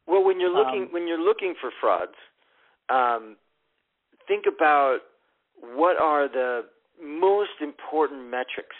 Well, 0.06 0.24
when 0.24 0.40
you're 0.40 0.50
looking 0.50 0.84
Um, 0.84 0.92
when 0.92 1.06
you're 1.06 1.20
looking 1.20 1.54
for 1.60 1.70
frauds, 1.80 2.16
um, 2.88 3.36
think 4.26 4.46
about 4.46 5.00
what 5.60 6.00
are 6.00 6.28
the 6.28 6.66
most 7.00 7.60
important 7.60 8.24
metrics 8.28 8.76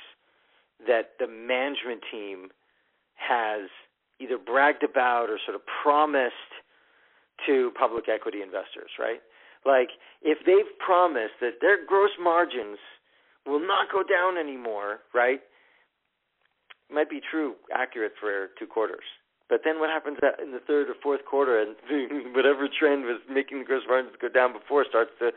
that 0.87 1.19
the 1.19 1.27
management 1.27 2.03
team 2.11 2.51
has 3.15 3.69
either 4.19 4.39
bragged 4.39 4.83
about 4.83 5.31
or 5.31 5.39
sort 5.45 5.55
of 5.55 5.63
promised 5.83 6.35
to 7.47 7.71
public 7.79 8.09
equity 8.09 8.43
investors, 8.43 8.91
right? 8.99 9.23
Like 9.65 9.91
if 10.23 10.39
they've 10.45 10.79
promised 10.79 11.35
that 11.41 11.61
their 11.61 11.85
gross 11.85 12.11
margins 12.21 12.79
will 13.47 13.61
not 13.61 13.91
go 13.91 14.03
down 14.03 14.37
anymore, 14.37 15.01
right? 15.15 15.41
Might 16.93 17.09
be 17.09 17.21
true, 17.31 17.55
accurate 17.73 18.13
for 18.21 18.49
two 18.59 18.67
quarters. 18.67 19.05
But 19.51 19.67
then 19.67 19.83
what 19.83 19.91
happens 19.91 20.17
in 20.39 20.53
the 20.55 20.63
third 20.63 20.89
or 20.89 20.95
fourth 21.03 21.27
quarter, 21.27 21.59
and 21.59 21.75
whatever 22.35 22.71
trend 22.71 23.05
was 23.05 23.19
making 23.29 23.59
the 23.59 23.65
gross 23.67 23.83
margins 23.91 24.15
go 24.23 24.31
down 24.31 24.55
before 24.55 24.87
starts 24.89 25.11
to, 25.19 25.35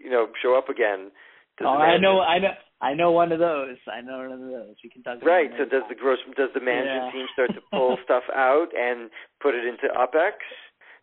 you 0.00 0.08
know, 0.08 0.32
show 0.40 0.56
up 0.56 0.72
again. 0.72 1.12
Does 1.60 1.68
Oh, 1.68 1.76
I 1.76 2.00
know, 2.00 2.24
I 2.24 2.40
know, 2.40 2.56
I 2.80 2.94
know 2.96 3.12
one 3.12 3.30
of 3.30 3.38
those. 3.38 3.76
I 3.84 4.00
know 4.00 4.24
one 4.24 4.32
of 4.32 4.48
those. 4.48 4.80
We 4.82 4.88
can 4.88 5.04
talk. 5.04 5.20
about 5.20 5.28
Right. 5.28 5.52
So 5.60 5.68
does 5.68 5.84
the 5.92 5.94
gross 5.94 6.18
does 6.40 6.48
the 6.56 6.64
management 6.64 7.12
Yeah. 7.12 7.12
team 7.12 7.26
start 7.36 7.52
to 7.52 7.60
pull 7.76 8.00
stuff 8.02 8.24
out 8.32 8.72
and 8.72 9.12
put 9.44 9.52
it 9.54 9.68
into 9.68 9.92
OpEx? 9.92 10.40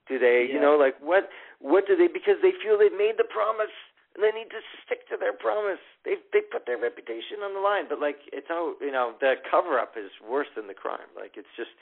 Do 0.09 0.17
they, 0.17 0.49
you 0.49 0.57
know, 0.59 0.73
like 0.81 0.97
what 0.97 1.29
what 1.61 1.85
do 1.85 1.93
they 1.93 2.09
because 2.09 2.41
they 2.41 2.57
feel 2.57 2.81
they've 2.81 2.89
made 2.97 3.21
the 3.21 3.29
promise 3.29 3.75
and 4.17 4.25
they 4.25 4.33
need 4.33 4.49
to 4.49 4.61
stick 4.81 5.05
to 5.13 5.15
their 5.21 5.33
promise. 5.37 5.77
They 6.01 6.17
they 6.33 6.41
put 6.41 6.65
their 6.65 6.81
reputation 6.81 7.45
on 7.45 7.53
the 7.53 7.61
line, 7.61 7.85
but 7.85 8.01
like 8.01 8.17
it's 8.33 8.49
all 8.49 8.73
you 8.81 8.89
know, 8.89 9.13
the 9.21 9.37
cover 9.45 9.77
up 9.77 9.93
is 9.93 10.09
worse 10.25 10.49
than 10.57 10.65
the 10.65 10.73
crime. 10.73 11.13
Like 11.13 11.37
it's 11.37 11.53
just 11.53 11.77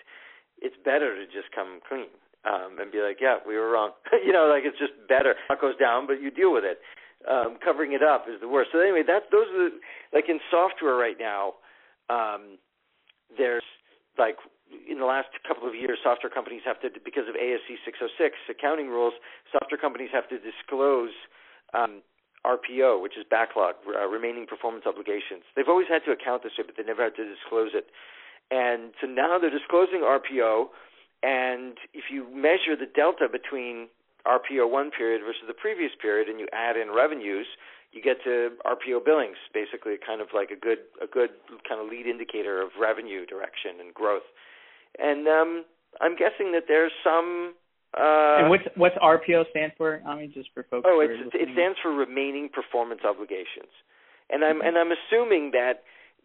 it's 0.61 0.75
better 0.83 1.15
to 1.15 1.25
just 1.25 1.51
come 1.53 1.79
clean. 1.87 2.09
um, 2.45 2.77
and 2.79 2.91
be 2.91 3.01
like, 3.01 3.17
yeah, 3.19 3.37
we 3.45 3.57
were 3.57 3.69
wrong. 3.69 3.91
you 4.25 4.31
know, 4.31 4.45
like 4.45 4.63
it's 4.63 4.77
just 4.77 4.93
better. 5.09 5.33
It 5.49 5.61
goes 5.61 5.75
down, 5.77 6.05
but 6.07 6.21
you 6.21 6.29
deal 6.29 6.53
with 6.53 6.63
it. 6.63 6.79
Um, 7.25 7.57
covering 7.57 7.93
it 7.93 8.03
up 8.03 8.25
is 8.29 8.39
the 8.39 8.47
worst. 8.47 8.69
So 8.71 8.79
anyway, 8.79 9.01
that's 9.01 9.25
those 9.31 9.49
are 9.49 9.69
the, 9.69 9.81
like 10.13 10.29
in 10.29 10.39
software 10.51 10.95
right 10.95 11.17
now. 11.17 11.57
Um, 12.09 12.61
there's 13.33 13.65
like 14.17 14.37
in 14.69 14.99
the 15.01 15.09
last 15.09 15.33
couple 15.47 15.67
of 15.67 15.73
years, 15.73 15.97
software 16.05 16.29
companies 16.29 16.61
have 16.65 16.79
to 16.81 16.89
because 17.03 17.25
of 17.25 17.33
ASC 17.33 17.81
606 17.81 18.37
accounting 18.49 18.93
rules. 18.93 19.13
Software 19.51 19.81
companies 19.81 20.13
have 20.13 20.29
to 20.29 20.37
disclose 20.37 21.17
um, 21.73 22.05
RPO, 22.45 23.01
which 23.01 23.17
is 23.17 23.25
backlog, 23.25 23.81
uh, 23.89 24.05
remaining 24.05 24.45
performance 24.45 24.85
obligations. 24.85 25.41
They've 25.57 25.69
always 25.69 25.89
had 25.89 26.05
to 26.05 26.13
account 26.13 26.43
this 26.45 26.53
way, 26.61 26.65
but 26.69 26.77
they 26.77 26.85
never 26.85 27.01
had 27.01 27.17
to 27.17 27.25
disclose 27.25 27.73
it. 27.73 27.89
And 28.51 28.93
so 29.01 29.07
now 29.07 29.37
they're 29.39 29.49
disclosing 29.49 30.01
RPO, 30.01 30.67
and 31.23 31.77
if 31.93 32.05
you 32.11 32.27
measure 32.29 32.77
the 32.77 32.85
delta 32.85 33.27
between 33.31 33.87
RPO 34.27 34.69
one 34.69 34.91
period 34.91 35.21
versus 35.25 35.43
the 35.47 35.53
previous 35.53 35.91
period, 35.99 36.29
and 36.29 36.39
you 36.39 36.47
add 36.53 36.77
in 36.77 36.93
revenues, 36.93 37.47
you 37.91 38.01
get 38.01 38.17
to 38.23 38.51
RPO 38.65 39.05
billings, 39.05 39.37
basically 39.53 39.95
kind 40.05 40.21
of 40.21 40.27
like 40.33 40.51
a 40.51 40.59
good 40.59 40.79
a 41.01 41.07
good 41.07 41.31
kind 41.67 41.81
of 41.81 41.89
lead 41.89 42.05
indicator 42.05 42.61
of 42.61 42.69
revenue 42.79 43.25
direction 43.25 43.79
and 43.79 43.93
growth. 43.93 44.27
And 44.99 45.27
um, 45.27 45.65
I'm 46.01 46.15
guessing 46.15 46.51
that 46.53 46.65
there's 46.67 46.91
some 47.03 47.55
uh, 47.95 48.43
and 48.43 48.49
what's 48.49 48.67
what's 48.75 48.95
RPO 48.97 49.49
stand 49.51 49.71
for? 49.77 50.01
I 50.05 50.15
mean, 50.15 50.31
just 50.33 50.49
for 50.53 50.63
folks. 50.69 50.85
Oh, 50.87 50.99
it's, 50.99 51.31
it 51.33 51.49
stands 51.53 51.77
for 51.81 51.91
remaining 51.93 52.49
performance 52.51 53.01
obligations, 53.07 53.71
and 54.29 54.43
I'm 54.43 54.59
and 54.59 54.77
I'm 54.77 54.91
assuming 54.91 55.51
that 55.51 55.83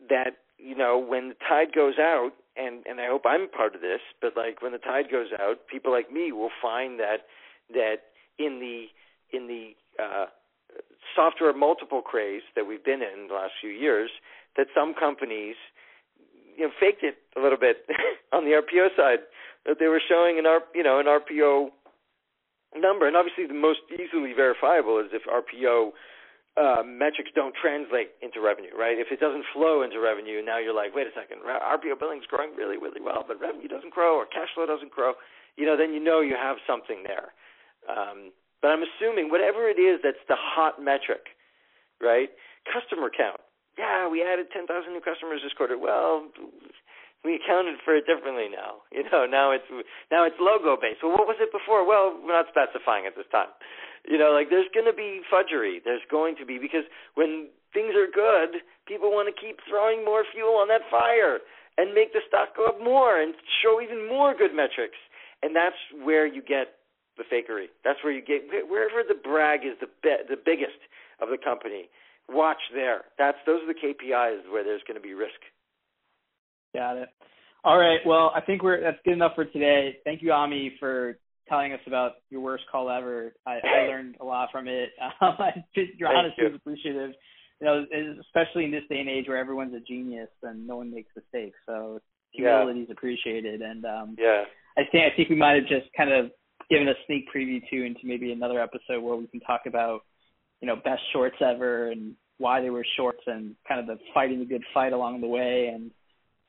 that 0.09 0.43
you 0.63 0.77
know 0.77 0.99
when 0.99 1.31
the 1.31 1.35
tide 1.49 1.73
goes 1.75 1.95
out, 1.99 2.33
and 2.57 2.85
and 2.87 3.01
I 3.01 3.07
hope 3.07 3.23
I'm 3.27 3.49
part 3.49 3.75
of 3.75 3.81
this, 3.81 4.01
but 4.21 4.37
like 4.37 4.63
when 4.63 4.73
the 4.73 4.79
tide 4.79 5.11
goes 5.11 5.29
out, 5.39 5.67
people 5.71 5.93
like 5.93 6.13
me 6.13 6.33
will 6.33 6.51
find 6.61 6.99
that 7.01 7.27
that 7.73 8.11
in 8.39 8.61
the 8.61 8.87
in 9.37 9.47
the 9.47 9.73
uh, 10.03 10.27
software 11.15 11.53
multiple 11.53 12.03
craze 12.03 12.43
that 12.57 12.67
we've 12.67 12.85
been 12.85 13.03
in 13.03 13.29
the 13.29 13.35
last 13.35 13.53
few 13.61 13.71
years, 13.71 14.11
that 14.57 14.67
some 14.75 14.95
companies 14.95 15.57
you 16.57 16.65
know 16.65 16.73
faked 16.81 17.03
it 17.03 17.17
a 17.37 17.41
little 17.41 17.59
bit 17.59 17.87
on 18.33 18.45
the 18.45 18.51
RPO 18.51 18.97
side 18.97 19.21
that 19.67 19.79
they 19.79 19.89
were 19.89 20.01
showing 20.07 20.39
an 20.39 20.47
R, 20.47 20.61
you 20.75 20.83
know, 20.83 20.99
an 21.01 21.07
RPO 21.07 21.69
number, 22.77 23.07
and 23.07 23.17
obviously 23.17 23.47
the 23.47 23.55
most 23.55 23.81
easily 23.93 24.33
verifiable 24.35 24.99
is 24.99 25.11
if 25.13 25.23
RPO 25.27 25.91
uh, 26.61 26.85
metrics 26.85 27.33
don't 27.33 27.57
translate 27.57 28.13
into 28.21 28.45
revenue, 28.45 28.77
right? 28.77 29.01
If 29.01 29.09
it 29.09 29.17
doesn't 29.17 29.49
flow 29.57 29.81
into 29.81 29.97
revenue, 29.97 30.45
now 30.45 30.61
you're 30.61 30.77
like, 30.77 30.93
wait 30.93 31.09
a 31.09 31.15
second, 31.17 31.41
RPO 31.41 31.97
billing's 31.97 32.29
growing 32.29 32.53
really, 32.53 32.77
really 32.77 33.01
well, 33.01 33.25
but 33.25 33.41
revenue 33.41 33.69
doesn't 33.69 33.97
grow 33.97 34.21
or 34.21 34.29
cash 34.29 34.53
flow 34.53 34.69
doesn't 34.69 34.93
grow. 34.93 35.17
You 35.57 35.65
know, 35.65 35.77
then 35.81 35.97
you 35.97 36.05
know 36.05 36.21
you 36.21 36.37
have 36.37 36.61
something 36.69 37.03
there. 37.09 37.33
Um, 37.89 38.37
but 38.61 38.69
I'm 38.69 38.85
assuming 38.85 39.33
whatever 39.33 39.73
it 39.73 39.81
is 39.81 40.05
that's 40.05 40.21
the 40.29 40.37
hot 40.37 40.77
metric, 40.77 41.33
right? 41.97 42.29
Customer 42.69 43.09
count. 43.09 43.41
Yeah, 43.81 44.13
we 44.13 44.21
added 44.21 44.53
10,000 44.53 44.69
new 44.93 45.01
customers 45.01 45.41
this 45.41 45.57
quarter. 45.57 45.81
Well, 45.81 46.29
we 47.25 47.41
accounted 47.41 47.81
for 47.85 47.97
it 47.97 48.05
differently 48.05 48.53
now. 48.53 48.85
You 48.93 49.09
know, 49.09 49.25
now 49.25 49.53
it's 49.53 49.65
now 50.13 50.25
it's 50.29 50.37
logo 50.41 50.77
based. 50.77 51.01
Well, 51.01 51.13
what 51.13 51.25
was 51.25 51.37
it 51.41 51.53
before? 51.53 51.89
Well, 51.89 52.17
we're 52.21 52.37
not 52.37 52.53
specifying 52.53 53.07
at 53.09 53.17
this 53.17 53.29
time. 53.33 53.49
You 54.09 54.19
know, 54.19 54.33
like 54.33 54.49
there's 54.49 54.71
going 54.73 54.87
to 54.87 54.97
be 54.97 55.21
fudgery. 55.31 55.81
There's 55.85 56.05
going 56.11 56.37
to 56.41 56.47
be 56.47 56.59
because 56.59 56.85
when 57.15 57.49
things 57.73 57.95
are 57.95 58.09
good, 58.09 58.63
people 58.87 59.11
want 59.11 59.29
to 59.29 59.37
keep 59.37 59.59
throwing 59.69 60.05
more 60.05 60.25
fuel 60.33 60.57
on 60.57 60.69
that 60.69 60.83
fire 60.91 61.39
and 61.79 61.95
make 61.95 62.13
the 62.13 62.21
stock 62.27 62.57
go 62.57 62.67
up 62.67 62.81
more 62.83 63.21
and 63.21 63.35
show 63.63 63.81
even 63.81 64.09
more 64.09 64.35
good 64.35 64.55
metrics. 64.55 64.99
And 65.43 65.55
that's 65.55 65.79
where 66.05 66.27
you 66.27 66.43
get 66.43 66.81
the 67.17 67.25
fakery. 67.25 67.69
That's 67.85 67.99
where 68.03 68.13
you 68.13 68.21
get 68.21 68.49
wherever 68.69 69.03
the 69.07 69.15
brag 69.15 69.61
is 69.65 69.77
the 69.81 69.89
be, 70.03 70.17
the 70.29 70.37
biggest 70.37 70.81
of 71.21 71.29
the 71.29 71.39
company. 71.39 71.89
Watch 72.29 72.61
there. 72.75 73.05
That's 73.19 73.39
those 73.47 73.61
are 73.63 73.73
the 73.73 73.79
KPIs 73.79 74.51
where 74.53 74.65
there's 74.65 74.83
going 74.87 74.97
to 74.97 75.03
be 75.03 75.15
risk. 75.15 75.41
Got 76.75 76.99
it. 76.99 77.09
All 77.65 77.79
right. 77.79 77.99
Well, 78.07 78.33
I 78.35 78.41
think 78.41 78.63
we're 78.63 78.81
that's 78.81 78.99
good 79.05 79.15
enough 79.15 79.33
for 79.35 79.45
today. 79.45 79.99
Thank 80.05 80.23
you, 80.23 80.33
Ami, 80.33 80.77
for 80.79 81.19
telling 81.51 81.73
us 81.75 81.81
about 81.87 82.13
your 82.31 82.41
worst 82.41 82.65
call 82.73 82.89
ever. 82.89 83.35
I, 83.47 83.59
I 83.63 83.87
learned 83.89 84.17
a 84.21 84.25
lot 84.25 84.49
from 84.51 84.69
it. 84.69 84.91
Um, 85.21 85.37
just, 85.75 85.95
your 85.99 86.09
honesty 86.09 86.43
is 86.43 86.55
appreciative. 86.55 87.11
You 87.61 87.67
know, 87.67 87.85
especially 88.23 88.65
in 88.65 88.71
this 88.71 88.85
day 88.89 89.01
and 89.01 89.09
age 89.11 89.29
where 89.29 89.37
everyone's 89.37 89.75
a 89.75 89.81
genius 89.81 90.31
and 90.43 90.67
no 90.67 90.79
one 90.79 90.91
makes 90.91 91.11
mistakes. 91.15 91.59
So 91.67 92.01
humility 92.33 92.81
is 92.81 92.87
yeah. 92.89 92.95
appreciated. 92.95 93.61
And 93.61 93.85
um, 93.85 94.17
yeah, 94.19 94.45
I 94.79 94.83
think 94.91 95.05
I 95.13 95.15
think 95.15 95.29
we 95.29 95.37
might 95.37 95.57
have 95.57 95.67
just 95.69 95.93
kind 95.95 96.11
of 96.11 96.31
given 96.71 96.89
a 96.89 96.95
sneak 97.07 97.27
preview 97.35 97.61
too 97.69 97.83
into 97.83 98.01
maybe 98.05 98.33
another 98.33 98.61
episode 98.61 99.03
where 99.03 99.17
we 99.17 99.27
can 99.27 99.41
talk 99.41 99.63
about 99.67 100.01
you 100.61 100.69
know 100.69 100.77
best 100.77 101.03
shorts 101.13 101.37
ever 101.41 101.91
and 101.91 102.15
why 102.39 102.61
they 102.61 102.71
were 102.71 102.87
shorts 102.97 103.21
and 103.27 103.55
kind 103.69 103.81
of 103.81 103.87
the 103.87 104.03
fighting 104.15 104.39
the 104.39 104.45
good 104.45 104.65
fight 104.73 104.93
along 104.93 105.21
the 105.21 105.27
way 105.27 105.71
and 105.75 105.91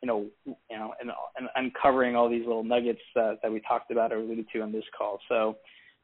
you 0.01 0.07
know, 0.07 0.27
you 0.45 0.77
know, 0.77 0.93
and, 0.99 1.11
and 1.37 1.49
uncovering 1.55 2.15
all 2.15 2.29
these 2.29 2.45
little 2.45 2.63
nuggets 2.63 3.01
uh, 3.19 3.33
that 3.41 3.51
we 3.51 3.61
talked 3.61 3.91
about 3.91 4.11
or 4.11 4.17
alluded 4.17 4.47
to 4.53 4.61
on 4.61 4.71
this 4.71 4.83
call. 4.97 5.19
So, 5.29 5.57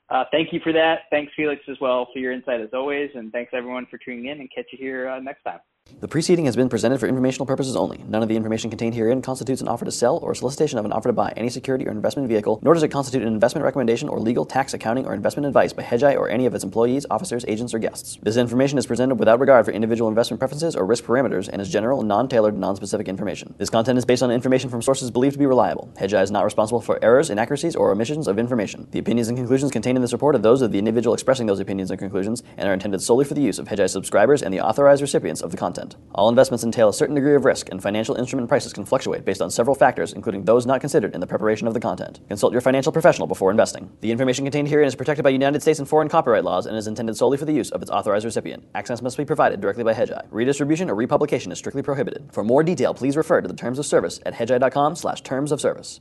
uh, 0.10 0.24
thank 0.32 0.54
you 0.54 0.60
for 0.64 0.72
that. 0.72 1.02
Thanks, 1.10 1.34
Felix, 1.36 1.62
as 1.70 1.78
well 1.82 2.08
for 2.14 2.20
your 2.20 2.32
insight 2.32 2.62
as 2.62 2.70
always, 2.74 3.10
and 3.14 3.32
thanks 3.32 3.52
everyone 3.54 3.88
for 3.90 3.98
tuning 3.98 4.28
in. 4.28 4.40
And 4.40 4.50
catch 4.54 4.66
you 4.72 4.78
here 4.78 5.10
uh, 5.10 5.20
next 5.20 5.44
time. 5.44 5.60
The 6.00 6.08
preceding 6.08 6.46
has 6.46 6.56
been 6.56 6.70
presented 6.70 7.00
for 7.00 7.08
informational 7.08 7.48
purposes 7.48 7.76
only. 7.76 7.98
None 8.08 8.22
of 8.22 8.30
the 8.30 8.36
information 8.36 8.70
contained 8.70 8.94
herein 8.94 9.20
constitutes 9.24 9.62
an 9.62 9.68
offer 9.68 9.84
to 9.84 9.92
sell 9.92 10.18
or 10.18 10.36
solicitation 10.36 10.78
of 10.78 10.86
an 10.86 10.92
offer 10.92 11.10
to 11.10 11.14
buy 11.14 11.34
any 11.36 11.50
security 11.50 11.88
or 11.88 11.92
investment 11.92 12.28
vehicle, 12.28 12.60
nor 12.62 12.76
does 12.76 12.84
it 12.84 12.90
constitute 12.90 13.24
an 13.24 13.34
investment 13.34 13.66
recommendation 13.66 14.08
or 14.08 14.20
legal, 14.20 14.46
tax, 14.46 14.76
accounting, 14.76 15.08
or 15.08 15.16
investment 15.16 15.48
advice 15.48 15.74
by 15.74 15.82
Hedgeye 15.82 16.16
or 16.16 16.30
any 16.30 16.46
of 16.46 16.54
its 16.54 16.64
employees, 16.64 17.08
officers, 17.10 17.44
agents, 17.48 17.74
or 17.74 17.80
guests. 17.80 18.20
This 18.22 18.38
information 18.38 18.78
is 18.78 18.86
presented 18.86 19.16
without 19.16 19.40
regard 19.40 19.66
for 19.66 19.72
individual 19.72 20.08
investment 20.08 20.40
preferences 20.40 20.76
or 20.76 20.86
risk 20.86 21.04
parameters 21.04 21.50
and 21.52 21.60
is 21.60 21.68
general, 21.68 22.04
non-tailored, 22.04 22.56
non-specific 22.56 23.08
information. 23.08 23.56
This 23.58 23.72
content 23.72 23.98
is 23.98 24.06
based 24.06 24.22
on 24.22 24.30
information 24.30 24.70
from 24.70 24.84
sources 24.84 25.10
believed 25.10 25.34
to 25.34 25.40
be 25.40 25.48
reliable. 25.48 25.92
Hedgeye 26.00 26.22
is 26.22 26.30
not 26.30 26.46
responsible 26.46 26.80
for 26.80 27.04
errors, 27.04 27.32
inaccuracies, 27.32 27.76
or 27.76 27.90
omissions 27.90 28.28
of 28.28 28.38
information. 28.38 28.88
The 28.92 29.00
opinions 29.00 29.30
and 29.30 29.38
conclusions 29.38 29.72
contained 29.72 29.98
in 29.98 30.04
this 30.04 30.14
report 30.14 30.36
are 30.36 30.40
those 30.40 30.62
of 30.62 30.72
the 30.72 30.78
individual 30.78 31.16
expressing 31.16 31.48
those 31.48 31.60
opinions 31.60 31.90
and 31.90 31.98
conclusions 31.98 32.44
and 32.56 32.70
are 32.70 32.74
intended 32.74 33.02
solely 33.02 33.26
for 33.26 33.34
the 33.34 33.42
use 33.42 33.58
of 33.58 33.68
Hedgeye 33.68 33.90
subscribers 33.90 34.44
and 34.44 34.54
the 34.54 34.62
authorized 34.62 35.02
recipients 35.02 35.42
of 35.42 35.50
the 35.50 35.58
content. 35.78 36.02
All 36.16 36.30
investments 36.30 36.64
entail 36.64 36.90
a 36.90 36.94
certain 36.94 37.16
degree 37.16 37.36
of 37.36 37.46
risk, 37.46 37.70
and 37.70 37.82
financial 37.82 38.16
instrument 38.16 38.50
prices 38.50 38.74
can 38.74 38.86
fluctuate 38.86 39.24
based 39.24 39.42
on 39.42 39.52
several 39.52 39.76
factors, 39.76 40.14
including 40.14 40.44
those 40.44 40.66
not 40.66 40.82
considered 40.82 41.14
in 41.14 41.22
the 41.22 41.28
preparation 41.28 41.68
of 41.68 41.74
the 41.74 41.80
content. 41.80 42.20
Consult 42.28 42.52
your 42.52 42.62
financial 42.62 42.92
professional 42.92 43.28
before 43.28 43.52
investing. 43.52 43.90
The 44.02 44.12
information 44.12 44.46
contained 44.46 44.68
herein 44.68 44.88
is 44.88 44.96
protected 44.96 45.24
by 45.24 45.30
United 45.30 45.62
States 45.62 45.80
and 45.80 45.88
foreign 45.88 46.10
copyright 46.10 46.44
laws 46.44 46.66
and 46.66 46.76
is 46.76 46.88
intended 46.88 47.16
solely 47.16 47.38
for 47.38 47.46
the 47.46 47.54
use 47.54 47.70
of 47.72 47.82
its 47.82 47.92
authorized 47.92 48.26
recipient. 48.26 48.64
Access 48.74 49.02
must 49.02 49.18
be 49.18 49.26
provided 49.26 49.62
directly 49.62 49.84
by 49.84 49.94
Hedgeye. 49.94 50.26
Redistribution 50.32 50.90
or 50.90 50.96
republication 50.96 51.52
is 51.52 51.60
strictly 51.60 51.84
prohibited. 51.84 52.30
For 52.32 52.44
more 52.44 52.64
detail, 52.64 52.94
please 52.94 53.16
refer 53.16 53.42
to 53.42 53.48
the 53.48 53.54
terms 53.54 53.80
of 53.80 53.86
service 53.86 54.20
at 54.26 54.34
hedgeye.com 54.34 54.96
slash 54.96 55.22
terms 55.22 55.52
of 55.52 55.62
service. 55.62 56.00